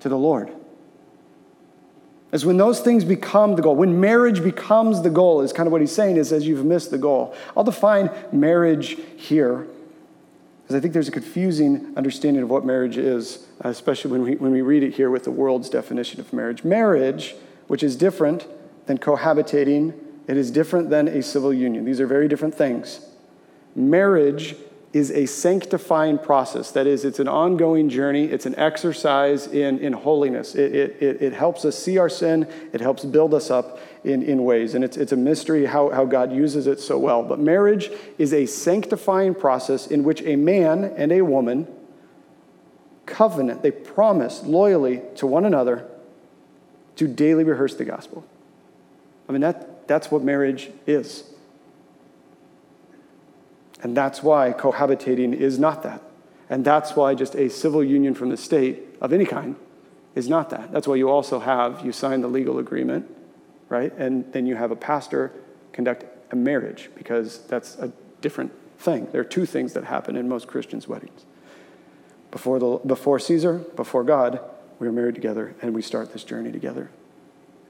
to 0.00 0.08
the 0.08 0.18
Lord. 0.18 0.50
As 2.30 2.44
when 2.44 2.56
those 2.56 2.80
things 2.80 3.04
become 3.04 3.54
the 3.54 3.62
goal, 3.62 3.76
when 3.76 4.00
marriage 4.00 4.42
becomes 4.42 5.02
the 5.02 5.10
goal, 5.10 5.40
is 5.40 5.52
kind 5.52 5.66
of 5.66 5.72
what 5.72 5.80
he's 5.80 5.92
saying, 5.92 6.16
is 6.16 6.32
as 6.32 6.46
you've 6.46 6.64
missed 6.64 6.90
the 6.90 6.98
goal. 6.98 7.34
I'll 7.56 7.64
define 7.64 8.10
marriage 8.32 8.98
here, 9.16 9.66
because 10.62 10.76
I 10.76 10.80
think 10.80 10.92
there's 10.92 11.08
a 11.08 11.12
confusing 11.12 11.92
understanding 11.96 12.42
of 12.42 12.50
what 12.50 12.64
marriage 12.64 12.96
is, 12.96 13.46
uh, 13.64 13.68
especially 13.68 14.10
when 14.10 14.22
we, 14.22 14.34
when 14.36 14.52
we 14.52 14.62
read 14.62 14.82
it 14.82 14.94
here 14.94 15.10
with 15.10 15.24
the 15.24 15.30
world's 15.30 15.70
definition 15.70 16.20
of 16.20 16.32
marriage. 16.32 16.64
Marriage, 16.64 17.36
which 17.68 17.82
is 17.82 17.94
different 17.96 18.46
than 18.86 18.98
cohabitating 18.98 19.94
it 20.26 20.36
is 20.36 20.50
different 20.50 20.90
than 20.90 21.08
a 21.08 21.22
civil 21.22 21.52
union. 21.52 21.84
These 21.84 22.00
are 22.00 22.06
very 22.06 22.28
different 22.28 22.54
things. 22.54 23.00
Marriage 23.76 24.56
is 24.92 25.10
a 25.10 25.26
sanctifying 25.26 26.16
process. 26.18 26.70
That 26.70 26.86
is, 26.86 27.04
it's 27.04 27.18
an 27.18 27.26
ongoing 27.26 27.88
journey, 27.88 28.26
it's 28.26 28.46
an 28.46 28.54
exercise 28.56 29.48
in, 29.48 29.80
in 29.80 29.92
holiness. 29.92 30.54
It, 30.54 30.74
it, 30.74 31.02
it, 31.02 31.22
it 31.22 31.32
helps 31.32 31.64
us 31.64 31.76
see 31.76 31.98
our 31.98 32.08
sin, 32.08 32.48
it 32.72 32.80
helps 32.80 33.04
build 33.04 33.34
us 33.34 33.50
up 33.50 33.80
in, 34.04 34.22
in 34.22 34.44
ways. 34.44 34.74
And 34.74 34.84
it's, 34.84 34.96
it's 34.96 35.10
a 35.10 35.16
mystery 35.16 35.66
how, 35.66 35.90
how 35.90 36.04
God 36.04 36.32
uses 36.32 36.68
it 36.68 36.78
so 36.78 36.96
well. 36.96 37.24
But 37.24 37.40
marriage 37.40 37.90
is 38.18 38.32
a 38.32 38.46
sanctifying 38.46 39.34
process 39.34 39.88
in 39.88 40.04
which 40.04 40.22
a 40.22 40.36
man 40.36 40.84
and 40.84 41.10
a 41.10 41.22
woman 41.22 41.66
covenant, 43.04 43.62
they 43.62 43.70
promise 43.70 44.42
loyally 44.44 45.02
to 45.16 45.26
one 45.26 45.44
another 45.44 45.86
to 46.96 47.08
daily 47.08 47.44
rehearse 47.44 47.74
the 47.74 47.84
gospel. 47.84 48.24
I 49.28 49.32
mean, 49.32 49.40
that, 49.40 49.88
that's 49.88 50.10
what 50.10 50.22
marriage 50.22 50.70
is. 50.86 51.24
And 53.82 53.96
that's 53.96 54.22
why 54.22 54.52
cohabitating 54.52 55.34
is 55.34 55.58
not 55.58 55.82
that. 55.82 56.02
And 56.48 56.64
that's 56.64 56.94
why 56.96 57.14
just 57.14 57.34
a 57.34 57.48
civil 57.48 57.82
union 57.82 58.14
from 58.14 58.30
the 58.30 58.36
state 58.36 58.82
of 59.00 59.12
any 59.12 59.26
kind 59.26 59.56
is 60.14 60.28
not 60.28 60.50
that. 60.50 60.72
That's 60.72 60.86
why 60.86 60.96
you 60.96 61.10
also 61.10 61.40
have, 61.40 61.84
you 61.84 61.92
sign 61.92 62.20
the 62.20 62.28
legal 62.28 62.58
agreement, 62.58 63.14
right? 63.68 63.92
And 63.96 64.32
then 64.32 64.46
you 64.46 64.56
have 64.56 64.70
a 64.70 64.76
pastor 64.76 65.32
conduct 65.72 66.04
a 66.30 66.36
marriage 66.36 66.90
because 66.94 67.40
that's 67.46 67.76
a 67.76 67.92
different 68.20 68.52
thing. 68.78 69.08
There 69.12 69.20
are 69.20 69.24
two 69.24 69.46
things 69.46 69.72
that 69.74 69.84
happen 69.84 70.16
in 70.16 70.28
most 70.28 70.46
Christians' 70.46 70.88
weddings. 70.88 71.24
Before, 72.30 72.58
the, 72.58 72.80
before 72.86 73.18
Caesar, 73.18 73.58
before 73.76 74.04
God, 74.04 74.40
we 74.78 74.88
are 74.88 74.92
married 74.92 75.14
together 75.14 75.54
and 75.62 75.74
we 75.74 75.82
start 75.82 76.12
this 76.12 76.24
journey 76.24 76.50
together. 76.50 76.90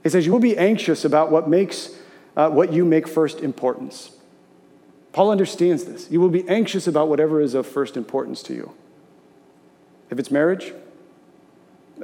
It 0.05 0.13
says, 0.13 0.27
You 0.27 0.33
will 0.33 0.39
be 0.39 0.57
anxious 0.57 1.05
about 1.05 1.31
what 1.31 1.49
makes 1.49 1.99
uh, 2.37 2.51
what 2.51 2.73
you 2.73 2.85
make 2.85 3.09
first 3.09 3.41
importance. 3.41 4.11
Paul 5.13 5.31
understands 5.31 5.85
this. 5.85 6.11
You 6.11 6.21
will 6.21 6.29
be 6.29 6.49
anxious 6.49 6.87
about 6.87 7.09
whatever 7.09 7.41
is 7.41 7.55
of 7.55 7.67
first 7.67 7.97
importance 7.97 8.43
to 8.45 8.55
you. 8.55 8.73
If 10.11 10.19
it's 10.19 10.31
marriage, 10.31 10.73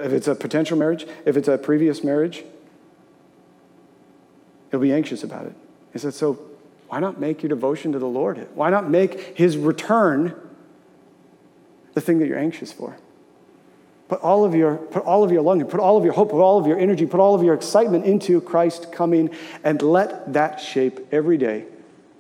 if 0.00 0.12
it's 0.12 0.28
a 0.28 0.34
potential 0.34 0.78
marriage, 0.78 1.06
if 1.24 1.36
it's 1.36 1.48
a 1.48 1.58
previous 1.58 2.04
marriage, 2.04 2.44
you'll 4.70 4.80
be 4.80 4.92
anxious 4.92 5.24
about 5.24 5.46
it. 5.46 5.54
He 5.92 5.98
said, 5.98 6.14
So 6.14 6.38
why 6.88 7.00
not 7.00 7.20
make 7.20 7.42
your 7.42 7.48
devotion 7.48 7.92
to 7.92 7.98
the 7.98 8.06
Lord? 8.06 8.46
Why 8.54 8.70
not 8.70 8.88
make 8.88 9.36
his 9.36 9.56
return 9.56 10.34
the 11.94 12.00
thing 12.00 12.20
that 12.20 12.28
you're 12.28 12.38
anxious 12.38 12.72
for? 12.72 12.96
Put 14.10 14.22
all 14.22 14.44
of 14.44 14.56
your, 14.56 14.74
put 14.74 15.04
all 15.04 15.22
of 15.22 15.30
your 15.30 15.40
longing, 15.40 15.68
put 15.68 15.78
all 15.78 15.96
of 15.96 16.02
your 16.02 16.12
hope, 16.12 16.30
put 16.30 16.42
all 16.42 16.58
of 16.58 16.66
your 16.66 16.76
energy, 16.76 17.06
put 17.06 17.20
all 17.20 17.36
of 17.36 17.44
your 17.44 17.54
excitement 17.54 18.04
into 18.04 18.40
Christ 18.40 18.90
coming, 18.90 19.30
and 19.62 19.80
let 19.80 20.32
that 20.32 20.60
shape 20.60 20.98
every 21.12 21.38
day 21.38 21.66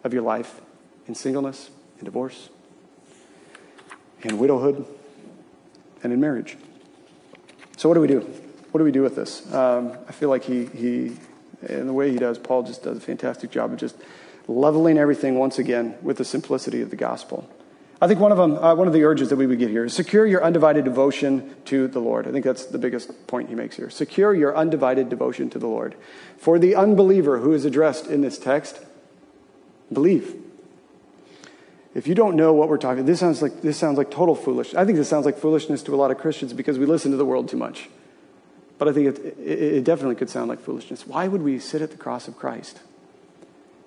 of 0.04 0.14
your 0.14 0.22
life 0.22 0.60
in 1.08 1.16
singleness, 1.16 1.68
in 1.98 2.04
divorce, 2.04 2.48
in 4.22 4.38
widowhood, 4.38 4.86
and 6.04 6.12
in 6.12 6.20
marriage. 6.20 6.56
So, 7.76 7.88
what 7.88 7.96
do 7.96 8.00
we 8.00 8.06
do? 8.06 8.20
What 8.70 8.78
do 8.78 8.84
we 8.84 8.92
do 8.92 9.02
with 9.02 9.16
this? 9.16 9.52
Um, 9.52 9.98
I 10.08 10.12
feel 10.12 10.28
like 10.28 10.44
he, 10.44 10.66
he, 10.66 11.16
in 11.68 11.88
the 11.88 11.92
way 11.92 12.12
he 12.12 12.18
does, 12.18 12.38
Paul 12.38 12.62
just 12.62 12.84
does 12.84 12.98
a 12.98 13.00
fantastic 13.00 13.50
job 13.50 13.72
of 13.72 13.80
just 13.80 13.96
leveling 14.46 14.96
everything 14.96 15.40
once 15.40 15.58
again 15.58 15.96
with 16.02 16.18
the 16.18 16.24
simplicity 16.24 16.82
of 16.82 16.90
the 16.90 16.96
gospel. 16.96 17.50
I 18.02 18.08
think 18.08 18.18
one 18.18 18.32
of 18.32 18.38
them, 18.38 18.56
uh, 18.56 18.74
one 18.74 18.86
of 18.86 18.94
the 18.94 19.04
urges 19.04 19.28
that 19.28 19.36
we 19.36 19.46
would 19.46 19.58
get 19.58 19.68
here 19.68 19.84
is 19.84 19.92
secure 19.92 20.24
your 20.24 20.42
undivided 20.42 20.84
devotion 20.84 21.54
to 21.66 21.86
the 21.86 22.00
Lord. 22.00 22.26
I 22.26 22.32
think 22.32 22.46
that's 22.46 22.64
the 22.64 22.78
biggest 22.78 23.26
point 23.26 23.50
he 23.50 23.54
makes 23.54 23.76
here. 23.76 23.90
Secure 23.90 24.34
your 24.34 24.56
undivided 24.56 25.10
devotion 25.10 25.50
to 25.50 25.58
the 25.58 25.66
Lord. 25.66 25.94
For 26.38 26.58
the 26.58 26.74
unbeliever 26.74 27.38
who 27.38 27.52
is 27.52 27.66
addressed 27.66 28.06
in 28.06 28.22
this 28.22 28.38
text, 28.38 28.80
believe. 29.92 30.34
If 31.94 32.06
you 32.06 32.14
don't 32.14 32.36
know 32.36 32.54
what 32.54 32.68
we're 32.70 32.78
talking, 32.78 33.04
this 33.04 33.20
sounds 33.20 33.42
like 33.42 33.60
this 33.60 33.76
sounds 33.76 33.98
like 33.98 34.10
total 34.10 34.34
foolish. 34.34 34.74
I 34.74 34.84
think 34.84 34.96
this 34.96 35.08
sounds 35.08 35.26
like 35.26 35.36
foolishness 35.36 35.82
to 35.82 35.94
a 35.94 35.96
lot 35.96 36.10
of 36.10 36.18
Christians 36.18 36.52
because 36.54 36.78
we 36.78 36.86
listen 36.86 37.10
to 37.10 37.16
the 37.18 37.26
world 37.26 37.48
too 37.48 37.58
much. 37.58 37.90
but 38.80 38.88
I 38.88 38.92
think 38.92 39.08
it, 39.08 39.38
it, 39.38 39.74
it 39.74 39.84
definitely 39.84 40.14
could 40.14 40.30
sound 40.30 40.48
like 40.48 40.58
foolishness. 40.58 41.06
Why 41.06 41.28
would 41.28 41.42
we 41.42 41.58
sit 41.58 41.82
at 41.82 41.90
the 41.90 41.98
cross 41.98 42.28
of 42.28 42.38
Christ? 42.38 42.80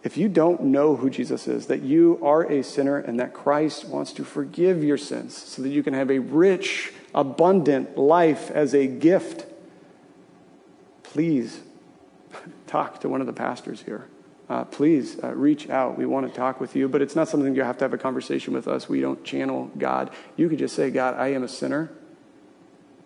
If 0.04 0.18
you 0.18 0.28
don't 0.28 0.64
know 0.64 0.98
who 0.98 1.10
Jesus 1.10 1.48
is, 1.48 1.68
that 1.68 1.82
you 1.82 2.20
are 2.22 2.44
a 2.52 2.62
sinner 2.62 2.98
and 2.98 3.20
that 3.22 3.34
Christ 3.34 3.86
wants 3.86 4.12
to 4.14 4.26
forgive 4.26 4.84
your 4.84 4.98
sins 4.98 5.36
so 5.36 5.62
that 5.62 5.70
you 5.70 5.82
can 5.82 5.94
have 5.94 6.12
a 6.12 6.20
rich, 6.20 6.92
abundant 7.16 7.98
life 7.98 8.52
as 8.52 8.76
a 8.76 8.86
gift, 8.86 9.46
please 11.04 11.62
talk 12.68 13.00
to 13.00 13.10
one 13.10 13.22
of 13.22 13.28
the 13.28 13.34
pastors 13.34 13.84
here. 13.84 14.08
Uh, 14.50 14.66
please 14.66 15.24
uh, 15.24 15.34
reach 15.34 15.70
out. 15.70 15.98
We 15.98 16.06
want 16.06 16.28
to 16.28 16.34
talk 16.38 16.60
with 16.60 16.76
you, 16.76 16.90
but 16.90 17.02
it's 17.02 17.16
not 17.16 17.30
something 17.30 17.56
you 17.56 17.64
have 17.64 17.78
to 17.78 17.86
have 17.86 17.94
a 17.94 17.98
conversation 17.98 18.54
with 18.54 18.68
us. 18.68 18.90
We 18.90 19.00
don't 19.00 19.24
channel 19.24 19.72
God. 19.78 20.12
You 20.36 20.50
could 20.50 20.60
just 20.60 20.76
say, 20.76 20.92
God, 20.92 21.16
I 21.16 21.30
am 21.30 21.44
a 21.44 21.48
sinner. 21.48 21.90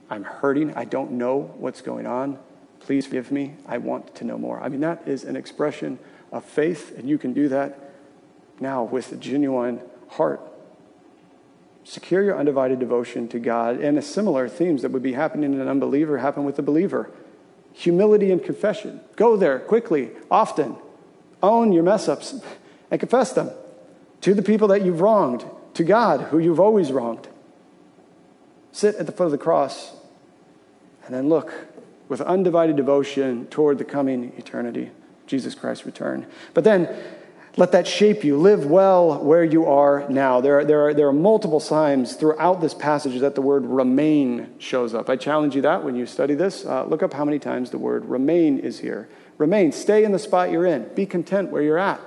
I'm 0.10 0.24
hurting. 0.24 0.74
I 0.74 0.86
don't 0.86 1.12
know 1.12 1.54
what's 1.58 1.82
going 1.82 2.08
on. 2.08 2.40
Please 2.80 3.06
forgive 3.06 3.32
me. 3.32 3.54
I 3.68 3.78
want 3.78 4.16
to 4.16 4.24
know 4.24 4.40
more. 4.40 4.60
I 4.60 4.70
mean, 4.70 4.82
that 4.82 5.08
is 5.08 5.24
an 5.24 5.36
expression 5.36 6.00
of 6.32 6.44
faith, 6.44 6.98
and 6.98 7.08
you 7.08 7.18
can 7.18 7.34
do 7.34 7.50
that 7.50 7.80
now 8.60 8.84
with 8.84 9.12
a 9.12 9.16
genuine 9.16 9.82
heart. 10.10 10.42
Secure 11.84 12.22
your 12.22 12.38
undivided 12.38 12.80
devotion 12.80 13.28
to 13.30 13.40
God, 13.40 13.80
and 13.80 13.98
a 13.98 14.02
similar 14.02 14.50
themes 14.50 14.82
that 14.82 14.92
would 14.92 15.04
be 15.04 15.14
happening 15.14 15.54
in 15.54 15.62
an 15.62 15.68
unbeliever 15.68 16.18
happen 16.18 16.44
with 16.44 16.60
a 16.60 16.62
believer. 16.62 17.10
Humility 17.74 18.32
and 18.32 18.44
confession. 18.44 19.00
Go 19.16 19.38
there 19.38 19.60
quickly, 19.60 20.12
often. 20.30 20.76
Own 21.42 21.72
your 21.72 21.84
mess 21.84 22.08
ups 22.08 22.36
and 22.90 23.00
confess 23.00 23.32
them 23.32 23.52
to 24.22 24.34
the 24.34 24.42
people 24.42 24.68
that 24.70 24.84
you've 24.84 25.02
wronged, 25.02 25.46
to 25.76 25.84
God, 25.84 26.22
who 26.22 26.40
you've 26.40 26.60
always 26.60 26.92
wronged. 26.92 27.28
Sit 28.72 28.96
at 28.96 29.06
the 29.06 29.12
foot 29.12 29.26
of 29.26 29.32
the 29.32 29.38
cross 29.38 29.96
and 31.06 31.14
then 31.16 31.30
look 31.30 31.54
with 32.10 32.20
undivided 32.22 32.76
devotion 32.76 33.48
toward 33.48 33.78
the 33.78 33.86
coming 33.86 34.34
eternity. 34.38 34.92
Jesus 35.28 35.54
Christ's 35.54 35.86
return. 35.86 36.26
But 36.54 36.64
then 36.64 36.90
let 37.58 37.72
that 37.72 37.88
shape 37.88 38.24
you. 38.24 38.38
Live 38.38 38.68
well 38.68 39.24
where 39.24 39.44
you 39.44 39.66
are 39.66 40.08
now. 40.10 40.42
There 40.42 40.60
are, 40.60 40.66
there, 40.66 40.88
are, 40.88 40.94
there 40.94 41.08
are 41.08 41.14
multiple 41.14 41.60
times 41.60 42.16
throughout 42.16 42.62
this 42.62 42.76
passage 42.76 43.20
that 43.22 43.34
the 43.34 43.42
word 43.42 43.66
remain 43.66 44.54
shows 44.60 44.94
up. 44.94 45.10
I 45.10 45.16
challenge 45.16 45.56
you 45.56 45.64
that 45.64 45.84
when 45.84 45.96
you 45.96 46.06
study 46.06 46.36
this. 46.36 46.66
Uh, 46.66 46.86
look 46.86 47.02
up 47.02 47.14
how 47.14 47.26
many 47.26 47.40
times 47.40 47.72
the 47.72 47.80
word 47.80 48.06
remain 48.06 48.60
is 48.60 48.80
here. 48.80 49.10
Remain. 49.40 49.72
Stay 49.72 50.04
in 50.04 50.12
the 50.12 50.20
spot 50.20 50.52
you're 50.52 50.68
in. 50.68 50.88
Be 50.94 51.08
content 51.08 51.50
where 51.50 51.64
you're 51.64 51.80
at. 51.80 52.00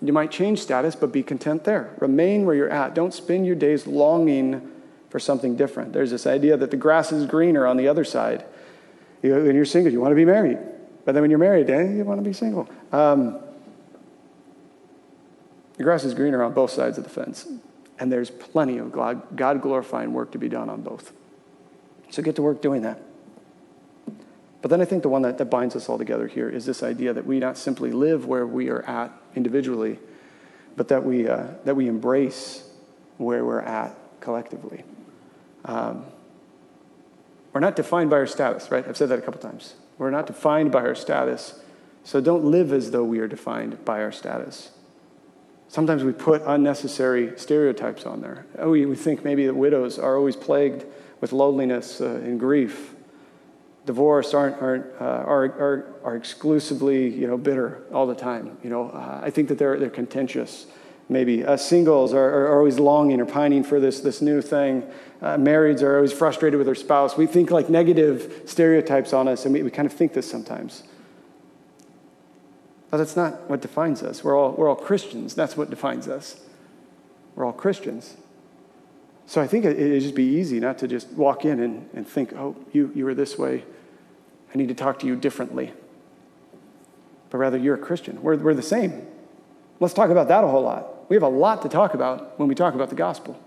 You 0.00 0.12
might 0.12 0.30
change 0.30 0.60
status, 0.60 0.94
but 0.94 1.12
be 1.12 1.22
content 1.24 1.64
there. 1.64 1.92
Remain 1.98 2.46
where 2.46 2.54
you're 2.54 2.70
at. 2.70 2.94
Don't 2.94 3.12
spend 3.12 3.46
your 3.46 3.56
days 3.56 3.86
longing 3.88 4.70
for 5.10 5.18
something 5.18 5.56
different. 5.56 5.92
There's 5.92 6.10
this 6.10 6.26
idea 6.26 6.56
that 6.56 6.70
the 6.70 6.76
grass 6.76 7.10
is 7.10 7.26
greener 7.26 7.66
on 7.66 7.76
the 7.76 7.88
other 7.88 8.04
side. 8.04 8.44
When 9.20 9.54
you're 9.54 9.64
single, 9.64 9.92
you 9.92 10.00
want 10.00 10.12
to 10.12 10.16
be 10.16 10.24
married. 10.24 10.58
But 11.04 11.12
then 11.12 11.22
when 11.22 11.30
you're 11.30 11.38
married, 11.38 11.68
eh, 11.68 11.92
you 11.92 12.04
want 12.04 12.18
to 12.20 12.24
be 12.24 12.32
single. 12.32 12.68
Um, 12.92 13.38
the 15.76 15.82
grass 15.82 16.04
is 16.04 16.14
greener 16.14 16.42
on 16.42 16.52
both 16.54 16.70
sides 16.70 16.98
of 16.98 17.04
the 17.04 17.10
fence, 17.10 17.46
and 17.98 18.10
there's 18.10 18.30
plenty 18.30 18.78
of 18.78 18.92
God 18.92 19.62
glorifying 19.62 20.12
work 20.12 20.32
to 20.32 20.38
be 20.38 20.48
done 20.48 20.70
on 20.70 20.82
both. 20.82 21.12
So 22.10 22.22
get 22.22 22.36
to 22.36 22.42
work 22.42 22.62
doing 22.62 22.82
that. 22.82 23.00
But 24.62 24.70
then 24.70 24.80
I 24.80 24.86
think 24.86 25.02
the 25.02 25.10
one 25.10 25.22
that, 25.22 25.36
that 25.38 25.46
binds 25.46 25.76
us 25.76 25.88
all 25.90 25.98
together 25.98 26.26
here 26.26 26.48
is 26.48 26.64
this 26.64 26.82
idea 26.82 27.12
that 27.12 27.26
we 27.26 27.38
not 27.38 27.58
simply 27.58 27.90
live 27.90 28.24
where 28.24 28.46
we 28.46 28.70
are 28.70 28.82
at 28.82 29.12
individually, 29.34 29.98
but 30.74 30.88
that 30.88 31.04
we, 31.04 31.28
uh, 31.28 31.48
that 31.64 31.76
we 31.76 31.86
embrace 31.86 32.66
where 33.18 33.44
we're 33.44 33.60
at 33.60 33.94
collectively. 34.20 34.84
Um, 35.66 36.06
we're 37.54 37.60
not 37.60 37.76
defined 37.76 38.10
by 38.10 38.16
our 38.16 38.26
status, 38.26 38.70
right? 38.72 38.86
I've 38.86 38.96
said 38.96 39.08
that 39.10 39.18
a 39.20 39.22
couple 39.22 39.40
times. 39.40 39.74
We're 39.96 40.10
not 40.10 40.26
defined 40.26 40.72
by 40.72 40.80
our 40.80 40.96
status. 40.96 41.60
So 42.02 42.20
don't 42.20 42.44
live 42.44 42.72
as 42.72 42.90
though 42.90 43.04
we 43.04 43.20
are 43.20 43.28
defined 43.28 43.84
by 43.84 44.02
our 44.02 44.10
status. 44.10 44.72
Sometimes 45.68 46.02
we 46.02 46.12
put 46.12 46.42
unnecessary 46.44 47.32
stereotypes 47.38 48.06
on 48.06 48.20
there. 48.20 48.44
Oh, 48.58 48.72
we 48.72 48.94
think 48.96 49.24
maybe 49.24 49.46
that 49.46 49.54
widows 49.54 50.00
are 50.00 50.16
always 50.16 50.34
plagued 50.34 50.84
with 51.20 51.32
loneliness 51.32 52.00
uh, 52.00 52.20
and 52.24 52.40
grief. 52.40 52.94
Divorce 53.86 54.34
aren't, 54.34 54.60
aren't, 54.60 54.86
uh, 55.00 55.04
are, 55.04 55.44
are, 55.44 55.94
are 56.02 56.16
exclusively 56.16 57.08
you 57.08 57.28
know, 57.28 57.38
bitter 57.38 57.82
all 57.92 58.06
the 58.06 58.14
time. 58.16 58.58
You 58.64 58.70
know, 58.70 58.90
uh, 58.90 59.20
I 59.22 59.30
think 59.30 59.48
that 59.48 59.58
they're, 59.58 59.78
they're 59.78 59.90
contentious 59.90 60.66
maybe. 61.08 61.44
Uh, 61.44 61.56
singles 61.56 62.12
are, 62.12 62.46
are, 62.46 62.58
always 62.58 62.78
longing 62.78 63.20
or 63.20 63.26
pining 63.26 63.64
for 63.64 63.80
this, 63.80 64.00
this 64.00 64.22
new 64.22 64.40
thing. 64.40 64.84
Uh, 65.20 65.36
marrieds 65.36 65.82
are 65.82 65.96
always 65.96 66.12
frustrated 66.12 66.58
with 66.58 66.66
their 66.66 66.74
spouse. 66.74 67.16
We 67.16 67.26
think 67.26 67.50
like 67.50 67.68
negative 67.68 68.42
stereotypes 68.46 69.12
on 69.12 69.28
us, 69.28 69.44
and 69.44 69.54
we, 69.54 69.62
we 69.62 69.70
kind 69.70 69.86
of 69.86 69.92
think 69.92 70.12
this 70.12 70.30
sometimes. 70.30 70.82
But 72.90 72.98
that's 72.98 73.16
not 73.16 73.48
what 73.50 73.60
defines 73.60 74.02
us. 74.02 74.22
We're 74.22 74.38
all, 74.38 74.52
we're 74.52 74.68
all 74.68 74.76
Christians. 74.76 75.34
That's 75.34 75.56
what 75.56 75.70
defines 75.70 76.08
us. 76.08 76.40
We're 77.34 77.44
all 77.44 77.52
Christians. 77.52 78.16
So 79.26 79.40
I 79.40 79.46
think 79.46 79.64
it, 79.64 79.78
it'd 79.78 80.02
just 80.02 80.14
be 80.14 80.36
easy 80.36 80.60
not 80.60 80.78
to 80.78 80.88
just 80.88 81.10
walk 81.12 81.44
in 81.44 81.60
and, 81.60 81.88
and 81.94 82.06
think, 82.06 82.32
oh, 82.34 82.56
you, 82.72 82.92
you 82.94 83.04
were 83.04 83.14
this 83.14 83.38
way. 83.38 83.64
I 84.54 84.58
need 84.58 84.68
to 84.68 84.74
talk 84.74 85.00
to 85.00 85.06
you 85.06 85.16
differently. 85.16 85.72
But 87.30 87.38
rather, 87.38 87.58
you're 87.58 87.74
a 87.74 87.78
Christian. 87.78 88.22
We're, 88.22 88.36
we're 88.36 88.54
the 88.54 88.62
same. 88.62 89.06
Let's 89.80 89.94
talk 89.94 90.10
about 90.10 90.28
that 90.28 90.44
a 90.44 90.46
whole 90.46 90.62
lot 90.62 90.93
we 91.08 91.16
have 91.16 91.22
a 91.22 91.28
lot 91.28 91.62
to 91.62 91.68
talk 91.68 91.94
about 91.94 92.38
when 92.38 92.48
we 92.48 92.54
talk 92.54 92.74
about 92.74 92.88
the 92.90 92.96
gospel. 92.96 93.38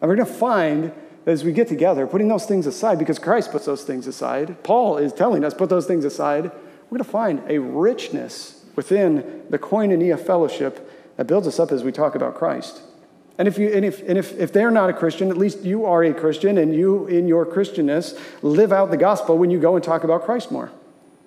And 0.00 0.08
we're 0.08 0.16
going 0.16 0.28
to 0.28 0.34
find 0.34 0.92
as 1.26 1.44
we 1.44 1.52
get 1.52 1.68
together, 1.68 2.06
putting 2.06 2.28
those 2.28 2.46
things 2.46 2.66
aside, 2.66 2.98
because 2.98 3.18
Christ 3.18 3.52
puts 3.52 3.66
those 3.66 3.84
things 3.84 4.06
aside, 4.06 4.62
Paul 4.62 4.96
is 4.96 5.12
telling 5.12 5.44
us, 5.44 5.54
put 5.54 5.68
those 5.68 5.86
things 5.86 6.04
aside, 6.04 6.44
we're 6.44 6.98
going 6.98 7.04
to 7.04 7.10
find 7.10 7.42
a 7.48 7.58
richness 7.58 8.64
within 8.74 9.44
the 9.50 9.58
koinonia 9.58 10.18
fellowship 10.18 10.90
that 11.16 11.26
builds 11.26 11.46
us 11.46 11.60
up 11.60 11.72
as 11.72 11.84
we 11.84 11.92
talk 11.92 12.14
about 12.14 12.34
Christ. 12.34 12.82
And 13.38 13.46
if, 13.46 13.58
you, 13.58 13.68
and, 13.68 13.84
if, 13.84 14.06
and 14.08 14.18
if, 14.18 14.36
if 14.38 14.52
they're 14.52 14.70
not 14.70 14.90
a 14.90 14.92
Christian, 14.92 15.30
at 15.30 15.36
least 15.36 15.62
you 15.62 15.84
are 15.84 16.02
a 16.02 16.12
Christian, 16.12 16.58
and 16.58 16.74
you, 16.74 17.06
in 17.06 17.28
your 17.28 17.46
Christianness, 17.46 18.18
live 18.42 18.72
out 18.72 18.90
the 18.90 18.96
gospel 18.96 19.38
when 19.38 19.50
you 19.50 19.60
go 19.60 19.76
and 19.76 19.84
talk 19.84 20.04
about 20.04 20.24
Christ 20.24 20.50
more. 20.50 20.70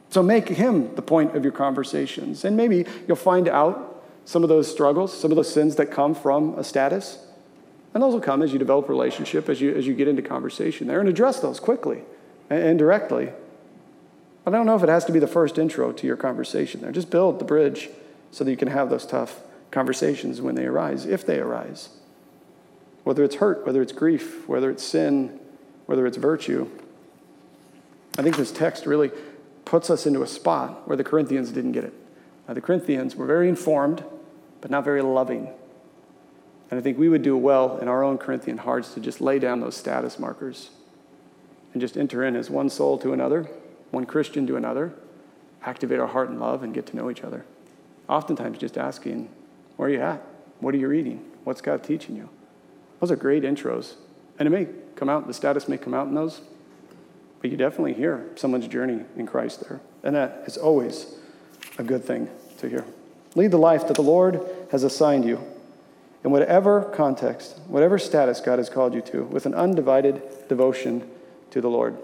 So 0.09 0.21
make 0.21 0.47
him 0.47 0.93
the 0.95 1.01
point 1.01 1.35
of 1.35 1.43
your 1.43 1.53
conversations. 1.53 2.45
And 2.45 2.55
maybe 2.55 2.85
you'll 3.07 3.15
find 3.15 3.47
out 3.47 3.92
some 4.25 4.43
of 4.43 4.49
those 4.49 4.71
struggles, 4.71 5.17
some 5.17 5.31
of 5.31 5.35
those 5.35 5.53
sins 5.53 5.75
that 5.75 5.87
come 5.87 6.15
from 6.15 6.57
a 6.57 6.63
status. 6.63 7.19
And 7.93 8.01
those 8.01 8.13
will 8.13 8.21
come 8.21 8.41
as 8.41 8.51
you 8.51 8.59
develop 8.59 8.89
relationship, 8.89 9.49
as 9.49 9.61
you, 9.61 9.75
as 9.75 9.85
you 9.85 9.93
get 9.93 10.07
into 10.07 10.21
conversation 10.21 10.87
there, 10.87 10.99
and 10.99 11.07
address 11.07 11.39
those 11.39 11.59
quickly 11.59 12.01
and, 12.49 12.63
and 12.63 12.79
directly. 12.79 13.31
But 14.43 14.53
I 14.53 14.57
don't 14.57 14.65
know 14.65 14.75
if 14.75 14.83
it 14.83 14.89
has 14.89 15.05
to 15.05 15.11
be 15.11 15.19
the 15.19 15.27
first 15.27 15.57
intro 15.57 15.91
to 15.91 16.07
your 16.07 16.17
conversation 16.17 16.81
there. 16.81 16.91
Just 16.91 17.09
build 17.09 17.39
the 17.39 17.45
bridge 17.45 17.89
so 18.31 18.43
that 18.43 18.51
you 18.51 18.57
can 18.57 18.67
have 18.67 18.89
those 18.89 19.05
tough 19.05 19.41
conversations 19.71 20.41
when 20.41 20.55
they 20.55 20.65
arise, 20.65 21.05
if 21.05 21.25
they 21.25 21.39
arise. 21.39 21.89
Whether 23.03 23.23
it's 23.23 23.35
hurt, 23.35 23.65
whether 23.65 23.81
it's 23.81 23.91
grief, 23.91 24.47
whether 24.47 24.69
it's 24.69 24.83
sin, 24.83 25.39
whether 25.85 26.07
it's 26.07 26.17
virtue. 26.17 26.69
I 28.17 28.21
think 28.21 28.37
this 28.37 28.51
text 28.51 28.85
really 28.85 29.11
puts 29.65 29.89
us 29.89 30.05
into 30.05 30.23
a 30.23 30.27
spot 30.27 30.87
where 30.87 30.97
the 30.97 31.03
Corinthians 31.03 31.51
didn't 31.51 31.73
get 31.73 31.83
it. 31.83 31.93
Now, 32.47 32.53
the 32.53 32.61
Corinthians 32.61 33.15
were 33.15 33.25
very 33.25 33.47
informed, 33.47 34.03
but 34.61 34.69
not 34.69 34.83
very 34.83 35.01
loving. 35.01 35.49
And 36.69 36.79
I 36.79 36.81
think 36.83 36.97
we 36.97 37.09
would 37.09 37.21
do 37.21 37.37
well 37.37 37.77
in 37.77 37.87
our 37.87 38.03
own 38.03 38.17
Corinthian 38.17 38.57
hearts 38.57 38.93
to 38.93 38.99
just 38.99 39.21
lay 39.21 39.39
down 39.39 39.61
those 39.61 39.77
status 39.77 40.19
markers 40.19 40.71
and 41.73 41.81
just 41.81 41.97
enter 41.97 42.23
in 42.23 42.35
as 42.35 42.49
one 42.49 42.69
soul 42.69 42.97
to 42.99 43.13
another, 43.13 43.49
one 43.91 44.05
Christian 44.05 44.45
to 44.47 44.55
another, 44.55 44.93
activate 45.63 45.99
our 45.99 46.07
heart 46.07 46.29
and 46.29 46.39
love, 46.39 46.63
and 46.63 46.73
get 46.73 46.85
to 46.87 46.95
know 46.95 47.09
each 47.09 47.23
other. 47.23 47.45
Oftentimes, 48.09 48.57
just 48.57 48.77
asking, 48.77 49.29
Where 49.77 49.87
are 49.87 49.91
you 49.91 50.01
at? 50.01 50.21
What 50.59 50.73
are 50.73 50.77
you 50.77 50.87
reading? 50.87 51.23
What's 51.43 51.61
God 51.61 51.83
teaching 51.83 52.15
you? 52.15 52.29
Those 52.99 53.11
are 53.11 53.15
great 53.15 53.43
intros. 53.43 53.93
And 54.39 54.47
it 54.47 54.49
may 54.49 54.67
come 54.95 55.09
out, 55.09 55.27
the 55.27 55.33
status 55.33 55.67
may 55.67 55.77
come 55.77 55.93
out 55.93 56.07
in 56.07 56.15
those, 56.15 56.41
but 57.41 57.51
you 57.51 57.57
definitely 57.57 57.93
hear 57.93 58.29
someone's 58.35 58.67
journey 58.67 59.03
in 59.15 59.27
Christ 59.27 59.67
there. 59.67 59.81
And 60.03 60.15
that 60.15 60.43
is 60.45 60.57
always 60.57 61.15
a 61.77 61.83
good 61.83 62.03
thing 62.03 62.29
to 62.59 62.69
hear. 62.69 62.85
Lead 63.35 63.51
the 63.51 63.57
life 63.57 63.87
that 63.87 63.95
the 63.95 64.03
Lord 64.03 64.41
has 64.71 64.83
assigned 64.83 65.25
you 65.25 65.39
in 66.23 66.31
whatever 66.31 66.83
context, 66.83 67.59
whatever 67.67 67.97
status 67.97 68.39
God 68.39 68.59
has 68.59 68.69
called 68.69 68.93
you 68.93 69.01
to, 69.01 69.23
with 69.23 69.45
an 69.45 69.53
undivided 69.53 70.21
devotion 70.47 71.09
to 71.51 71.61
the 71.61 71.69
Lord. 71.69 71.97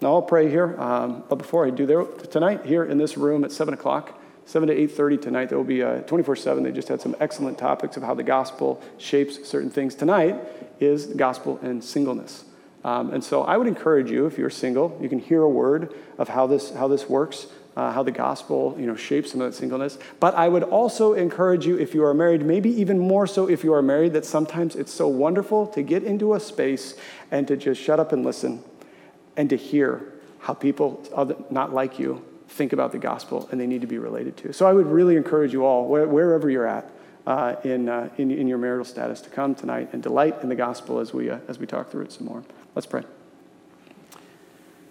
Now 0.00 0.14
I'll 0.14 0.22
pray 0.22 0.48
here, 0.48 0.80
um, 0.80 1.24
but 1.28 1.36
before 1.36 1.66
I 1.66 1.70
do, 1.70 1.84
there 1.84 2.04
tonight 2.04 2.64
here 2.64 2.84
in 2.84 2.98
this 2.98 3.16
room 3.16 3.44
at 3.44 3.50
seven 3.50 3.74
o'clock, 3.74 4.18
seven 4.46 4.68
to 4.68 4.74
eight 4.74 4.92
thirty 4.92 5.18
tonight, 5.18 5.48
there 5.48 5.58
will 5.58 5.64
be 5.64 5.80
twenty 6.06 6.22
four 6.22 6.36
seven. 6.36 6.62
They 6.62 6.72
just 6.72 6.88
had 6.88 7.00
some 7.00 7.16
excellent 7.18 7.58
topics 7.58 7.96
of 7.96 8.04
how 8.04 8.14
the 8.14 8.22
gospel 8.22 8.80
shapes 8.96 9.48
certain 9.48 9.70
things. 9.70 9.96
Tonight 9.96 10.36
is 10.78 11.06
gospel 11.06 11.58
and 11.60 11.82
singleness. 11.82 12.44
Um, 12.84 13.12
and 13.12 13.24
so 13.24 13.42
I 13.42 13.56
would 13.56 13.66
encourage 13.66 14.08
you, 14.08 14.26
if 14.26 14.38
you're 14.38 14.50
single, 14.50 14.96
you 15.02 15.08
can 15.08 15.18
hear 15.18 15.42
a 15.42 15.48
word 15.48 15.92
of 16.16 16.28
how 16.28 16.46
this, 16.46 16.72
how 16.72 16.86
this 16.86 17.08
works 17.08 17.48
uh, 17.78 17.92
how 17.92 18.02
the 18.02 18.10
gospel 18.10 18.74
you 18.76 18.86
know, 18.86 18.96
shapes 18.96 19.30
some 19.30 19.40
of 19.40 19.52
that 19.52 19.56
singleness. 19.56 19.98
But 20.18 20.34
I 20.34 20.48
would 20.48 20.64
also 20.64 21.12
encourage 21.12 21.64
you, 21.64 21.78
if 21.78 21.94
you 21.94 22.04
are 22.04 22.12
married, 22.12 22.44
maybe 22.44 22.70
even 22.70 22.98
more 22.98 23.24
so 23.24 23.48
if 23.48 23.62
you 23.62 23.72
are 23.72 23.82
married, 23.82 24.14
that 24.14 24.24
sometimes 24.24 24.74
it's 24.74 24.92
so 24.92 25.06
wonderful 25.06 25.68
to 25.68 25.82
get 25.82 26.02
into 26.02 26.34
a 26.34 26.40
space 26.40 26.96
and 27.30 27.46
to 27.46 27.56
just 27.56 27.80
shut 27.80 28.00
up 28.00 28.10
and 28.10 28.24
listen 28.24 28.64
and 29.36 29.48
to 29.50 29.56
hear 29.56 30.12
how 30.40 30.54
people 30.54 31.06
other, 31.14 31.36
not 31.50 31.72
like 31.72 32.00
you 32.00 32.24
think 32.48 32.72
about 32.72 32.90
the 32.90 32.98
gospel 32.98 33.48
and 33.52 33.60
they 33.60 33.66
need 33.66 33.82
to 33.82 33.86
be 33.86 33.98
related 33.98 34.36
to. 34.38 34.52
So 34.52 34.66
I 34.66 34.72
would 34.72 34.88
really 34.88 35.14
encourage 35.14 35.52
you 35.52 35.64
all, 35.64 35.86
wherever 35.86 36.50
you're 36.50 36.66
at, 36.66 36.90
uh, 37.28 37.54
in, 37.62 37.88
uh, 37.88 38.08
in, 38.18 38.32
in, 38.32 38.48
your 38.48 38.58
marital 38.58 38.86
status 38.86 39.20
to 39.20 39.30
come 39.30 39.54
tonight 39.54 39.90
and 39.92 40.02
delight 40.02 40.42
in 40.42 40.48
the 40.48 40.56
gospel 40.56 40.98
as 40.98 41.14
we, 41.14 41.30
uh, 41.30 41.38
as 41.46 41.60
we 41.60 41.66
talk 41.66 41.90
through 41.90 42.02
it 42.02 42.10
some 42.10 42.26
more. 42.26 42.42
Let's 42.74 42.86
pray. 42.86 43.04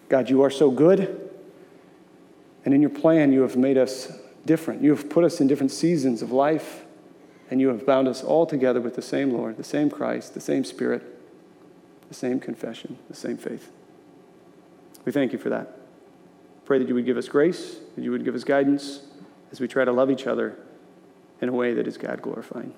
God, 0.08 0.30
you 0.30 0.42
are 0.44 0.52
so 0.52 0.72
good, 0.72 1.32
and 2.68 2.74
in 2.74 2.82
your 2.82 2.90
plan, 2.90 3.32
you 3.32 3.44
have 3.44 3.56
made 3.56 3.78
us 3.78 4.12
different. 4.46 4.82
You 4.82 4.90
have 4.94 5.10
put 5.10 5.24
us 5.24 5.40
in 5.40 5.48
different 5.48 5.72
seasons 5.72 6.22
of 6.22 6.34
life, 6.34 6.84
and 7.50 7.62
you 7.62 7.70
have 7.70 7.86
bound 7.86 8.10
us 8.10 8.22
all 8.26 8.46
together 8.46 8.82
with 8.82 8.94
the 8.98 9.02
same 9.02 9.32
Lord, 9.32 9.56
the 9.56 9.64
same 9.64 9.90
Christ, 9.90 10.34
the 10.34 10.42
same 10.42 10.66
Spirit, 10.66 11.02
the 12.10 12.14
same 12.14 12.42
confession, 12.42 12.98
the 13.08 13.16
same 13.16 13.38
faith. 13.38 13.72
We 15.06 15.14
thank 15.14 15.32
you 15.32 15.40
for 15.40 15.48
that. 15.48 15.78
Pray 16.66 16.78
that 16.78 16.90
you 16.90 16.94
would 16.96 17.06
give 17.06 17.16
us 17.16 17.30
grace, 17.30 17.78
that 17.96 18.04
you 18.04 18.12
would 18.12 18.26
give 18.26 18.36
us 18.36 18.44
guidance 18.44 19.00
as 19.50 19.62
we 19.62 19.70
try 19.70 19.86
to 19.86 19.94
love 19.94 20.12
each 20.12 20.28
other 20.28 20.58
in 21.40 21.48
a 21.48 21.54
way 21.54 21.74
that 21.74 21.88
is 21.88 21.96
God 21.96 22.22
glorifying. 22.22 22.74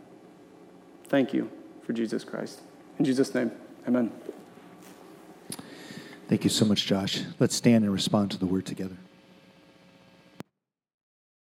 Thank 1.05 1.33
you 1.33 1.49
for 1.81 1.93
Jesus 1.93 2.23
Christ. 2.23 2.61
In 2.99 3.05
Jesus' 3.05 3.33
name, 3.33 3.51
amen. 3.87 4.11
Thank 6.27 6.43
you 6.43 6.51
so 6.51 6.63
much, 6.63 6.85
Josh. 6.85 7.23
Let's 7.39 7.55
stand 7.55 7.83
and 7.85 7.91
respond 7.91 8.29
to 8.29 8.37
the 8.37 8.45
word 8.45 8.67
together. 8.67 8.97